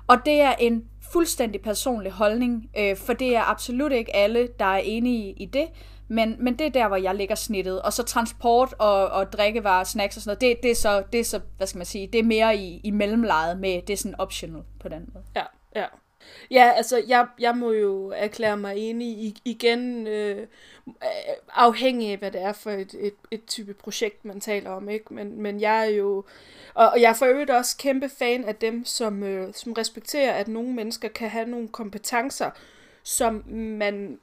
Og 0.06 0.16
det 0.24 0.40
er 0.40 0.52
en 0.58 0.84
fuldstændig 1.12 1.60
personlig 1.60 2.12
holdning, 2.12 2.70
øh, 2.78 2.96
for 2.96 3.12
det 3.12 3.36
er 3.36 3.50
absolut 3.50 3.92
ikke 3.92 4.16
alle, 4.16 4.48
der 4.58 4.64
er 4.64 4.80
enige 4.84 5.32
i 5.32 5.46
det, 5.46 5.66
men, 6.08 6.36
men 6.38 6.58
det 6.58 6.66
er 6.66 6.70
der, 6.70 6.88
hvor 6.88 6.96
jeg 6.96 7.14
lægger 7.14 7.34
snittet. 7.34 7.82
Og 7.82 7.92
så 7.92 8.02
transport 8.02 8.74
og, 8.78 9.08
og 9.08 9.32
drikkevarer, 9.32 9.84
snacks 9.84 10.16
og 10.16 10.22
sådan 10.22 10.30
noget, 10.30 10.40
det, 10.40 10.62
det, 10.62 10.70
er 10.70 10.74
så, 10.74 11.02
det 11.12 11.20
er 11.20 11.24
så, 11.24 11.40
hvad 11.56 11.66
skal 11.66 11.78
man 11.78 11.86
sige, 11.86 12.06
det 12.06 12.18
er 12.18 12.22
mere 12.22 12.56
i, 12.56 12.80
i 12.84 12.90
mellemlejet 12.90 13.58
med, 13.58 13.82
det 13.82 13.92
er 13.92 13.96
sådan 13.96 14.20
optional 14.20 14.62
på 14.80 14.88
den 14.88 15.10
måde. 15.14 15.24
Ja, 15.36 15.42
ja. 15.76 15.86
Ja, 16.50 16.72
altså, 16.76 17.02
jeg, 17.08 17.26
jeg 17.38 17.56
må 17.56 17.72
jo 17.72 18.12
erklære 18.16 18.56
mig 18.56 18.76
enig 18.76 19.08
i, 19.08 19.36
igen, 19.44 20.06
øh, 20.06 20.46
afhængig 21.54 22.10
af, 22.10 22.18
hvad 22.18 22.30
det 22.30 22.42
er 22.42 22.52
for 22.52 22.70
et, 22.70 22.94
et, 22.98 23.14
et 23.30 23.44
type 23.46 23.74
projekt, 23.74 24.24
man 24.24 24.40
taler 24.40 24.70
om, 24.70 24.88
ikke? 24.88 25.14
Men, 25.14 25.42
men 25.42 25.60
jeg 25.60 25.80
er 25.86 25.90
jo, 25.90 26.24
og, 26.74 26.88
og 26.88 27.00
jeg 27.00 27.08
er 27.10 27.14
for 27.14 27.26
øvrigt 27.26 27.50
også 27.50 27.76
kæmpe 27.76 28.08
fan 28.08 28.44
af 28.44 28.54
dem, 28.54 28.84
som, 28.84 29.22
øh, 29.22 29.54
som 29.54 29.72
respekterer, 29.72 30.32
at 30.32 30.48
nogle 30.48 30.72
mennesker 30.72 31.08
kan 31.08 31.28
have 31.28 31.46
nogle 31.46 31.68
kompetencer, 31.68 32.50
som 33.02 33.44
man 33.48 34.18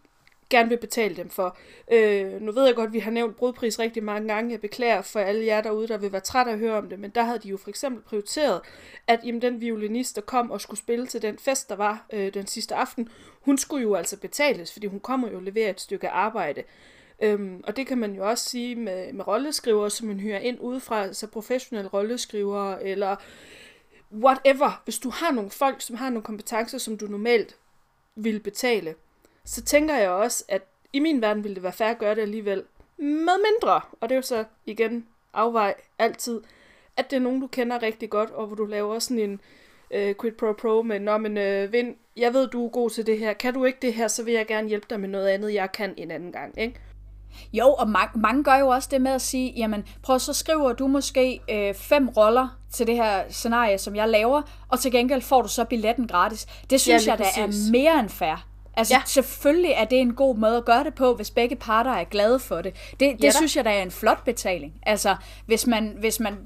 gerne 0.49 0.69
vil 0.69 0.77
betale 0.77 1.15
dem 1.15 1.29
for. 1.29 1.57
Øh, 1.91 2.41
nu 2.41 2.51
ved 2.51 2.65
jeg 2.65 2.75
godt, 2.75 2.88
at 2.88 2.93
vi 2.93 2.99
har 2.99 3.12
nævnt 3.12 3.36
brudpris 3.36 3.79
rigtig 3.79 4.03
mange 4.03 4.33
gange. 4.33 4.51
Jeg 4.51 4.62
beklager 4.62 5.01
for 5.01 5.19
alle 5.19 5.45
jer 5.45 5.62
derude, 5.62 5.88
der 5.88 5.97
vil 5.97 6.12
være 6.12 6.21
træt 6.21 6.47
af 6.47 6.51
at 6.51 6.60
høre 6.60 6.77
om 6.77 6.89
det, 6.89 6.99
men 6.99 7.10
der 7.10 7.23
havde 7.23 7.39
de 7.39 7.49
jo 7.49 7.57
for 7.57 7.69
eksempel 7.69 8.03
prioriteret, 8.03 8.62
at 9.07 9.19
jamen, 9.23 9.41
den 9.41 9.62
violinist, 9.62 10.15
der 10.15 10.21
kom 10.21 10.51
og 10.51 10.62
skulle 10.62 10.79
spille 10.79 11.07
til 11.07 11.21
den 11.21 11.38
fest, 11.38 11.69
der 11.69 11.75
var 11.75 12.05
øh, 12.13 12.33
den 12.33 12.47
sidste 12.47 12.75
aften, 12.75 13.10
hun 13.41 13.57
skulle 13.57 13.83
jo 13.83 13.95
altså 13.95 14.17
betales, 14.19 14.73
fordi 14.73 14.88
hun 14.88 14.99
kommer 14.99 15.29
jo 15.29 15.36
og 15.36 15.43
leverer 15.43 15.69
et 15.69 15.81
stykke 15.81 16.10
arbejde. 16.10 16.63
Øhm, 17.21 17.62
og 17.63 17.77
det 17.77 17.88
kan 17.88 17.97
man 17.97 18.15
jo 18.15 18.29
også 18.29 18.49
sige 18.49 18.75
med, 18.75 19.13
med 19.13 19.27
rolleskrivere, 19.27 19.89
som 19.89 20.07
man 20.07 20.19
hører 20.19 20.39
ind 20.39 20.57
udefra, 20.60 21.03
altså 21.03 21.27
professionelle 21.27 21.89
rolleskrivere, 21.89 22.83
eller 22.83 23.15
whatever. 24.13 24.81
Hvis 24.83 24.99
du 24.99 25.10
har 25.10 25.31
nogle 25.31 25.49
folk, 25.49 25.81
som 25.81 25.95
har 25.95 26.10
nogle 26.10 26.23
kompetencer, 26.23 26.77
som 26.77 26.97
du 26.97 27.05
normalt 27.05 27.57
vil 28.15 28.39
betale, 28.39 28.95
så 29.47 29.62
tænker 29.62 29.95
jeg 29.95 30.10
også, 30.10 30.43
at 30.47 30.62
i 30.93 30.99
min 30.99 31.21
verden 31.21 31.43
ville 31.43 31.55
det 31.55 31.63
være 31.63 31.71
fair 31.71 31.88
at 31.88 31.97
gøre 31.97 32.15
det 32.15 32.21
alligevel 32.21 32.63
med 32.97 33.38
mindre. 33.51 33.81
Og 34.01 34.10
det 34.10 34.12
er 34.12 34.15
jo 34.15 34.21
så 34.21 34.43
igen 34.65 35.05
afvej 35.33 35.73
altid, 35.99 36.41
at 36.97 37.10
det 37.10 37.15
er 37.15 37.21
nogen, 37.21 37.41
du 37.41 37.47
kender 37.47 37.81
rigtig 37.81 38.10
godt, 38.10 38.29
og 38.29 38.47
hvor 38.47 38.55
du 38.55 38.65
laver 38.65 38.99
sådan 38.99 39.19
en 39.19 39.39
øh, 39.91 40.15
quid 40.21 40.31
pro 40.31 40.53
pro 40.53 40.81
med, 40.81 40.99
Nå, 40.99 41.17
men 41.17 41.38
øh, 41.38 41.73
Vind, 41.73 41.95
jeg 42.17 42.33
ved, 42.33 42.47
du 42.47 42.65
er 42.65 42.69
god 42.69 42.89
til 42.89 43.05
det 43.05 43.19
her. 43.19 43.33
Kan 43.33 43.53
du 43.53 43.65
ikke 43.65 43.79
det 43.81 43.93
her, 43.93 44.07
så 44.07 44.23
vil 44.23 44.33
jeg 44.33 44.47
gerne 44.47 44.67
hjælpe 44.67 44.86
dig 44.89 44.99
med 44.99 45.10
noget 45.10 45.27
andet, 45.27 45.53
jeg 45.53 45.71
kan 45.71 45.93
en 45.97 46.12
anden 46.12 46.31
gang, 46.31 46.60
ikke? 46.60 46.79
Jo, 47.53 47.73
og 47.73 47.89
mange, 47.89 48.19
mange 48.19 48.43
gør 48.43 48.55
jo 48.55 48.67
også 48.67 48.89
det 48.91 49.01
med 49.01 49.12
at 49.12 49.21
sige, 49.21 49.53
jamen 49.57 49.86
prøv 50.03 50.19
så 50.19 50.33
skriver 50.33 50.73
du 50.73 50.88
måske 50.88 51.41
øh, 51.49 51.73
fem 51.73 52.10
roller 52.10 52.60
til 52.73 52.88
det 52.88 52.95
her 52.95 53.23
scenarie, 53.29 53.77
som 53.77 53.95
jeg 53.95 54.10
laver, 54.10 54.41
og 54.69 54.79
til 54.79 54.91
gengæld 54.91 55.21
får 55.21 55.41
du 55.41 55.47
så 55.47 55.65
billetten 55.65 56.07
gratis. 56.07 56.47
Det 56.69 56.81
synes 56.81 57.07
ja, 57.07 57.12
jeg, 57.12 57.19
der 57.19 57.25
er 57.25 57.71
mere 57.71 57.99
end 57.99 58.10
fair. 58.10 58.46
Altså 58.77 58.93
ja. 58.93 59.01
selvfølgelig 59.05 59.71
er 59.71 59.85
det 59.85 59.99
en 59.99 60.13
god 60.13 60.35
måde 60.35 60.57
at 60.57 60.65
gøre 60.65 60.83
det 60.83 60.93
på, 60.95 61.15
hvis 61.15 61.31
begge 61.31 61.55
parter 61.55 61.91
er 61.91 62.03
glade 62.03 62.39
for 62.39 62.61
det. 62.61 62.73
Det, 62.91 62.99
det 62.99 63.23
ja, 63.23 63.31
synes 63.31 63.55
jeg, 63.55 63.65
der 63.65 63.71
er 63.71 63.81
en 63.81 63.91
flot 63.91 64.25
betaling. 64.25 64.73
Altså 64.83 65.15
hvis 65.45 65.67
man, 65.67 65.95
hvis 65.99 66.19
man 66.19 66.37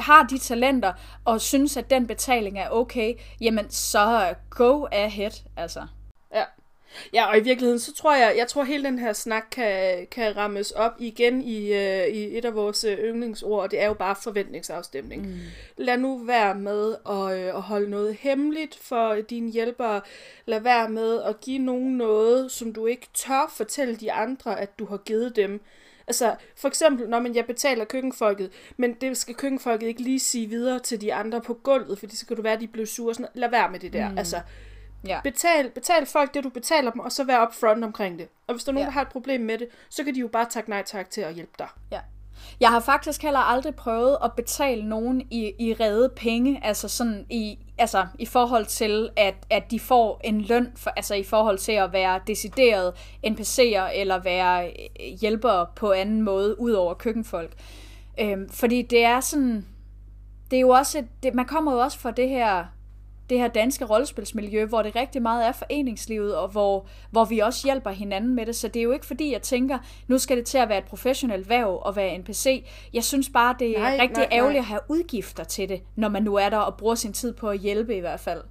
har 0.00 0.22
de 0.22 0.38
talenter, 0.38 0.92
og 1.24 1.40
synes, 1.40 1.76
at 1.76 1.90
den 1.90 2.06
betaling 2.06 2.58
er 2.58 2.68
okay, 2.70 3.14
jamen 3.40 3.70
så 3.70 4.34
go 4.50 4.86
ahead, 4.92 5.30
altså. 5.56 5.86
Ja. 6.34 6.42
Ja, 7.12 7.26
og 7.26 7.38
i 7.38 7.40
virkeligheden, 7.40 7.78
så 7.78 7.94
tror 7.94 8.14
jeg, 8.14 8.34
jeg 8.36 8.48
tror 8.48 8.64
hele 8.64 8.84
den 8.84 8.98
her 8.98 9.12
snak 9.12 9.44
kan, 9.50 10.06
kan 10.10 10.36
rammes 10.36 10.70
op 10.70 10.92
igen 10.98 11.42
i, 11.42 11.70
uh, 11.70 12.14
i 12.14 12.38
et 12.38 12.44
af 12.44 12.54
vores 12.54 12.84
øh, 12.84 12.98
yndlingsord, 12.98 13.62
og 13.62 13.70
det 13.70 13.82
er 13.82 13.86
jo 13.86 13.94
bare 13.94 14.16
forventningsafstemning. 14.22 15.26
Mm. 15.26 15.38
Lad 15.76 15.98
nu 15.98 16.18
være 16.18 16.54
med 16.54 16.94
at, 17.08 17.12
uh, 17.12 17.56
at 17.56 17.62
holde 17.62 17.90
noget 17.90 18.16
hemmeligt 18.20 18.78
for 18.78 19.14
dine 19.30 19.52
hjælpere. 19.52 20.00
Lad 20.46 20.60
være 20.60 20.88
med 20.88 21.22
at 21.22 21.40
give 21.40 21.58
nogen 21.58 21.96
noget, 21.96 22.50
som 22.50 22.72
du 22.72 22.86
ikke 22.86 23.06
tør 23.14 23.52
fortælle 23.56 23.96
de 23.96 24.12
andre, 24.12 24.60
at 24.60 24.78
du 24.78 24.86
har 24.86 24.96
givet 24.96 25.36
dem. 25.36 25.60
Altså, 26.06 26.34
for 26.56 26.68
eksempel, 26.68 27.08
når 27.08 27.20
man 27.20 27.34
jeg 27.34 27.46
betaler 27.46 27.84
køkkenfolket, 27.84 28.50
men 28.76 28.94
det 28.94 29.16
skal 29.16 29.34
køkkenfolket 29.34 29.86
ikke 29.86 30.02
lige 30.02 30.20
sige 30.20 30.46
videre 30.46 30.78
til 30.78 31.00
de 31.00 31.14
andre 31.14 31.40
på 31.40 31.54
gulvet, 31.54 31.98
fordi 31.98 32.16
så 32.16 32.26
kan 32.26 32.36
du 32.36 32.42
være, 32.42 32.52
at 32.52 32.60
de 32.60 32.66
bliver 32.66 32.86
sure. 32.86 33.14
Sådan, 33.14 33.26
lad 33.34 33.50
være 33.50 33.70
med 33.70 33.80
det 33.80 33.92
der. 33.92 34.10
Mm. 34.10 34.18
Altså, 34.18 34.40
Ja. 35.06 35.20
Betal, 35.24 35.70
betal 35.70 36.06
folk 36.06 36.34
det, 36.34 36.44
du 36.44 36.48
betaler 36.48 36.90
dem, 36.90 37.00
og 37.00 37.12
så 37.12 37.24
vær 37.24 37.46
upfront 37.46 37.84
omkring 37.84 38.18
det. 38.18 38.28
Og 38.46 38.54
hvis 38.54 38.64
der 38.64 38.72
er 38.72 38.74
nogen, 38.74 38.84
ja. 38.84 38.86
der 38.86 38.92
har 38.92 39.02
et 39.02 39.08
problem 39.08 39.40
med 39.40 39.58
det, 39.58 39.68
så 39.90 40.04
kan 40.04 40.14
de 40.14 40.20
jo 40.20 40.28
bare 40.28 40.46
takke 40.50 40.70
nej 40.70 40.82
tak 40.82 41.10
til 41.10 41.20
at 41.20 41.34
hjælpe 41.34 41.52
dig. 41.58 41.68
Ja. 41.92 42.00
Jeg 42.60 42.68
har 42.68 42.80
faktisk 42.80 43.22
heller 43.22 43.40
aldrig 43.40 43.74
prøvet 43.74 44.18
at 44.24 44.32
betale 44.32 44.88
nogen 44.88 45.20
i, 45.30 45.52
i 45.58 45.74
redde 45.74 46.08
penge, 46.16 46.60
altså 46.64 46.88
sådan 46.88 47.26
i, 47.30 47.58
altså 47.78 48.06
i 48.18 48.26
forhold 48.26 48.66
til, 48.66 49.10
at, 49.16 49.34
at 49.50 49.70
de 49.70 49.80
får 49.80 50.20
en 50.24 50.40
løn, 50.40 50.72
for, 50.76 50.90
altså 50.90 51.14
i 51.14 51.24
forhold 51.24 51.58
til 51.58 51.72
at 51.72 51.92
være 51.92 52.20
decideret 52.26 52.94
NPC'er 53.26 53.90
eller 53.94 54.18
være 54.22 54.66
øh, 54.66 55.18
hjælpere 55.20 55.66
på 55.76 55.92
anden 55.92 56.22
måde, 56.22 56.60
ud 56.60 56.72
over 56.72 56.94
køkkenfolk. 56.94 57.52
Øhm, 58.20 58.48
fordi 58.48 58.82
det 58.82 59.04
er 59.04 59.20
sådan, 59.20 59.66
det 60.50 60.56
er 60.56 60.60
jo 60.60 60.68
også, 60.68 60.98
et, 60.98 61.08
det, 61.22 61.34
man 61.34 61.44
kommer 61.44 61.72
jo 61.72 61.78
også 61.78 61.98
fra 61.98 62.10
det 62.10 62.28
her 62.28 62.64
det 63.30 63.38
her 63.38 63.48
danske 63.48 63.84
rollespilsmiljø, 63.84 64.64
hvor 64.64 64.82
det 64.82 64.96
rigtig 64.96 65.22
meget 65.22 65.46
er 65.46 65.52
foreningslivet, 65.52 66.36
og 66.36 66.48
hvor, 66.48 66.86
hvor 67.10 67.24
vi 67.24 67.38
også 67.38 67.66
hjælper 67.66 67.90
hinanden 67.90 68.34
med 68.34 68.46
det. 68.46 68.56
Så 68.56 68.68
det 68.68 68.80
er 68.80 68.84
jo 68.84 68.92
ikke 68.92 69.06
fordi, 69.06 69.32
jeg 69.32 69.42
tænker, 69.42 69.78
nu 70.08 70.18
skal 70.18 70.36
det 70.36 70.46
til 70.46 70.58
at 70.58 70.68
være 70.68 70.78
et 70.78 70.84
professionelt 70.84 71.48
værv 71.48 71.80
og 71.82 71.96
være 71.96 72.18
NPC. 72.18 72.66
Jeg 72.92 73.04
synes 73.04 73.30
bare, 73.30 73.56
det 73.58 73.78
er 73.78 73.80
nej, 73.80 73.98
rigtig 74.00 74.18
nej, 74.18 74.28
ærgerligt 74.32 74.54
nej. 74.54 74.60
at 74.60 74.64
have 74.64 74.80
udgifter 74.88 75.44
til 75.44 75.68
det, 75.68 75.82
når 75.96 76.08
man 76.08 76.22
nu 76.22 76.34
er 76.34 76.48
der 76.48 76.58
og 76.58 76.76
bruger 76.76 76.94
sin 76.94 77.12
tid 77.12 77.32
på 77.32 77.48
at 77.48 77.58
hjælpe 77.58 77.96
i 77.96 78.00
hvert 78.00 78.20
fald. 78.20 78.42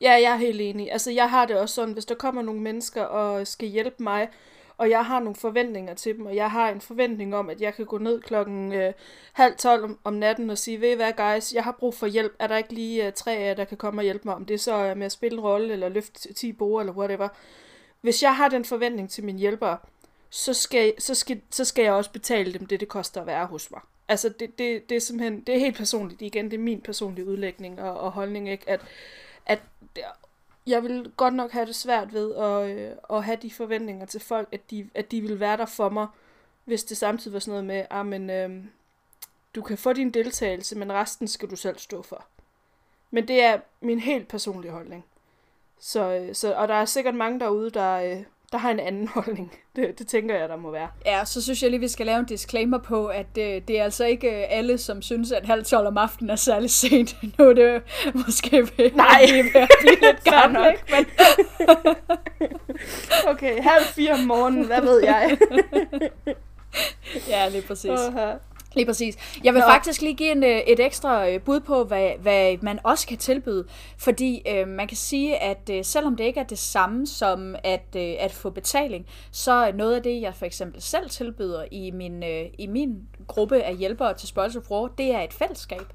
Ja, 0.00 0.12
jeg 0.12 0.32
er 0.32 0.36
helt 0.36 0.60
enig. 0.60 0.92
Altså, 0.92 1.10
jeg 1.10 1.30
har 1.30 1.46
det 1.46 1.56
også 1.56 1.74
sådan, 1.74 1.94
hvis 1.94 2.04
der 2.04 2.14
kommer 2.14 2.42
nogle 2.42 2.60
mennesker 2.60 3.02
og 3.02 3.46
skal 3.46 3.68
hjælpe 3.68 4.02
mig, 4.02 4.28
og 4.78 4.90
jeg 4.90 5.06
har 5.06 5.20
nogle 5.20 5.34
forventninger 5.34 5.94
til 5.94 6.16
dem, 6.16 6.26
og 6.26 6.36
jeg 6.36 6.50
har 6.50 6.70
en 6.70 6.80
forventning 6.80 7.36
om, 7.36 7.50
at 7.50 7.60
jeg 7.60 7.74
kan 7.74 7.86
gå 7.86 7.98
ned 7.98 8.20
klokken 8.20 8.72
øh, 8.72 8.92
halv 9.32 9.56
tolv 9.56 9.84
om, 9.84 9.98
om 10.04 10.12
natten 10.12 10.50
og 10.50 10.58
sige, 10.58 10.80
ved 10.80 10.96
hvad 10.96 11.12
guys, 11.12 11.54
jeg 11.54 11.64
har 11.64 11.72
brug 11.72 11.94
for 11.94 12.06
hjælp, 12.06 12.32
er 12.38 12.46
der 12.46 12.56
ikke 12.56 12.72
lige 12.72 13.06
øh, 13.06 13.12
tre 13.12 13.36
af 13.36 13.48
jer, 13.48 13.54
der 13.54 13.64
kan 13.64 13.76
komme 13.76 14.00
og 14.00 14.04
hjælpe 14.04 14.28
mig, 14.28 14.34
om 14.34 14.44
det 14.44 14.60
så 14.60 14.74
er 14.74 14.94
med 14.94 15.06
at 15.06 15.12
spille 15.12 15.38
en 15.38 15.44
rolle, 15.44 15.72
eller 15.72 15.88
løfte 15.88 16.32
10 16.32 16.52
bord, 16.52 16.82
eller 16.82 16.92
whatever. 16.92 17.28
Hvis 18.00 18.22
jeg 18.22 18.36
har 18.36 18.48
den 18.48 18.64
forventning 18.64 19.10
til 19.10 19.24
mine 19.24 19.38
hjælpere, 19.38 19.78
så 20.30 20.54
skal, 20.54 20.94
så, 20.98 21.14
skal, 21.14 21.40
så 21.50 21.64
skal 21.64 21.82
jeg 21.82 21.92
også 21.92 22.10
betale 22.10 22.52
dem 22.52 22.66
det, 22.66 22.80
det 22.80 22.88
koster 22.88 23.20
at 23.20 23.26
være 23.26 23.46
hos 23.46 23.70
mig. 23.70 23.80
Altså, 24.08 24.28
det, 24.28 24.58
det, 24.58 24.88
det 24.88 24.96
er 24.96 25.00
simpelthen, 25.00 25.40
det 25.40 25.54
er 25.54 25.58
helt 25.58 25.76
personligt, 25.76 26.22
igen, 26.22 26.44
det 26.44 26.54
er 26.54 26.62
min 26.62 26.80
personlige 26.80 27.26
udlægning 27.26 27.82
og, 27.82 28.00
og 28.00 28.12
holdning, 28.12 28.50
ikke? 28.50 28.70
At, 28.70 28.80
at 29.46 29.60
jeg 30.66 30.82
vil 30.82 31.12
godt 31.16 31.34
nok 31.34 31.50
have 31.50 31.66
det 31.66 31.74
svært 31.74 32.12
ved 32.12 32.34
at, 32.34 32.78
øh, 32.78 32.96
at 33.10 33.24
have 33.24 33.38
de 33.42 33.50
forventninger 33.50 34.06
til 34.06 34.20
folk, 34.20 34.48
at 34.52 34.70
de, 34.70 34.90
at 34.94 35.10
de 35.10 35.20
vil 35.20 35.40
være 35.40 35.56
der 35.56 35.66
for 35.66 35.88
mig, 35.88 36.06
hvis 36.64 36.84
det 36.84 36.96
samtidig 36.96 37.32
var 37.32 37.38
sådan 37.38 37.52
noget 37.52 37.64
med, 37.64 37.86
ah, 37.90 38.06
men, 38.06 38.30
øh, 38.30 38.64
du 39.54 39.62
kan 39.62 39.78
få 39.78 39.92
din 39.92 40.10
deltagelse, 40.10 40.78
men 40.78 40.92
resten 40.92 41.28
skal 41.28 41.50
du 41.50 41.56
selv 41.56 41.78
stå 41.78 42.02
for. 42.02 42.24
Men 43.10 43.28
det 43.28 43.42
er 43.42 43.60
min 43.80 43.98
helt 44.00 44.28
personlige 44.28 44.72
holdning. 44.72 45.04
Så, 45.78 46.12
øh, 46.12 46.34
så, 46.34 46.54
og 46.54 46.68
der 46.68 46.74
er 46.74 46.84
sikkert 46.84 47.14
mange 47.14 47.40
derude, 47.40 47.70
der, 47.70 47.94
øh, 47.94 48.24
der 48.54 48.60
har 48.60 48.70
en 48.70 48.80
anden 48.80 49.08
holdning. 49.14 49.52
Det, 49.76 49.98
det 49.98 50.06
tænker 50.06 50.36
jeg, 50.36 50.48
der 50.48 50.56
må 50.56 50.70
være. 50.70 50.88
Ja, 51.06 51.24
så 51.24 51.42
synes 51.42 51.62
jeg 51.62 51.70
lige, 51.70 51.80
vi 51.80 51.88
skal 51.88 52.06
lave 52.06 52.18
en 52.18 52.24
disclaimer 52.24 52.78
på, 52.78 53.06
at 53.06 53.38
øh, 53.38 53.62
det 53.68 53.78
er 53.78 53.84
altså 53.84 54.04
ikke 54.04 54.30
øh, 54.30 54.44
alle, 54.48 54.78
som 54.78 55.02
synes, 55.02 55.32
at 55.32 55.46
halv 55.46 55.64
tolv 55.64 55.86
om 55.86 55.98
aftenen 55.98 56.30
er 56.30 56.36
særlig 56.36 56.70
sent. 56.70 57.16
Nu 57.38 57.44
er 57.48 57.52
det 57.52 57.82
måske 58.14 58.56
ved, 58.56 58.90
Nej. 58.94 59.26
ved 59.30 59.60
at 59.60 59.68
blive 59.80 60.00
lidt 60.06 60.24
gammel, 60.24 60.66
ikke? 60.70 60.82
Men... 60.90 61.06
okay, 63.26 63.62
halv 63.62 63.84
fire 63.84 64.12
om 64.12 64.20
morgenen, 64.20 64.66
hvad 64.66 64.80
ved 64.80 65.02
jeg? 65.02 65.38
ja, 67.28 67.48
lige 67.48 67.62
præcis. 67.62 67.90
Uh-huh. 67.90 68.53
Lige 68.74 68.86
præcis. 68.86 69.38
Jeg 69.44 69.54
vil 69.54 69.60
Nå. 69.60 69.66
faktisk 69.66 70.02
lige 70.02 70.14
give 70.14 70.32
en, 70.32 70.44
øh, 70.44 70.58
et 70.58 70.80
ekstra 70.80 71.28
øh, 71.28 71.40
bud 71.40 71.60
på, 71.60 71.84
hvad, 71.84 72.10
hvad 72.20 72.56
man 72.62 72.78
også 72.84 73.06
kan 73.06 73.18
tilbyde. 73.18 73.64
Fordi 73.98 74.42
øh, 74.48 74.68
man 74.68 74.88
kan 74.88 74.96
sige, 74.96 75.36
at 75.36 75.70
øh, 75.70 75.84
selvom 75.84 76.16
det 76.16 76.24
ikke 76.24 76.40
er 76.40 76.44
det 76.44 76.58
samme 76.58 77.06
som 77.06 77.56
at, 77.64 77.96
øh, 77.96 78.14
at 78.18 78.32
få 78.32 78.50
betaling, 78.50 79.06
så 79.30 79.72
noget 79.74 79.94
af 79.94 80.02
det, 80.02 80.20
jeg 80.20 80.34
for 80.34 80.46
eksempel 80.46 80.82
selv 80.82 81.10
tilbyder 81.10 81.64
i 81.70 81.90
min, 81.90 82.22
øh, 82.22 82.44
i 82.58 82.66
min 82.66 82.98
gruppe 83.26 83.62
af 83.62 83.76
hjælpere 83.76 84.14
til 84.14 84.38
of 84.38 84.88
det 84.98 85.14
er 85.14 85.20
et 85.20 85.32
fællesskab. 85.32 85.92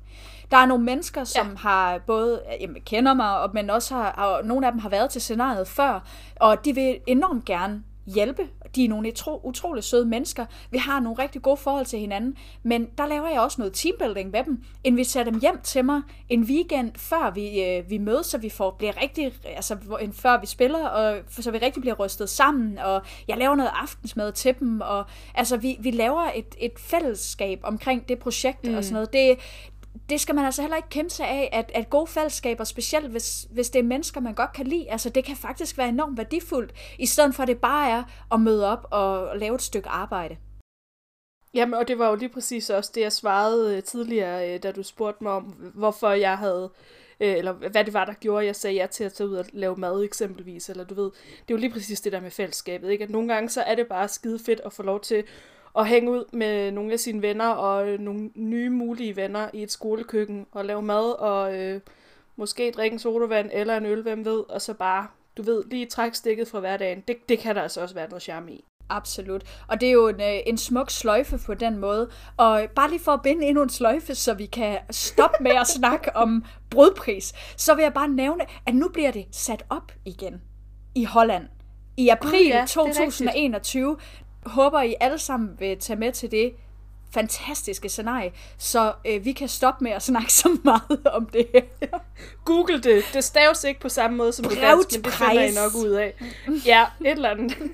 Der 0.51 0.57
er 0.57 0.65
nogle 0.65 0.83
mennesker, 0.83 1.23
som 1.23 1.47
ja. 1.47 1.55
har 1.55 2.01
både 2.07 2.41
jamen, 2.61 2.81
kender 2.81 3.13
mig, 3.13 3.49
men 3.53 3.69
også 3.69 3.95
har, 3.95 4.11
og 4.11 4.45
nogle 4.45 4.65
af 4.65 4.71
dem 4.71 4.79
har 4.79 4.89
været 4.89 5.09
til 5.09 5.21
scenariet 5.21 5.67
før, 5.67 6.07
og 6.35 6.65
de 6.65 6.75
vil 6.75 6.99
enormt 7.07 7.45
gerne 7.45 7.83
hjælpe. 8.13 8.47
De 8.75 8.85
er 8.85 8.89
nogle 8.89 9.07
utro, 9.09 9.41
utrolig 9.43 9.83
søde 9.83 10.05
mennesker. 10.05 10.45
Vi 10.71 10.77
har 10.77 10.99
nogle 10.99 11.23
rigtig 11.23 11.41
gode 11.41 11.57
forhold 11.57 11.85
til 11.85 11.99
hinanden. 11.99 12.35
Men 12.63 12.87
der 12.97 13.07
laver 13.07 13.29
jeg 13.29 13.41
også 13.41 13.61
noget 13.61 13.73
teambuilding 13.73 14.31
med 14.31 14.43
dem. 14.43 14.63
Inviterer 14.83 15.23
dem 15.23 15.39
hjem 15.39 15.59
til 15.63 15.85
mig 15.85 16.01
en 16.29 16.43
weekend, 16.43 16.91
før 16.95 17.31
vi, 17.33 17.63
øh, 17.63 17.89
vi 17.89 17.97
mødes, 17.97 18.25
så 18.25 18.37
vi 18.37 18.49
får, 18.49 18.75
bliver 18.77 19.01
rigtig, 19.01 19.33
altså 19.45 19.77
før 20.13 20.39
vi 20.39 20.45
spiller, 20.45 20.87
og 20.87 21.17
så 21.29 21.51
vi 21.51 21.57
rigtig 21.57 21.81
bliver 21.81 21.95
rystet 21.95 22.29
sammen. 22.29 22.77
Og 22.77 23.01
jeg 23.27 23.37
laver 23.37 23.55
noget 23.55 23.71
aftensmad 23.75 24.31
til 24.31 24.55
dem. 24.59 24.81
Og 24.81 25.05
altså, 25.35 25.57
vi, 25.57 25.77
vi 25.79 25.91
laver 25.91 26.31
et, 26.35 26.55
et 26.59 26.73
fællesskab 26.77 27.59
omkring 27.63 28.09
det 28.09 28.19
projekt 28.19 28.67
mm. 28.67 28.75
og 28.75 28.83
sådan 28.83 28.93
noget. 28.93 29.13
Det, 29.13 29.37
det 30.09 30.21
skal 30.21 30.35
man 30.35 30.45
altså 30.45 30.61
heller 30.61 30.77
ikke 30.77 30.89
kæmpe 30.89 31.09
sig 31.09 31.27
af, 31.27 31.49
at, 31.51 31.71
at 31.75 31.89
gode 31.89 32.07
fællesskaber, 32.07 32.63
specielt 32.63 33.07
hvis, 33.07 33.47
hvis 33.51 33.69
det 33.69 33.79
er 33.79 33.83
mennesker, 33.83 34.21
man 34.21 34.33
godt 34.33 34.53
kan 34.53 34.67
lide, 34.67 34.91
altså 34.91 35.09
det 35.09 35.25
kan 35.25 35.35
faktisk 35.35 35.77
være 35.77 35.89
enormt 35.89 36.17
værdifuldt, 36.17 36.73
i 36.99 37.05
stedet 37.05 37.35
for 37.35 37.43
at 37.43 37.47
det 37.47 37.57
bare 37.57 37.89
er 37.89 38.03
at 38.31 38.41
møde 38.41 38.71
op 38.71 38.87
og 38.91 39.37
lave 39.37 39.55
et 39.55 39.61
stykke 39.61 39.89
arbejde. 39.89 40.37
Jamen, 41.53 41.73
og 41.73 41.87
det 41.87 41.99
var 41.99 42.09
jo 42.09 42.15
lige 42.15 42.29
præcis 42.29 42.69
også 42.69 42.91
det, 42.95 43.01
jeg 43.01 43.11
svarede 43.11 43.77
øh, 43.77 43.83
tidligere, 43.83 44.53
øh, 44.53 44.63
da 44.63 44.71
du 44.71 44.83
spurgte 44.83 45.23
mig 45.23 45.31
om, 45.31 45.43
hvorfor 45.73 46.09
jeg 46.09 46.37
havde, 46.37 46.71
øh, 47.19 47.37
eller 47.37 47.51
hvad 47.51 47.85
det 47.85 47.93
var, 47.93 48.05
der 48.05 48.13
gjorde, 48.13 48.45
jeg 48.45 48.55
sagde 48.55 48.75
ja 48.75 48.87
til 48.87 49.03
at 49.03 49.13
tage 49.13 49.29
ud 49.29 49.35
og 49.35 49.45
lave 49.53 49.75
mad 49.75 50.03
eksempelvis, 50.03 50.69
eller 50.69 50.83
du 50.83 50.93
ved, 50.93 51.11
det 51.13 51.53
er 51.53 51.53
jo 51.53 51.57
lige 51.57 51.71
præcis 51.71 52.01
det 52.01 52.11
der 52.11 52.19
med 52.19 52.31
fællesskabet, 52.31 52.89
ikke? 52.89 53.03
At 53.03 53.09
nogle 53.09 53.33
gange 53.33 53.49
så 53.49 53.61
er 53.61 53.75
det 53.75 53.87
bare 53.87 54.07
skide 54.07 54.39
fedt 54.39 54.61
at 54.65 54.73
få 54.73 54.83
lov 54.83 54.99
til 54.99 55.23
at 55.77 55.87
hænge 55.87 56.11
ud 56.11 56.23
med 56.33 56.71
nogle 56.71 56.93
af 56.93 56.99
sine 56.99 57.21
venner 57.21 57.47
og 57.47 57.87
øh, 57.87 57.99
nogle 57.99 58.29
nye 58.35 58.69
mulige 58.69 59.15
venner 59.15 59.49
i 59.53 59.63
et 59.63 59.71
skolekøkken 59.71 60.45
og 60.51 60.65
lave 60.65 60.81
mad 60.81 61.19
og 61.19 61.57
øh, 61.57 61.81
måske 62.35 62.71
drikke 62.71 62.93
en 62.93 62.99
sodavand 62.99 63.49
eller 63.53 63.77
en 63.77 63.85
øl, 63.85 64.01
hvem 64.01 64.25
ved, 64.25 64.43
og 64.49 64.61
så 64.61 64.73
bare, 64.73 65.07
du 65.37 65.41
ved, 65.41 65.63
lige 65.69 65.85
trække 65.85 66.17
stikket 66.17 66.47
fra 66.47 66.59
hverdagen. 66.59 67.03
Det, 67.07 67.29
det 67.29 67.39
kan 67.39 67.55
der 67.55 67.61
altså 67.61 67.81
også 67.81 67.95
være 67.95 68.09
noget 68.09 68.23
charme 68.23 68.51
i. 68.51 68.65
Absolut. 68.89 69.43
Og 69.67 69.81
det 69.81 69.87
er 69.87 69.93
jo 69.93 70.07
en, 70.07 70.21
øh, 70.21 70.39
en 70.45 70.57
smuk 70.57 70.89
sløjfe 70.89 71.39
på 71.45 71.53
den 71.53 71.77
måde. 71.77 72.09
Og 72.37 72.67
bare 72.75 72.89
lige 72.89 72.99
for 72.99 73.11
at 73.11 73.21
binde 73.21 73.45
endnu 73.45 73.63
en 73.63 73.69
sløjfe, 73.69 74.15
så 74.15 74.33
vi 74.33 74.45
kan 74.45 74.77
stoppe 74.91 75.37
med 75.43 75.51
at 75.51 75.67
snakke 75.77 76.15
om 76.15 76.45
brødpris, 76.69 77.33
så 77.57 77.75
vil 77.75 77.83
jeg 77.83 77.93
bare 77.93 78.07
nævne, 78.07 78.45
at 78.65 78.75
nu 78.75 78.89
bliver 78.89 79.11
det 79.11 79.25
sat 79.31 79.63
op 79.69 79.91
igen 80.05 80.41
i 80.95 81.03
Holland. 81.03 81.43
I 81.97 82.09
april 82.09 82.41
oh, 82.41 82.47
ja, 82.47 82.65
2021, 82.67 83.97
håber, 84.45 84.81
I 84.81 84.95
alle 84.99 85.17
sammen 85.17 85.59
vil 85.59 85.79
tage 85.79 85.99
med 85.99 86.11
til 86.11 86.31
det 86.31 86.53
fantastiske 87.13 87.89
scenarie, 87.89 88.31
så 88.57 88.93
øh, 89.05 89.25
vi 89.25 89.31
kan 89.31 89.47
stoppe 89.47 89.83
med 89.83 89.91
at 89.91 90.03
snakke 90.03 90.33
så 90.33 90.57
meget 90.63 91.07
om 91.07 91.25
det 91.25 91.47
Google 92.45 92.81
det. 92.81 93.03
Det 93.13 93.23
staves 93.23 93.63
ikke 93.63 93.79
på 93.79 93.89
samme 93.89 94.17
måde 94.17 94.33
som 94.33 94.45
på 94.45 94.55
dansk, 94.55 94.91
men 94.93 95.03
det 95.03 95.13
finder 95.13 95.43
I 95.43 95.51
nok 95.51 95.75
ud 95.75 95.89
af. 95.89 96.13
Ja, 96.65 96.85
et 97.05 97.11
eller 97.11 97.29
andet. 97.29 97.57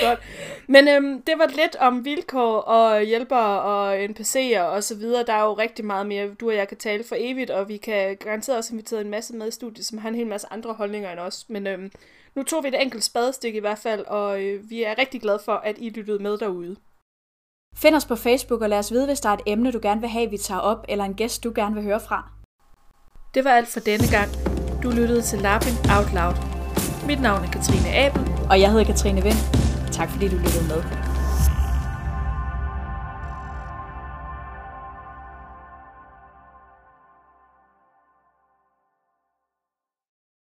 Godt. 0.00 0.18
Men 0.66 0.88
øhm, 0.88 1.22
det 1.22 1.34
var 1.38 1.46
lidt 1.46 1.76
om 1.76 2.04
vilkår 2.04 2.58
og 2.58 3.02
hjælpere 3.02 3.62
og 3.62 4.04
NPC'er 4.04 4.60
og 4.60 4.84
så 4.84 4.94
videre. 4.94 5.24
Der 5.26 5.32
er 5.32 5.42
jo 5.42 5.52
rigtig 5.52 5.84
meget 5.84 6.06
mere, 6.06 6.34
du 6.34 6.48
og 6.48 6.56
jeg 6.56 6.68
kan 6.68 6.76
tale 6.76 7.04
for 7.04 7.16
evigt, 7.18 7.50
og 7.50 7.68
vi 7.68 7.76
kan 7.76 8.16
garanteret 8.16 8.58
også 8.58 8.72
invitere 8.72 9.00
en 9.00 9.10
masse 9.10 9.34
med 9.34 9.48
i 9.48 9.50
studiet, 9.50 9.86
som 9.86 9.98
har 9.98 10.08
en 10.08 10.14
hel 10.14 10.26
masse 10.26 10.46
andre 10.50 10.72
holdninger 10.72 11.12
end 11.12 11.20
os. 11.20 11.44
Men 11.48 11.66
øhm, 11.66 11.90
nu 12.34 12.42
tog 12.42 12.64
vi 12.64 12.68
et 12.68 12.82
enkelt 12.82 13.04
spadestik 13.04 13.54
i 13.54 13.58
hvert 13.58 13.78
fald, 13.78 14.04
og 14.06 14.42
øh, 14.42 14.70
vi 14.70 14.82
er 14.82 14.98
rigtig 14.98 15.20
glade 15.20 15.40
for, 15.44 15.52
at 15.52 15.76
I 15.78 15.90
lyttede 15.90 16.22
med 16.22 16.38
derude. 16.38 16.76
Find 17.74 17.94
os 17.94 18.04
på 18.04 18.16
Facebook 18.16 18.60
og 18.60 18.68
lad 18.68 18.78
os 18.78 18.92
vide, 18.92 19.06
hvis 19.06 19.20
der 19.20 19.28
er 19.28 19.34
et 19.34 19.40
emne, 19.46 19.72
du 19.72 19.78
gerne 19.82 20.00
vil 20.00 20.10
have, 20.10 20.30
vi 20.30 20.38
tager 20.38 20.60
op, 20.60 20.84
eller 20.88 21.04
en 21.04 21.14
gæst, 21.14 21.44
du 21.44 21.52
gerne 21.54 21.74
vil 21.74 21.84
høre 21.84 22.00
fra. 22.00 22.30
Det 23.34 23.44
var 23.44 23.50
alt 23.50 23.68
for 23.68 23.80
denne 23.80 24.06
gang. 24.10 24.28
Du 24.82 24.90
lyttede 24.90 25.22
til 25.22 25.38
Lapping 25.38 25.76
Out 25.96 26.12
Loud. 26.14 26.34
Mit 27.06 27.20
navn 27.20 27.44
er 27.44 27.50
Katrine 27.50 27.94
Abel. 27.94 28.22
Og 28.50 28.60
jeg 28.60 28.70
hedder 28.70 28.84
Katrine 28.84 29.22
Vind. 29.22 29.40
Tak 29.92 30.10
fordi 30.10 30.28
du 30.28 30.36
lyttede 30.36 30.68
med. 30.68 31.11